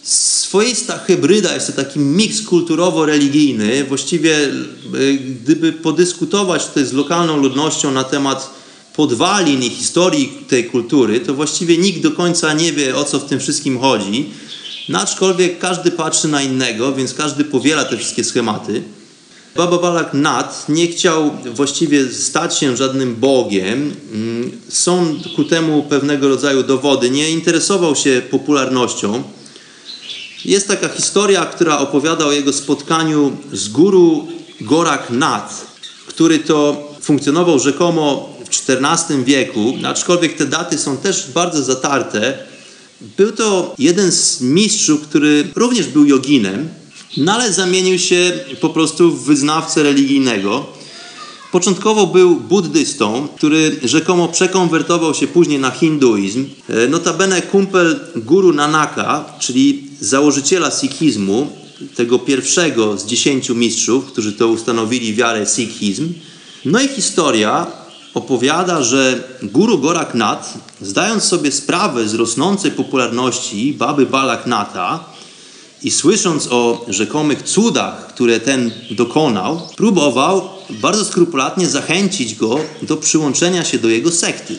swoista 0.03 0.97
hybryda, 0.97 1.53
jest 1.53 1.67
to 1.67 1.73
taki 1.73 1.99
miks 1.99 2.41
kulturowo-religijny. 2.41 3.83
Właściwie 3.83 4.37
e, 4.37 4.49
gdyby 5.13 5.73
podyskutować 5.73 6.67
tutaj 6.67 6.85
z 6.85 6.93
lokalną 6.93 7.37
ludnością 7.37 7.91
na 7.91 8.03
temat 8.03 8.49
podwalin 8.95 9.63
i 9.63 9.69
historii 9.69 10.37
tej 10.47 10.65
kultury, 10.65 11.19
to 11.19 11.33
właściwie 11.33 11.77
nikt 11.77 12.01
do 12.01 12.11
końca 12.11 12.53
nie 12.53 12.73
wie 12.73 12.95
o 12.95 13.03
co 13.03 13.19
w 13.19 13.25
tym 13.25 13.39
wszystkim 13.39 13.79
chodzi. 13.79 14.29
No, 14.89 14.99
aczkolwiek 14.99 15.59
każdy 15.59 15.91
patrzy 15.91 16.27
na 16.27 16.41
innego, 16.41 16.93
więc 16.93 17.13
każdy 17.13 17.43
powiela 17.43 17.85
te 17.85 17.97
wszystkie 17.97 18.23
schematy. 18.23 18.83
Baba 19.55 19.77
Balak 19.77 20.13
Nat 20.13 20.65
nie 20.69 20.87
chciał 20.87 21.31
właściwie 21.55 22.11
stać 22.11 22.57
się 22.57 22.77
żadnym 22.77 23.15
bogiem. 23.15 23.95
Mm, 24.13 24.51
są 24.69 25.15
ku 25.35 25.43
temu 25.43 25.83
pewnego 25.83 26.29
rodzaju 26.29 26.63
dowody. 26.63 27.09
Nie 27.09 27.31
interesował 27.31 27.95
się 27.95 28.21
popularnością. 28.31 29.23
Jest 30.45 30.67
taka 30.67 30.89
historia, 30.89 31.45
która 31.45 31.79
opowiada 31.79 32.25
o 32.25 32.31
jego 32.31 32.53
spotkaniu 32.53 33.37
z 33.53 33.67
guru 33.69 34.27
Gorak 34.61 35.09
Nat, 35.09 35.65
który 36.07 36.39
to 36.39 36.89
funkcjonował 37.01 37.59
rzekomo 37.59 38.35
w 38.45 38.71
XIV 38.71 39.23
wieku, 39.23 39.73
aczkolwiek 39.85 40.37
te 40.37 40.45
daty 40.45 40.77
są 40.77 40.97
też 40.97 41.31
bardzo 41.31 41.63
zatarte. 41.63 42.37
Był 43.17 43.31
to 43.31 43.75
jeden 43.79 44.11
z 44.11 44.41
mistrzów, 44.41 45.01
który 45.01 45.47
również 45.55 45.87
był 45.87 46.05
joginem, 46.05 46.69
no 47.17 47.33
ale 47.33 47.53
zamienił 47.53 47.99
się 47.99 48.31
po 48.61 48.69
prostu 48.69 49.11
w 49.11 49.25
wyznawcę 49.25 49.83
religijnego. 49.83 50.65
Początkowo 51.51 52.07
był 52.07 52.35
buddystą, 52.35 53.27
który 53.35 53.79
rzekomo 53.83 54.27
przekonwertował 54.27 55.13
się 55.13 55.27
później 55.27 55.59
na 55.59 55.71
hinduizm. 55.71 56.45
E, 56.69 56.87
notabene 56.87 57.41
kumpel 57.41 57.99
Guru 58.15 58.53
Nanaka, 58.53 59.25
czyli 59.39 59.87
założyciela 59.99 60.71
sikhizmu, 60.71 61.47
tego 61.95 62.19
pierwszego 62.19 62.97
z 62.97 63.05
dziesięciu 63.05 63.55
mistrzów, 63.55 64.05
którzy 64.05 64.33
to 64.33 64.47
ustanowili 64.47 65.13
wiarę 65.13 65.45
sikhizm. 65.45 66.13
No 66.65 66.81
i 66.81 66.87
historia 66.87 67.67
opowiada, 68.13 68.83
że 68.83 69.23
Guru 69.43 69.77
Gorak 69.79 70.13
Nath, 70.15 70.49
zdając 70.81 71.23
sobie 71.23 71.51
sprawę 71.51 72.07
z 72.07 72.13
rosnącej 72.13 72.71
popularności 72.71 73.73
Baby 73.73 74.05
Balak 74.05 74.47
Natha, 74.47 75.10
i 75.83 75.91
słysząc 75.91 76.47
o 76.47 76.85
rzekomych 76.87 77.43
cudach, 77.43 78.07
które 78.07 78.39
ten 78.39 78.71
dokonał, 78.91 79.67
próbował 79.75 80.49
bardzo 80.69 81.05
skrupulatnie 81.05 81.67
zachęcić 81.67 82.35
go 82.35 82.59
do 82.81 82.97
przyłączenia 82.97 83.65
się 83.65 83.79
do 83.79 83.89
jego 83.89 84.11
sekty. 84.11 84.55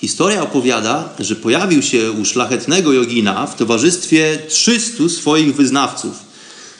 Historia 0.00 0.42
opowiada, 0.42 1.08
że 1.18 1.36
pojawił 1.36 1.82
się 1.82 2.12
u 2.12 2.24
szlachetnego 2.24 2.92
jogina 2.92 3.46
w 3.46 3.56
towarzystwie 3.56 4.38
300 4.48 5.08
swoich 5.08 5.54
wyznawców. 5.54 6.12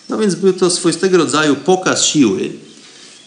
No 0.09 0.19
więc 0.19 0.35
był 0.35 0.53
to 0.53 0.71
swoistego 0.71 1.19
rodzaju 1.19 1.57
pokaz 1.57 2.05
siły. 2.05 2.53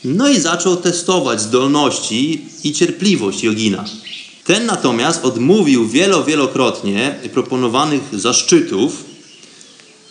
No 0.03 0.29
i 0.29 0.39
zaczął 0.39 0.75
testować 0.75 1.41
zdolności 1.41 2.45
i 2.63 2.73
cierpliwość 2.73 3.43
jogina. 3.43 3.85
Ten 4.43 4.65
natomiast 4.65 5.25
odmówił 5.25 5.87
wielo, 5.87 6.23
wielokrotnie 6.23 7.19
proponowanych 7.33 8.01
zaszczytów, 8.13 9.08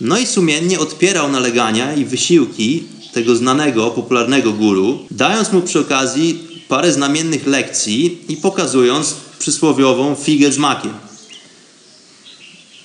no 0.00 0.18
i 0.18 0.26
sumiennie 0.26 0.78
odpierał 0.78 1.30
nalegania 1.30 1.94
i 1.94 2.04
wysiłki 2.04 2.84
tego 3.12 3.36
znanego, 3.36 3.90
popularnego 3.90 4.52
guru, 4.52 4.98
dając 5.10 5.52
mu 5.52 5.60
przy 5.62 5.80
okazji 5.80 6.38
parę 6.68 6.92
znamiennych 6.92 7.46
lekcji 7.46 8.18
i 8.28 8.36
pokazując 8.36 9.14
przysłowiową 9.38 10.14
figę 10.14 10.52
z 10.52 10.58
makiem. 10.58 10.92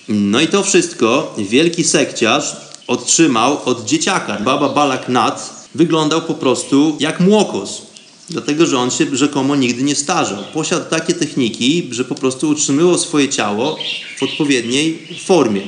No 0.09 0.41
i 0.41 0.47
to 0.47 0.63
wszystko 0.63 1.35
wielki 1.37 1.83
sekciarz 1.83 2.55
otrzymał 2.87 3.57
od 3.65 3.85
dzieciaka. 3.85 4.37
Baba 4.39 4.69
Balak 4.69 5.09
Nat 5.09 5.67
wyglądał 5.75 6.21
po 6.21 6.33
prostu 6.33 6.97
jak 6.99 7.19
młokos, 7.19 7.81
dlatego 8.29 8.65
że 8.65 8.79
on 8.79 8.91
się 8.91 9.05
rzekomo 9.15 9.55
nigdy 9.55 9.83
nie 9.83 9.95
starzał. 9.95 10.43
Posiadł 10.53 10.89
takie 10.89 11.13
techniki, 11.13 11.87
że 11.91 12.05
po 12.05 12.15
prostu 12.15 12.49
utrzymywał 12.49 12.97
swoje 12.97 13.29
ciało 13.29 13.77
w 14.17 14.23
odpowiedniej 14.23 15.07
formie 15.25 15.61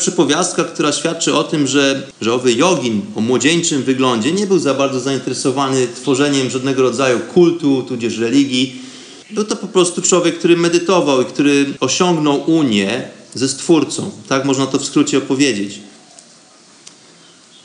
przypowiastka, 0.00 0.64
która 0.64 0.92
świadczy 0.92 1.34
o 1.34 1.44
tym, 1.44 1.66
że, 1.66 2.02
że 2.20 2.34
owy 2.34 2.54
jogin 2.54 3.02
o 3.16 3.20
młodzieńczym 3.20 3.82
wyglądzie 3.82 4.32
nie 4.32 4.46
był 4.46 4.58
za 4.58 4.74
bardzo 4.74 5.00
zainteresowany 5.00 5.88
tworzeniem 5.94 6.50
żadnego 6.50 6.82
rodzaju 6.82 7.20
kultu, 7.20 7.82
tudzież 7.82 8.18
religii. 8.18 8.82
Był 9.30 9.44
to 9.44 9.56
po 9.56 9.66
prostu 9.66 10.02
człowiek, 10.02 10.38
który 10.38 10.56
medytował 10.56 11.22
i 11.22 11.24
który 11.24 11.66
osiągnął 11.80 12.50
unię 12.50 13.08
ze 13.34 13.48
Stwórcą. 13.48 14.10
Tak 14.28 14.44
można 14.44 14.66
to 14.66 14.78
w 14.78 14.84
skrócie 14.84 15.18
opowiedzieć. 15.18 15.80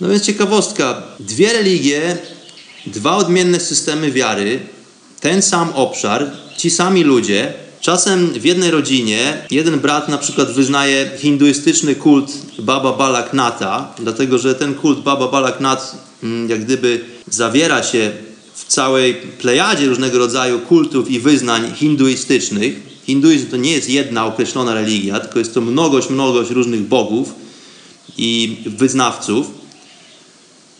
No 0.02 0.10
więc 0.10 0.24
ciekawostka. 0.24 1.04
Dwie 1.20 1.54
religie, 1.54 2.18
dwa 2.86 3.18
odmienne 3.18 3.60
systemy 3.60 4.12
wiary, 4.12 4.60
ten 5.20 5.42
sam 5.42 5.70
obszar, 5.74 6.32
ci 6.58 6.70
sami 6.70 7.04
ludzie, 7.04 7.54
Czasem 7.82 8.28
w 8.28 8.46
jednej 8.46 8.72
rodzinie 8.72 9.46
jeden 9.52 9.80
brat 9.80 10.10
na 10.10 10.18
przykład 10.18 10.52
wyznaje 10.52 11.12
hinduistyczny 11.18 11.96
kult 11.96 12.32
Baba 12.60 12.94
Balak 12.94 13.34
Nata, 13.34 13.94
dlatego 14.00 14.38
że 14.38 14.56
ten 14.56 14.74
kult 14.74 15.00
Baba 15.00 15.28
Balak 15.28 15.60
Nat 15.60 15.98
mm, 16.24 16.50
jak 16.50 16.66
gdyby 16.66 17.06
zawiera 17.30 17.84
się 17.84 18.12
w 18.54 18.66
całej 18.66 19.14
plejadzie 19.14 19.86
różnego 19.86 20.18
rodzaju 20.18 20.60
kultów 20.60 21.12
i 21.12 21.20
wyznań 21.20 21.74
hinduistycznych. 21.76 22.96
Hinduizm 23.06 23.48
to 23.48 23.58
nie 23.58 23.72
jest 23.72 23.90
jedna 23.90 24.26
określona 24.26 24.74
religia, 24.74 25.20
tylko 25.20 25.40
jest 25.40 25.54
to 25.54 25.62
mnogość, 25.62 26.10
mnogość 26.10 26.52
różnych 26.52 26.82
bogów 26.82 27.34
i 28.18 28.58
wyznawców. 28.66 29.48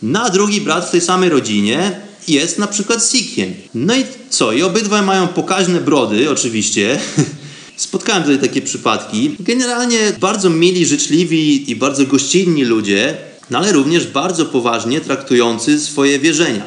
Na 0.02 0.30
drugi 0.30 0.60
brat 0.60 0.88
w 0.88 0.90
tej 0.90 1.00
samej 1.00 1.28
rodzinie 1.28 2.00
jest 2.28 2.58
na 2.58 2.66
przykład 2.66 3.04
Sikhiem. 3.04 3.54
No 3.74 3.96
i 3.96 4.04
co? 4.30 4.52
I 4.52 4.62
obydwaj 4.62 5.02
mają 5.02 5.28
pokaźne 5.28 5.80
brody, 5.80 6.30
oczywiście. 6.30 6.98
Spotkałem 7.76 8.22
tutaj 8.22 8.38
takie 8.38 8.62
przypadki. 8.62 9.36
Generalnie 9.40 9.98
bardzo 10.20 10.50
mili, 10.50 10.86
życzliwi 10.86 11.70
i 11.70 11.76
bardzo 11.76 12.06
gościnni 12.06 12.64
ludzie, 12.64 13.16
no 13.50 13.58
ale 13.58 13.72
również 13.72 14.06
bardzo 14.06 14.46
poważnie 14.46 15.00
traktujący 15.00 15.80
swoje 15.80 16.18
wierzenia. 16.18 16.64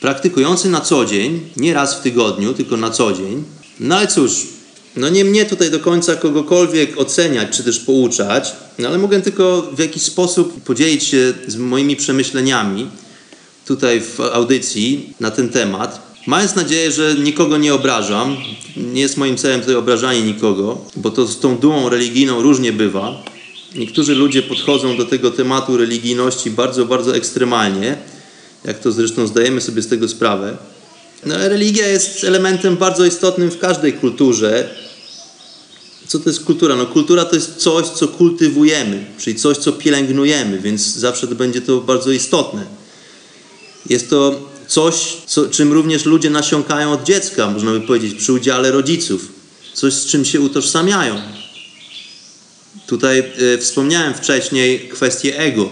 Praktykujący 0.00 0.68
na 0.68 0.80
co 0.80 1.04
dzień, 1.04 1.40
nie 1.56 1.74
raz 1.74 1.94
w 1.94 2.00
tygodniu, 2.00 2.54
tylko 2.54 2.76
na 2.76 2.90
co 2.90 3.12
dzień. 3.12 3.44
No 3.80 3.96
ale 3.96 4.06
cóż, 4.06 4.32
no 4.96 5.08
nie 5.08 5.24
mnie 5.24 5.44
tutaj 5.44 5.70
do 5.70 5.80
końca 5.80 6.16
kogokolwiek 6.16 7.00
oceniać 7.00 7.56
czy 7.56 7.64
też 7.64 7.78
pouczać, 7.78 8.52
no 8.78 8.88
ale 8.88 8.98
mogę 8.98 9.20
tylko 9.20 9.70
w 9.72 9.78
jakiś 9.78 10.02
sposób 10.02 10.62
podzielić 10.62 11.04
się 11.04 11.34
z 11.46 11.56
moimi 11.56 11.96
przemyśleniami 11.96 12.86
tutaj 13.66 14.00
w 14.00 14.20
audycji 14.20 15.14
na 15.20 15.30
ten 15.30 15.48
temat. 15.48 16.12
Mając 16.26 16.54
nadzieję, 16.54 16.92
że 16.92 17.14
nikogo 17.14 17.56
nie 17.56 17.74
obrażam, 17.74 18.36
nie 18.76 19.00
jest 19.00 19.16
moim 19.16 19.36
celem 19.36 19.60
tutaj 19.60 19.74
obrażanie 19.74 20.22
nikogo, 20.22 20.84
bo 20.96 21.10
to 21.10 21.26
z 21.26 21.40
tą 21.40 21.58
dumą 21.58 21.88
religijną 21.88 22.42
różnie 22.42 22.72
bywa. 22.72 23.22
Niektórzy 23.74 24.14
ludzie 24.14 24.42
podchodzą 24.42 24.96
do 24.96 25.04
tego 25.04 25.30
tematu 25.30 25.76
religijności 25.76 26.50
bardzo, 26.50 26.86
bardzo 26.86 27.16
ekstremalnie, 27.16 27.96
jak 28.64 28.78
to 28.78 28.92
zresztą 28.92 29.26
zdajemy 29.26 29.60
sobie 29.60 29.82
z 29.82 29.88
tego 29.88 30.08
sprawę. 30.08 30.56
No, 31.26 31.48
religia 31.48 31.86
jest 31.86 32.24
elementem 32.24 32.76
bardzo 32.76 33.04
istotnym 33.04 33.50
w 33.50 33.58
każdej 33.58 33.92
kulturze. 33.92 34.74
Co 36.06 36.18
to 36.18 36.30
jest 36.30 36.44
kultura? 36.44 36.76
No, 36.76 36.86
kultura 36.86 37.24
to 37.24 37.34
jest 37.34 37.56
coś, 37.56 37.86
co 37.86 38.08
kultywujemy, 38.08 39.04
czyli 39.18 39.36
coś, 39.36 39.56
co 39.56 39.72
pielęgnujemy, 39.72 40.58
więc 40.58 40.86
zawsze 40.86 41.26
to 41.26 41.34
będzie 41.34 41.60
to 41.60 41.80
bardzo 41.80 42.10
istotne. 42.10 42.81
Jest 43.86 44.10
to 44.10 44.48
coś, 44.66 45.16
co, 45.26 45.48
czym 45.48 45.72
również 45.72 46.04
ludzie 46.04 46.30
nasiąkają 46.30 46.92
od 46.92 47.04
dziecka, 47.04 47.50
można 47.50 47.70
by 47.70 47.80
powiedzieć, 47.80 48.14
przy 48.14 48.32
udziale 48.32 48.70
rodziców. 48.70 49.28
Coś, 49.74 49.94
z 49.94 50.06
czym 50.06 50.24
się 50.24 50.40
utożsamiają. 50.40 51.20
Tutaj 52.86 53.18
e, 53.18 53.58
wspomniałem 53.58 54.14
wcześniej 54.14 54.88
kwestię 54.88 55.38
ego. 55.38 55.70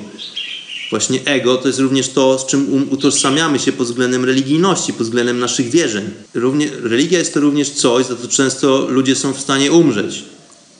Właśnie 0.90 1.20
ego 1.24 1.56
to 1.56 1.68
jest 1.68 1.80
również 1.80 2.08
to, 2.08 2.38
z 2.38 2.46
czym 2.46 2.72
um, 2.72 2.92
utożsamiamy 2.92 3.58
się 3.58 3.72
pod 3.72 3.86
względem 3.86 4.24
religijności, 4.24 4.92
pod 4.92 5.02
względem 5.02 5.38
naszych 5.38 5.70
wierzeń. 5.70 6.10
Równie, 6.34 6.70
religia 6.82 7.18
jest 7.18 7.34
to 7.34 7.40
również 7.40 7.70
coś, 7.70 8.06
za 8.06 8.16
co 8.16 8.28
często 8.28 8.86
ludzie 8.88 9.16
są 9.16 9.32
w 9.32 9.40
stanie 9.40 9.72
umrzeć. 9.72 10.24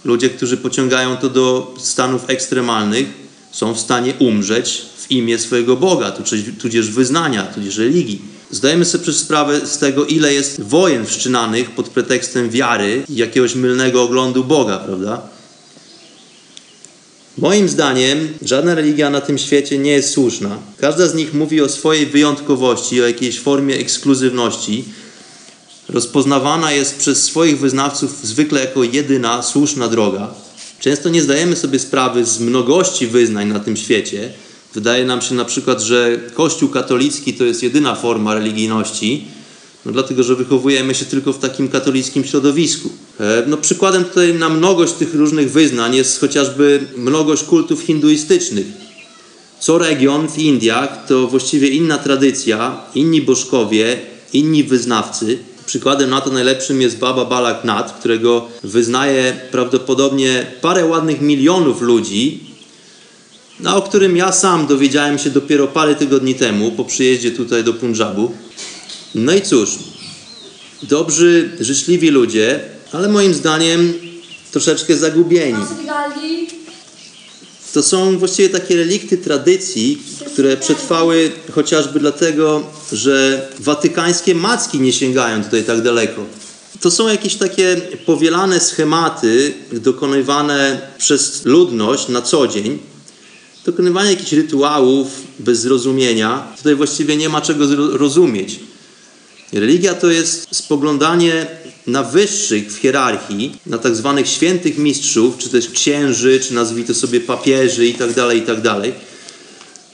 Ludzie, 0.05 0.31
którzy 0.31 0.57
pociągają 0.57 1.17
to 1.17 1.29
do 1.29 1.75
stanów 1.79 2.23
ekstremalnych, 2.27 3.07
są 3.53 3.75
w 3.75 3.81
stanie 3.81 4.15
umrzeć 4.19 4.83
w 4.97 5.11
imię 5.11 5.39
swojego 5.39 5.77
Boga, 5.77 6.13
tudzież 6.61 6.91
wyznania, 6.91 7.43
tudzież 7.43 7.79
religii. 7.79 8.23
Zdajemy 8.51 8.85
sobie 8.85 9.03
przez 9.03 9.17
sprawę 9.17 9.67
z 9.67 9.79
tego, 9.79 10.07
ile 10.07 10.35
jest 10.35 10.63
wojen 10.63 11.07
wszczynanych 11.07 11.71
pod 11.71 11.89
pretekstem 11.89 12.51
wiary 12.51 13.03
i 13.09 13.17
jakiegoś 13.17 13.55
mylnego 13.55 14.03
oglądu 14.03 14.45
Boga, 14.45 14.79
prawda? 14.79 15.23
Moim 17.39 17.69
zdaniem 17.69 18.29
żadna 18.43 18.75
religia 18.75 19.11
na 19.11 19.21
tym 19.21 19.39
świecie 19.39 19.79
nie 19.79 19.91
jest 19.91 20.11
słuszna. 20.11 20.59
Każda 20.77 21.07
z 21.07 21.15
nich 21.15 21.35
mówi 21.35 21.61
o 21.61 21.69
swojej 21.69 22.07
wyjątkowości, 22.07 23.03
o 23.03 23.07
jakiejś 23.07 23.41
formie 23.41 23.77
ekskluzywności. 23.77 24.85
Rozpoznawana 25.89 26.73
jest 26.73 26.99
przez 26.99 27.25
swoich 27.25 27.59
wyznawców 27.59 28.21
zwykle 28.23 28.61
jako 28.61 28.85
jedyna 28.85 29.43
słuszna 29.43 29.89
droga. 29.89 30.35
Często 30.81 31.09
nie 31.09 31.23
zdajemy 31.23 31.57
sobie 31.57 31.79
sprawy 31.79 32.25
z 32.25 32.41
mnogości 32.41 33.07
wyznań 33.07 33.49
na 33.49 33.61
tym 33.61 33.77
świecie. 33.77 34.33
Wydaje 34.75 35.05
nam 35.05 35.21
się 35.21 35.35
na 35.35 35.45
przykład, 35.45 35.81
że 35.81 36.21
Kościół 36.35 36.69
katolicki 36.69 37.35
to 37.35 37.45
jest 37.45 37.63
jedyna 37.63 37.95
forma 37.95 38.35
religijności, 38.35 39.25
no 39.87 39.93
dlatego, 39.93 40.23
że 40.23 40.37
wychowujemy 40.37 40.95
się 40.95 41.05
tylko 41.05 41.33
w 41.33 41.39
takim 41.39 41.69
katolickim 41.69 42.25
środowisku. 42.25 42.91
E, 43.21 43.45
no 43.47 43.57
przykładem 43.57 44.05
tutaj 44.05 44.35
na 44.35 44.49
mnogość 44.49 44.93
tych 44.93 45.15
różnych 45.15 45.53
wyznań 45.53 45.95
jest 45.95 46.21
chociażby 46.21 46.87
mnogość 46.97 47.45
kultów 47.45 47.83
hinduistycznych. 47.83 48.67
Co 49.61 49.79
region 49.79 50.29
w 50.29 50.39
Indiach 50.39 51.07
to 51.07 51.29
właściwie 51.29 51.69
inna 51.69 51.99
tradycja, 51.99 52.81
inni 52.95 53.23
bożkowie, 53.23 54.01
inni 54.33 54.65
wyznawcy– 54.65 55.39
Przykładem 55.71 56.11
na 56.11 56.21
to 56.21 56.31
najlepszym 56.31 56.81
jest 56.81 56.99
Baba 56.99 57.25
Balak 57.25 57.65
Nat, 57.65 57.93
którego 57.93 58.49
wyznaje 58.63 59.41
prawdopodobnie 59.51 60.47
parę 60.61 60.87
ładnych 60.87 61.21
milionów 61.21 61.83
ludzi, 61.83 62.41
no, 63.61 63.77
o 63.77 63.83
którym 63.83 64.17
ja 64.17 64.33
sam 64.33 64.67
dowiedziałem 64.67 65.19
się 65.19 65.31
dopiero 65.31 65.69
parę 65.69 65.95
tygodni 65.95 66.35
temu 66.35 66.73
po 66.73 66.85
przyjeździe 66.85 67.31
tutaj 67.31 67.65
do 67.65 67.75
Punjabu. 67.75 68.35
No 69.15 69.33
i 69.33 69.43
cóż, 69.43 69.71
dobrzy, 70.83 71.51
życzliwi 71.61 72.11
ludzie, 72.11 72.61
ale 72.93 73.09
moim 73.09 73.35
zdaniem 73.35 73.95
troszeczkę 74.53 74.97
zagubieni 74.97 75.65
to 77.73 77.83
są 77.83 78.19
właściwie 78.19 78.49
takie 78.49 78.77
relikty 78.77 79.19
tradycji, 79.19 80.03
które 80.27 80.57
przetrwały 80.57 81.33
chociażby 81.53 82.01
dlatego, 82.01 82.67
że 82.93 83.49
watykańskie 83.59 84.35
macki 84.35 84.81
nie 84.81 84.93
sięgają 84.93 85.45
tutaj 85.45 85.65
tak 85.65 85.83
daleko. 85.83 86.25
To 86.81 86.91
są 86.91 87.09
jakieś 87.09 87.35
takie 87.35 87.77
powielane 88.07 88.61
schematy 88.61 89.55
dokonywane 89.73 90.81
przez 90.99 91.45
ludność 91.45 92.09
na 92.09 92.23
co 92.23 92.49
dzień. 92.49 92.79
Dokonywanie 93.67 94.11
jakichś 94.11 94.33
rytuałów 94.33 95.09
bez 95.39 95.61
zrozumienia. 95.61 96.53
Tutaj 96.57 96.75
właściwie 96.75 97.17
nie 97.17 97.29
ma 97.29 97.41
czego 97.41 97.67
zrozumieć. 97.67 98.61
Religia 99.53 99.95
to 99.95 100.11
jest 100.11 100.47
spoglądanie 100.57 101.47
na 101.91 102.03
wyższych 102.03 102.73
w 102.73 102.77
hierarchii, 102.77 103.59
na 103.67 103.79
tak 103.79 103.97
zwanych 103.97 104.29
świętych 104.29 104.79
mistrzów, 104.79 105.39
czy 105.39 105.49
też 105.49 105.71
księży, 105.71 106.41
czy 106.41 106.55
nazwij 106.55 106.85
to 106.85 106.95
sobie 106.95 107.21
papieży 107.21 107.95
tak, 107.99 108.11
tak 108.47 108.61
dalej, 108.61 108.93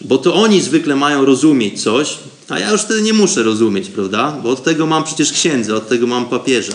bo 0.00 0.18
to 0.18 0.34
oni 0.34 0.60
zwykle 0.60 0.96
mają 0.96 1.24
rozumieć 1.24 1.82
coś, 1.82 2.18
a 2.48 2.58
ja 2.58 2.70
już 2.70 2.80
wtedy 2.80 3.02
nie 3.02 3.12
muszę 3.12 3.42
rozumieć, 3.42 3.88
prawda? 3.88 4.40
Bo 4.42 4.50
od 4.50 4.64
tego 4.64 4.86
mam 4.86 5.04
przecież 5.04 5.32
księdza, 5.32 5.74
od 5.74 5.88
tego 5.88 6.06
mam 6.06 6.26
papieża. 6.26 6.72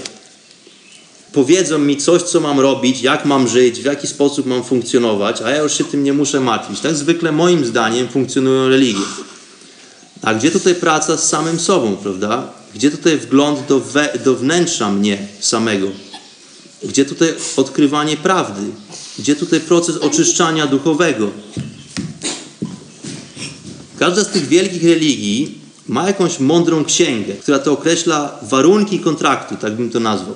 Powiedzą 1.34 1.80
mi 1.80 1.98
coś, 1.98 2.22
co 2.22 2.40
mam 2.40 2.60
robić, 2.60 3.02
jak 3.02 3.26
mam 3.26 3.48
żyć, 3.48 3.80
w 3.80 3.86
jaki 3.86 4.08
sposób 4.08 4.46
mam 4.46 4.64
funkcjonować, 4.64 5.42
a 5.42 5.50
ja 5.50 5.62
już 5.62 5.78
się 5.78 5.84
tym 5.84 6.04
nie 6.04 6.14
muszę 6.14 6.40
martwić. 6.40 6.80
Tak 6.80 6.96
zwykle 6.96 7.32
moim 7.32 7.66
zdaniem 7.66 8.08
funkcjonują 8.08 8.70
religie. 8.70 9.06
A 10.22 10.34
gdzie 10.34 10.52
tutaj 10.52 10.76
praca 10.76 11.18
z 11.18 11.30
samym 11.30 11.60
sobą, 11.60 11.96
prawda? 11.96 12.61
Gdzie 12.76 12.92
tutaj 12.92 13.18
wgląd 13.18 13.68
do, 13.68 13.80
we, 13.80 14.20
do 14.26 14.36
wnętrza 14.36 14.92
mnie 14.92 15.28
samego? 15.40 15.88
Gdzie 16.84 17.06
tutaj 17.06 17.34
odkrywanie 17.58 18.18
prawdy? 18.18 18.62
Gdzie 19.20 19.36
tutaj 19.36 19.60
proces 19.60 19.98
oczyszczania 19.98 20.68
duchowego? 20.68 21.30
Każda 24.00 24.24
z 24.24 24.30
tych 24.30 24.48
wielkich 24.48 24.84
religii 24.84 25.62
ma 25.88 26.08
jakąś 26.08 26.40
mądrą 26.40 26.86
księgę, 26.86 27.34
która 27.34 27.60
to 27.60 27.72
określa 27.72 28.40
warunki 28.42 29.00
kontraktu, 29.00 29.56
tak 29.56 29.76
bym 29.76 29.90
to 29.90 30.00
nazwał. 30.00 30.36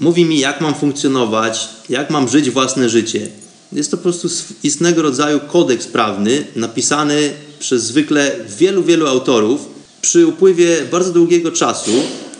Mówi 0.00 0.24
mi, 0.24 0.38
jak 0.38 0.60
mam 0.60 0.74
funkcjonować, 0.74 1.68
jak 1.88 2.10
mam 2.10 2.28
żyć 2.28 2.50
własne 2.50 2.88
życie. 2.88 3.28
Jest 3.72 3.90
to 3.90 3.96
po 3.96 4.02
prostu 4.02 4.28
istnego 4.62 5.02
rodzaju 5.02 5.40
kodeks 5.40 5.86
prawny, 5.86 6.46
napisany 6.56 7.32
przez 7.58 7.84
zwykle 7.84 8.36
wielu, 8.58 8.82
wielu 8.82 9.06
autorów, 9.06 9.73
przy 10.04 10.26
upływie 10.26 10.82
bardzo 10.90 11.12
długiego 11.12 11.52
czasu, 11.52 11.90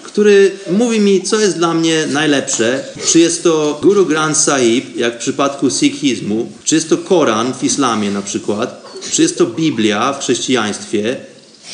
który 0.03 0.53
mówi 0.71 1.01
mi, 1.01 1.23
co 1.23 1.41
jest 1.41 1.57
dla 1.57 1.75
mnie 1.75 2.07
najlepsze. 2.13 2.85
Czy 3.07 3.19
jest 3.19 3.43
to 3.43 3.79
Guru 3.83 4.07
Granth 4.07 4.41
Sahib, 4.41 4.97
jak 4.97 5.15
w 5.15 5.19
przypadku 5.19 5.71
sikhizmu, 5.71 6.53
czy 6.65 6.75
jest 6.75 6.89
to 6.89 6.99
Koran 6.99 7.55
w 7.55 7.65
islamie 7.65 8.11
na 8.11 8.23
przykład, 8.23 8.85
czy 9.11 9.23
jest 9.23 9.39
to 9.39 9.47
Biblia 9.47 10.13
w 10.13 10.21
chrześcijaństwie, 10.21 11.17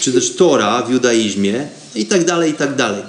czy 0.01 0.13
też 0.13 0.37
Tora 0.37 0.83
w 0.83 0.93
judaizmie 0.93 1.69
i 1.95 2.07
tak 2.07 2.25
dalej, 2.25 2.51
i 2.51 2.55
tak 2.55 2.77
dalej. 2.77 3.03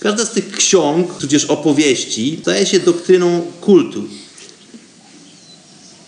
Każda 0.00 0.24
z 0.24 0.30
tych 0.30 0.52
ksiąg, 0.52 1.14
tudzież 1.20 1.44
opowieści, 1.44 2.38
staje 2.42 2.66
się 2.66 2.80
doktryną 2.80 3.46
kultu. 3.60 4.04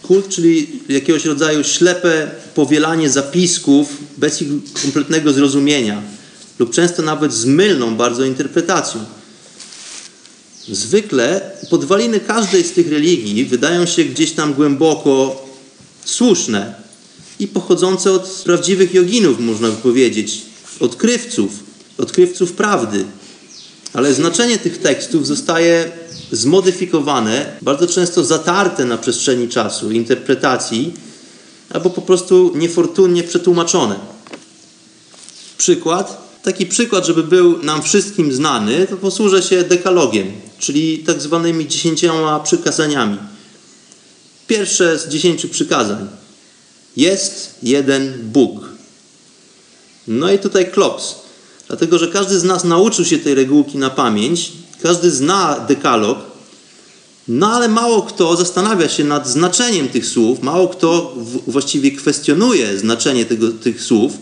Kult, 0.09 0.29
czyli 0.29 0.67
jakiegoś 0.89 1.25
rodzaju 1.25 1.65
ślepe 1.65 2.31
powielanie 2.55 3.11
zapisków 3.11 3.97
bez 4.17 4.43
ich 4.43 4.49
kompletnego 4.83 5.33
zrozumienia 5.33 6.03
lub 6.59 6.71
często 6.71 7.03
nawet 7.03 7.33
z 7.33 7.45
mylną 7.45 7.97
bardzo 7.97 8.25
interpretacją. 8.25 9.05
Zwykle 10.69 11.51
podwaliny 11.71 12.21
każdej 12.21 12.65
z 12.65 12.73
tych 12.73 12.89
religii 12.89 13.45
wydają 13.45 13.87
się 13.87 14.05
gdzieś 14.05 14.33
tam 14.33 14.55
głęboko 14.55 15.45
słuszne 16.05 16.75
i 17.39 17.47
pochodzące 17.47 18.13
od 18.13 18.43
prawdziwych 18.45 18.95
joginów, 18.95 19.41
można 19.41 19.69
by 19.69 19.77
powiedzieć, 19.77 20.43
odkrywców, 20.81 21.51
odkrywców 21.99 22.53
prawdy. 22.53 23.05
Ale 23.93 24.15
znaczenie 24.15 24.59
tych 24.59 24.79
tekstów 24.79 25.27
zostaje 25.27 25.91
zmodyfikowane, 26.33 27.57
bardzo 27.63 27.87
często 27.87 28.25
zatarte 28.25 28.85
na 28.85 28.99
przestrzeni 28.99 29.49
czasu, 29.49 29.91
interpretacji, 29.91 30.95
albo 31.71 31.91
po 31.91 32.03
prostu 32.03 32.53
niefortunnie 32.55 33.23
przetłumaczone. 33.23 33.97
Przykład. 35.59 36.29
Taki 36.43 36.67
przykład, 36.67 37.07
żeby 37.07 37.23
był 37.23 37.63
nam 37.63 37.83
wszystkim 37.83 38.33
znany, 38.33 38.87
to 38.87 38.97
posłużę 38.97 39.43
się 39.43 39.63
dekalogiem, 39.63 40.33
czyli 40.59 40.99
tak 40.99 41.23
zwanymi 41.23 41.69
dziesięcioma 41.69 42.41
przykazaniami. 42.41 43.19
Pierwsze 44.47 44.99
z 44.99 45.09
dziesięciu 45.09 45.49
przykazań. 45.49 46.09
Jest 46.97 47.55
jeden 47.63 48.15
Bóg. 48.23 48.61
No 50.09 50.33
i 50.33 50.39
tutaj 50.39 50.71
klops. 50.71 51.15
Dlatego, 51.67 51.99
że 51.99 52.09
każdy 52.09 52.39
z 52.39 52.45
nas 52.45 52.65
nauczył 52.65 53.05
się 53.05 53.19
tej 53.19 53.35
regułki 53.35 53.79
na 53.79 53.91
pamięć, 53.91 54.53
każdy 54.83 55.11
zna 55.11 55.61
dekalog, 55.69 56.19
no 57.29 57.53
ale 57.53 57.69
mało 57.69 58.03
kto 58.03 58.37
zastanawia 58.37 58.89
się 58.89 59.05
nad 59.05 59.29
znaczeniem 59.29 59.89
tych 59.89 60.07
słów, 60.07 60.43
mało 60.43 60.69
kto 60.69 61.15
właściwie 61.47 61.91
kwestionuje 61.91 62.79
znaczenie 62.79 63.25
tego, 63.27 63.49
tych 63.49 63.83
słów. 63.83 64.13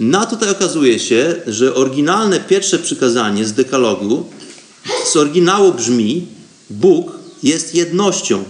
No 0.00 0.20
a 0.20 0.26
tutaj 0.26 0.50
okazuje 0.50 0.98
się, 0.98 1.34
że 1.46 1.74
oryginalne 1.74 2.40
pierwsze 2.40 2.78
przykazanie 2.78 3.44
z 3.44 3.52
dekalogu 3.52 4.24
z 5.12 5.16
oryginału 5.16 5.72
brzmi 5.72 6.26
Bóg 6.70 7.12
jest 7.42 7.74
jednością, 7.74 8.44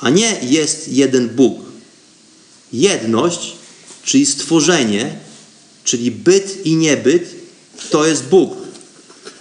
a 0.00 0.10
nie 0.10 0.40
jest 0.42 0.88
jeden 0.88 1.28
Bóg. 1.28 1.58
Jedność, 2.72 3.52
czyli 4.04 4.26
stworzenie, 4.26 5.18
czyli 5.84 6.10
byt 6.10 6.66
i 6.66 6.76
niebyt, 6.76 7.34
to 7.90 8.06
jest 8.06 8.24
Bóg. 8.24 8.56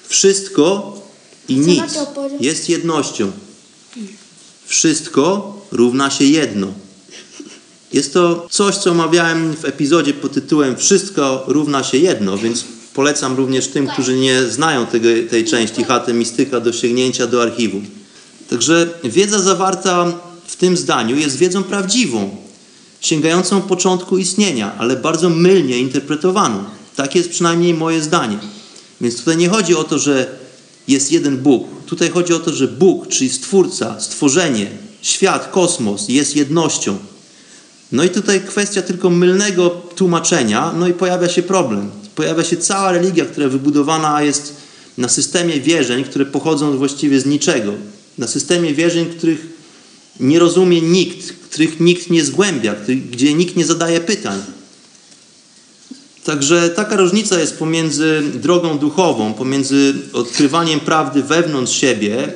Wszystko 0.08 0.99
i 1.50 1.56
nic 1.56 1.84
jest 2.40 2.70
jednością. 2.70 3.32
Wszystko 4.66 5.56
równa 5.72 6.10
się 6.10 6.26
jedno. 6.26 6.68
Jest 7.94 8.14
to 8.14 8.48
coś, 8.50 8.76
co 8.76 8.92
omawiałem 8.92 9.56
w 9.56 9.66
epizodzie 9.66 10.14
pod 10.14 10.34
tytułem 10.34 10.78
Wszystko 10.78 11.44
równa 11.48 11.84
się 11.84 11.98
jedno, 11.98 12.38
więc 12.38 12.66
polecam 12.94 13.36
również 13.36 13.68
tym, 13.68 13.88
którzy 13.88 14.18
nie 14.18 14.44
znają 14.44 14.86
tego, 14.86 15.08
tej 15.30 15.46
części 15.46 15.84
chaty 15.84 16.14
mistyka 16.14 16.60
do 16.60 16.74
sięgnięcia 16.74 17.28
do 17.28 17.42
archiwum. 17.42 17.86
Także 18.50 18.90
wiedza 19.04 19.40
zawarta 19.40 20.14
w 20.48 20.56
tym 20.56 20.78
zdaniu 20.78 21.16
jest 21.16 21.38
wiedzą 21.38 21.64
prawdziwą, 21.64 22.36
sięgającą 23.02 23.62
początku 23.62 24.18
istnienia, 24.18 24.76
ale 24.78 24.96
bardzo 24.96 25.30
mylnie 25.30 25.80
interpretowaną. 25.80 26.64
Takie 26.96 27.20
jest 27.20 27.32
przynajmniej 27.32 27.74
moje 27.74 28.02
zdanie. 28.02 28.40
Więc 29.02 29.18
tutaj 29.18 29.38
nie 29.38 29.50
chodzi 29.50 29.76
o 29.76 29.84
to, 29.84 30.00
że 30.00 30.28
jest 30.90 31.12
jeden 31.12 31.38
Bóg. 31.38 31.68
Tutaj 31.86 32.10
chodzi 32.10 32.34
o 32.34 32.40
to, 32.40 32.54
że 32.54 32.68
Bóg, 32.68 33.08
czyli 33.08 33.30
Stwórca, 33.30 34.00
stworzenie, 34.00 34.68
świat, 35.02 35.52
kosmos 35.52 36.10
jest 36.10 36.36
jednością. 36.36 36.98
No 37.92 38.04
i 38.04 38.10
tutaj 38.10 38.42
kwestia 38.42 38.82
tylko 38.82 39.10
mylnego 39.10 39.70
tłumaczenia, 39.70 40.74
no 40.80 40.88
i 40.88 40.94
pojawia 40.94 41.30
się 41.30 41.44
problem. 41.44 41.92
Pojawia 42.16 42.44
się 42.44 42.58
cała 42.58 42.92
religia, 42.92 43.26
która 43.26 43.50
wybudowana 43.50 44.24
jest 44.24 44.56
na 44.98 45.10
systemie 45.10 45.62
wierzeń, 45.62 46.04
które 46.04 46.26
pochodzą 46.26 46.78
właściwie 46.78 47.20
z 47.20 47.26
niczego. 47.26 47.74
Na 48.18 48.28
systemie 48.28 48.74
wierzeń, 48.74 49.06
których 49.06 49.48
nie 50.20 50.40
rozumie 50.40 50.82
nikt, 50.82 51.34
których 51.50 51.80
nikt 51.80 52.10
nie 52.10 52.26
zgłębia, 52.26 52.76
gdzie 53.12 53.34
nikt 53.34 53.56
nie 53.56 53.66
zadaje 53.66 54.00
pytań. 54.00 54.40
Także 56.30 56.70
taka 56.70 56.96
różnica 56.96 57.40
jest 57.40 57.60
pomiędzy 57.60 58.22
drogą 58.34 58.78
duchową, 58.78 59.34
pomiędzy 59.34 59.94
odkrywaniem 60.14 60.80
prawdy 60.80 61.24
wewnątrz 61.24 61.74
siebie, 61.74 62.34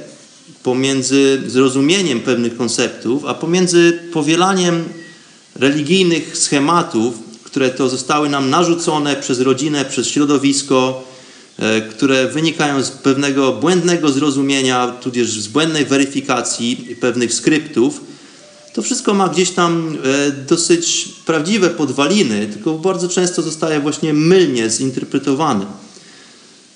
pomiędzy 0.64 1.42
zrozumieniem 1.48 2.20
pewnych 2.20 2.58
konceptów, 2.58 3.26
a 3.26 3.34
pomiędzy 3.34 4.00
powielaniem 4.14 4.84
religijnych 5.56 6.38
schematów, 6.38 7.16
które 7.44 7.70
to 7.70 7.90
zostały 7.90 8.30
nam 8.30 8.50
narzucone 8.50 9.16
przez 9.16 9.40
rodzinę, 9.40 9.86
przez 9.86 10.08
środowisko, 10.08 11.04
e, 11.60 11.82
które 11.82 12.28
wynikają 12.28 12.84
z 12.84 12.92
pewnego 12.92 13.52
błędnego 13.52 14.10
zrozumienia, 14.10 14.88
tudzież 14.88 15.30
z 15.30 15.48
błędnej 15.48 15.86
weryfikacji 15.86 16.96
pewnych 17.00 17.34
skryptów. 17.34 18.02
To 18.74 18.82
wszystko 18.82 19.14
ma 19.14 19.28
gdzieś 19.28 19.52
tam 19.52 19.98
e, 20.04 20.32
dosyć 20.32 21.10
prawdziwe 21.26 21.70
podwaliny, 21.70 22.48
tylko 22.48 22.74
bardzo 22.74 23.10
często 23.10 23.42
zostaje 23.42 23.80
właśnie 23.80 24.14
mylnie 24.14 24.70
zinterpretowane. 24.70 25.66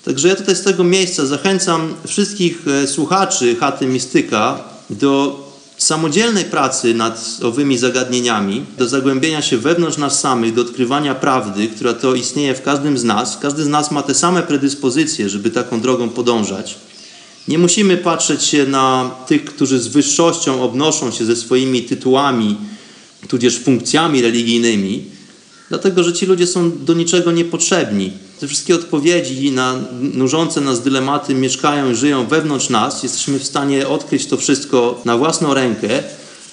Także 0.04 0.28
ja 0.28 0.36
tutaj 0.36 0.56
z 0.56 0.62
tego 0.62 0.84
miejsca 0.84 1.26
zachęcam 1.26 1.94
wszystkich 2.06 2.68
e, 2.68 2.86
słuchaczy 2.86 3.56
Chaty 3.56 3.86
Mistyka 3.86 4.64
do 4.90 5.44
samodzielnej 5.78 6.44
pracy 6.44 6.94
nad 6.94 7.38
owymi 7.42 7.78
zagadnieniami, 7.78 8.66
do 8.78 8.88
zagłębienia 8.88 9.42
się 9.42 9.58
wewnątrz 9.58 9.98
nas 9.98 10.20
samych, 10.20 10.54
do 10.54 10.62
odkrywania 10.62 11.14
prawdy, 11.14 11.68
która 11.68 11.94
to 11.94 12.14
istnieje 12.14 12.54
w 12.54 12.62
każdym 12.62 12.98
z 12.98 13.04
nas. 13.04 13.38
Każdy 13.42 13.64
z 13.64 13.68
nas 13.68 13.90
ma 13.90 14.02
te 14.02 14.14
same 14.14 14.42
predyspozycje, 14.42 15.28
żeby 15.28 15.50
taką 15.50 15.80
drogą 15.80 16.08
podążać. 16.08 16.78
Nie 17.48 17.58
musimy 17.58 17.96
patrzeć 17.96 18.42
się 18.42 18.66
na 18.66 19.10
tych, 19.26 19.44
którzy 19.44 19.80
z 19.80 19.88
wyższością 19.88 20.62
obnoszą 20.62 21.10
się 21.10 21.24
ze 21.24 21.36
swoimi 21.36 21.82
tytułami, 21.82 22.56
tudzież 23.28 23.58
funkcjami 23.58 24.22
religijnymi, 24.22 25.04
dlatego 25.68 26.04
że 26.04 26.12
ci 26.12 26.26
ludzie 26.26 26.46
są 26.46 26.84
do 26.84 26.94
niczego 26.94 27.32
niepotrzebni. 27.32 28.12
Te 28.40 28.48
wszystkie 28.48 28.74
odpowiedzi 28.74 29.52
na 29.52 29.76
nużące 30.00 30.60
nas 30.60 30.82
dylematy 30.82 31.34
mieszkają 31.34 31.92
i 31.92 31.94
żyją 31.94 32.26
wewnątrz 32.26 32.68
nas. 32.68 33.02
Jesteśmy 33.02 33.38
w 33.38 33.46
stanie 33.46 33.88
odkryć 33.88 34.26
to 34.26 34.36
wszystko 34.36 35.02
na 35.04 35.16
własną 35.16 35.54
rękę. 35.54 36.02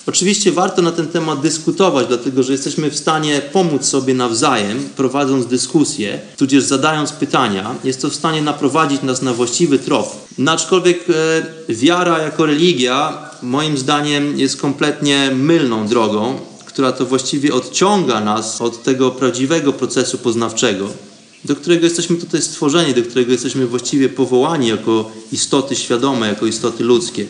Oczywiście 0.07 0.51
warto 0.51 0.81
na 0.81 0.91
ten 0.91 1.07
temat 1.07 1.41
dyskutować, 1.41 2.07
dlatego 2.07 2.43
że 2.43 2.51
jesteśmy 2.51 2.91
w 2.91 2.95
stanie 2.95 3.41
pomóc 3.53 3.85
sobie 3.85 4.13
nawzajem, 4.13 4.89
prowadząc 4.95 5.45
dyskusje, 5.45 6.19
tudzież 6.37 6.63
zadając 6.63 7.11
pytania. 7.11 7.75
Jest 7.83 8.01
to 8.01 8.09
w 8.09 8.15
stanie 8.15 8.41
naprowadzić 8.41 9.01
nas 9.01 9.21
na 9.21 9.33
właściwy 9.33 9.79
trop. 9.79 10.27
No, 10.37 10.51
aczkolwiek 10.51 11.05
e, 11.69 11.73
wiara 11.73 12.19
jako 12.19 12.45
religia, 12.45 13.29
moim 13.43 13.77
zdaniem, 13.77 14.39
jest 14.39 14.61
kompletnie 14.61 15.31
mylną 15.35 15.87
drogą, 15.87 16.39
która 16.65 16.91
to 16.91 17.05
właściwie 17.05 17.53
odciąga 17.53 18.21
nas 18.21 18.61
od 18.61 18.83
tego 18.83 19.11
prawdziwego 19.11 19.73
procesu 19.73 20.17
poznawczego 20.17 20.89
do 21.45 21.55
którego 21.55 21.83
jesteśmy 21.83 22.15
tutaj 22.15 22.41
stworzeni, 22.41 22.93
do 22.93 23.03
którego 23.03 23.31
jesteśmy 23.31 23.67
właściwie 23.67 24.09
powołani 24.09 24.67
jako 24.67 25.11
istoty 25.31 25.75
świadome, 25.75 26.27
jako 26.27 26.45
istoty 26.45 26.83
ludzkie. 26.83 27.25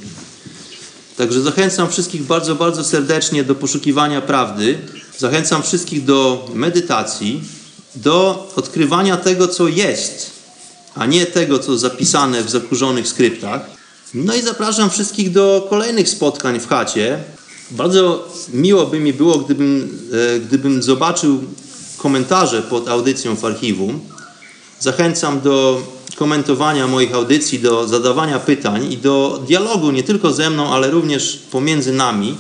Także 1.18 1.42
zachęcam 1.42 1.90
wszystkich 1.90 2.24
bardzo, 2.24 2.56
bardzo 2.56 2.84
serdecznie 2.84 3.44
do 3.44 3.56
poszukiwania 3.56 4.22
prawdy. 4.22 4.78
Zachęcam 5.18 5.64
wszystkich 5.64 6.06
do 6.06 6.50
medytacji, 6.54 7.42
do 7.96 8.48
odkrywania 8.56 9.18
tego, 9.18 9.48
co 9.48 9.68
jest, 9.68 10.32
a 10.96 11.06
nie 11.06 11.26
tego, 11.26 11.60
co 11.60 11.78
zapisane 11.78 12.44
w 12.44 12.50
zakurzonych 12.50 13.08
skryptach. 13.08 13.62
No 14.14 14.36
i 14.36 14.42
zapraszam 14.42 14.90
wszystkich 14.90 15.32
do 15.32 15.68
kolejnych 15.70 16.10
spotkań 16.10 16.60
w 16.60 16.68
chacie. 16.68 17.20
Bardzo 17.72 18.30
miło 18.54 18.86
by 18.86 19.00
mi 19.00 19.14
było, 19.14 19.38
gdybym, 19.38 20.00
e, 20.36 20.40
gdybym 20.40 20.84
zobaczył 20.84 21.44
komentarze 21.98 22.62
pod 22.62 22.88
audycją 22.88 23.36
w 23.36 23.46
archiwum. 23.46 24.00
Zachęcam 24.80 25.42
do 25.42 25.82
komentowania 26.16 26.88
moich 26.88 27.16
audycji, 27.16 27.60
do 27.60 27.88
zadawania 27.88 28.40
pytań 28.40 28.92
i 28.92 28.98
do 28.98 29.44
dialogu 29.48 29.92
nie 29.92 30.04
tylko 30.04 30.34
ze 30.34 30.50
mną, 30.50 30.74
ale 30.74 30.92
również 30.92 31.40
pomiędzy 31.52 31.94
nami. 31.94 32.38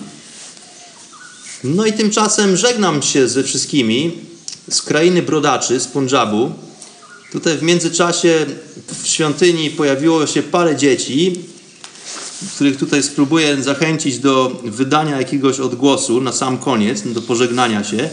No 1.63 1.85
i 1.85 1.93
tymczasem 1.93 2.57
żegnam 2.57 3.01
się 3.01 3.27
ze 3.27 3.43
wszystkimi 3.43 4.13
z 4.69 4.81
krainy 4.81 5.21
brodaczy, 5.21 5.79
z 5.79 5.87
Punjabu. 5.87 6.51
Tutaj 7.31 7.57
w 7.57 7.63
międzyczasie 7.63 8.45
w 9.03 9.07
świątyni 9.07 9.69
pojawiło 9.69 10.27
się 10.27 10.43
parę 10.43 10.75
dzieci, 10.75 11.39
których 12.55 12.77
tutaj 12.77 13.03
spróbuję 13.03 13.63
zachęcić 13.63 14.19
do 14.19 14.61
wydania 14.63 15.17
jakiegoś 15.17 15.59
odgłosu 15.59 16.21
na 16.21 16.31
sam 16.31 16.57
koniec, 16.57 17.01
do 17.05 17.21
pożegnania 17.21 17.83
się. 17.83 18.09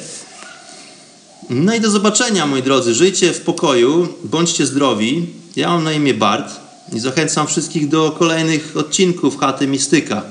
No 1.52 1.76
i 1.76 1.82
do 1.82 1.90
zobaczenia, 1.90 2.46
moi 2.46 2.64
drodzy. 2.64 2.96
Żyjcie 2.96 3.34
w 3.34 3.42
pokoju, 3.42 4.08
bądźcie 4.24 4.66
zdrowi. 4.66 5.30
Ja 5.56 5.70
mam 5.70 5.84
na 5.84 5.94
imię 5.94 6.14
Bart 6.14 6.60
i 6.94 7.00
zachęcam 7.00 7.48
wszystkich 7.48 7.90
do 7.90 8.12
kolejnych 8.12 8.78
odcinków 8.78 9.38
Chaty 9.38 9.68
Mistyka. 9.68 10.24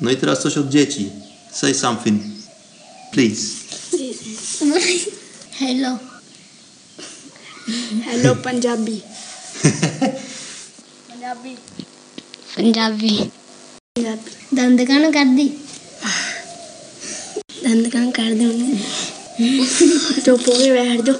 No 0.00 0.10
i 0.10 0.16
teraz 0.16 0.42
coś 0.42 0.58
od 0.58 0.68
dzieci. 0.68 1.10
Say 1.52 1.74
something, 1.74 2.22
please. 3.12 3.42
Hello. 5.58 5.98
Hello, 8.04 8.36
Punjabi. 8.36 9.00
Punjabi. 11.08 11.56
Punjabi 12.56 13.16
Punjabi. 13.16 13.30
ਦੰਦ 14.54 14.82
ਕਣ 14.82 15.10
ਕਰਦੀ 15.12 15.50
ਦੰਦ 17.64 17.88
ਕਾਂ 17.88 18.12
ਕਰ 18.12 18.32
ਦੂੰਗੀ 18.34 18.78
Dopo 20.25 20.51
che 20.51 20.71
verdo. 20.71 21.13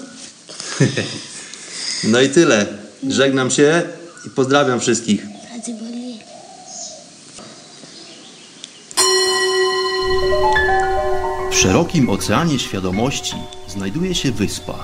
No 2.03 2.21
i 2.21 2.29
tyle. 2.29 2.65
Żegnam 3.07 3.51
się 3.51 3.83
i 4.27 4.29
pozdrawiam 4.29 4.79
wszystkich. 4.79 5.25
W 11.51 11.55
szerokim 11.55 12.09
oceanie 12.09 12.59
świadomości 12.59 13.35
znajduje 13.67 14.15
się 14.15 14.31
wyspa. 14.31 14.75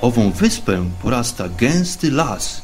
Ową 0.00 0.32
wyspę 0.32 0.90
porasta 1.02 1.48
gęsty 1.48 2.10
las. 2.10 2.62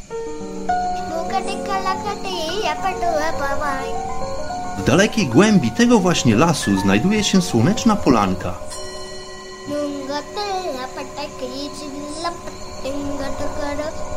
W 4.83 4.85
dalekiej 4.85 5.27
głębi 5.27 5.71
tego 5.71 5.99
właśnie 5.99 6.37
lasu 6.37 6.79
znajduje 6.81 7.25
się 7.25 7.43
słoneczna 7.43 7.97
polanka. 7.97 8.55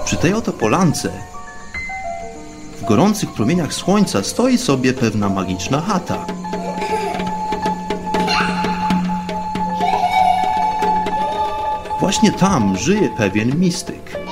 Przy 0.06 0.18
tej 0.18 0.34
oto 0.34 0.54
polance, 0.54 1.12
w 2.82 2.86
gorących 2.86 3.34
promieniach 3.34 3.74
słońca, 3.74 4.24
stoi 4.24 4.58
sobie 4.58 4.94
pewna 4.94 5.30
magiczna 5.30 5.82
chata. 5.82 6.26
Właśnie 12.00 12.32
tam 12.32 12.78
żyje 12.78 13.10
pewien 13.18 13.60
mistyk. 13.60 14.25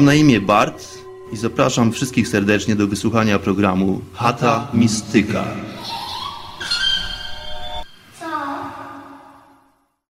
Mam 0.00 0.06
na 0.06 0.14
imię 0.14 0.40
Bart 0.40 0.98
i 1.32 1.36
zapraszam 1.36 1.92
wszystkich 1.92 2.28
serdecznie 2.28 2.76
do 2.76 2.86
wysłuchania 2.86 3.38
programu 3.38 4.00
Chata 4.14 4.68
Mistyka. 4.74 5.44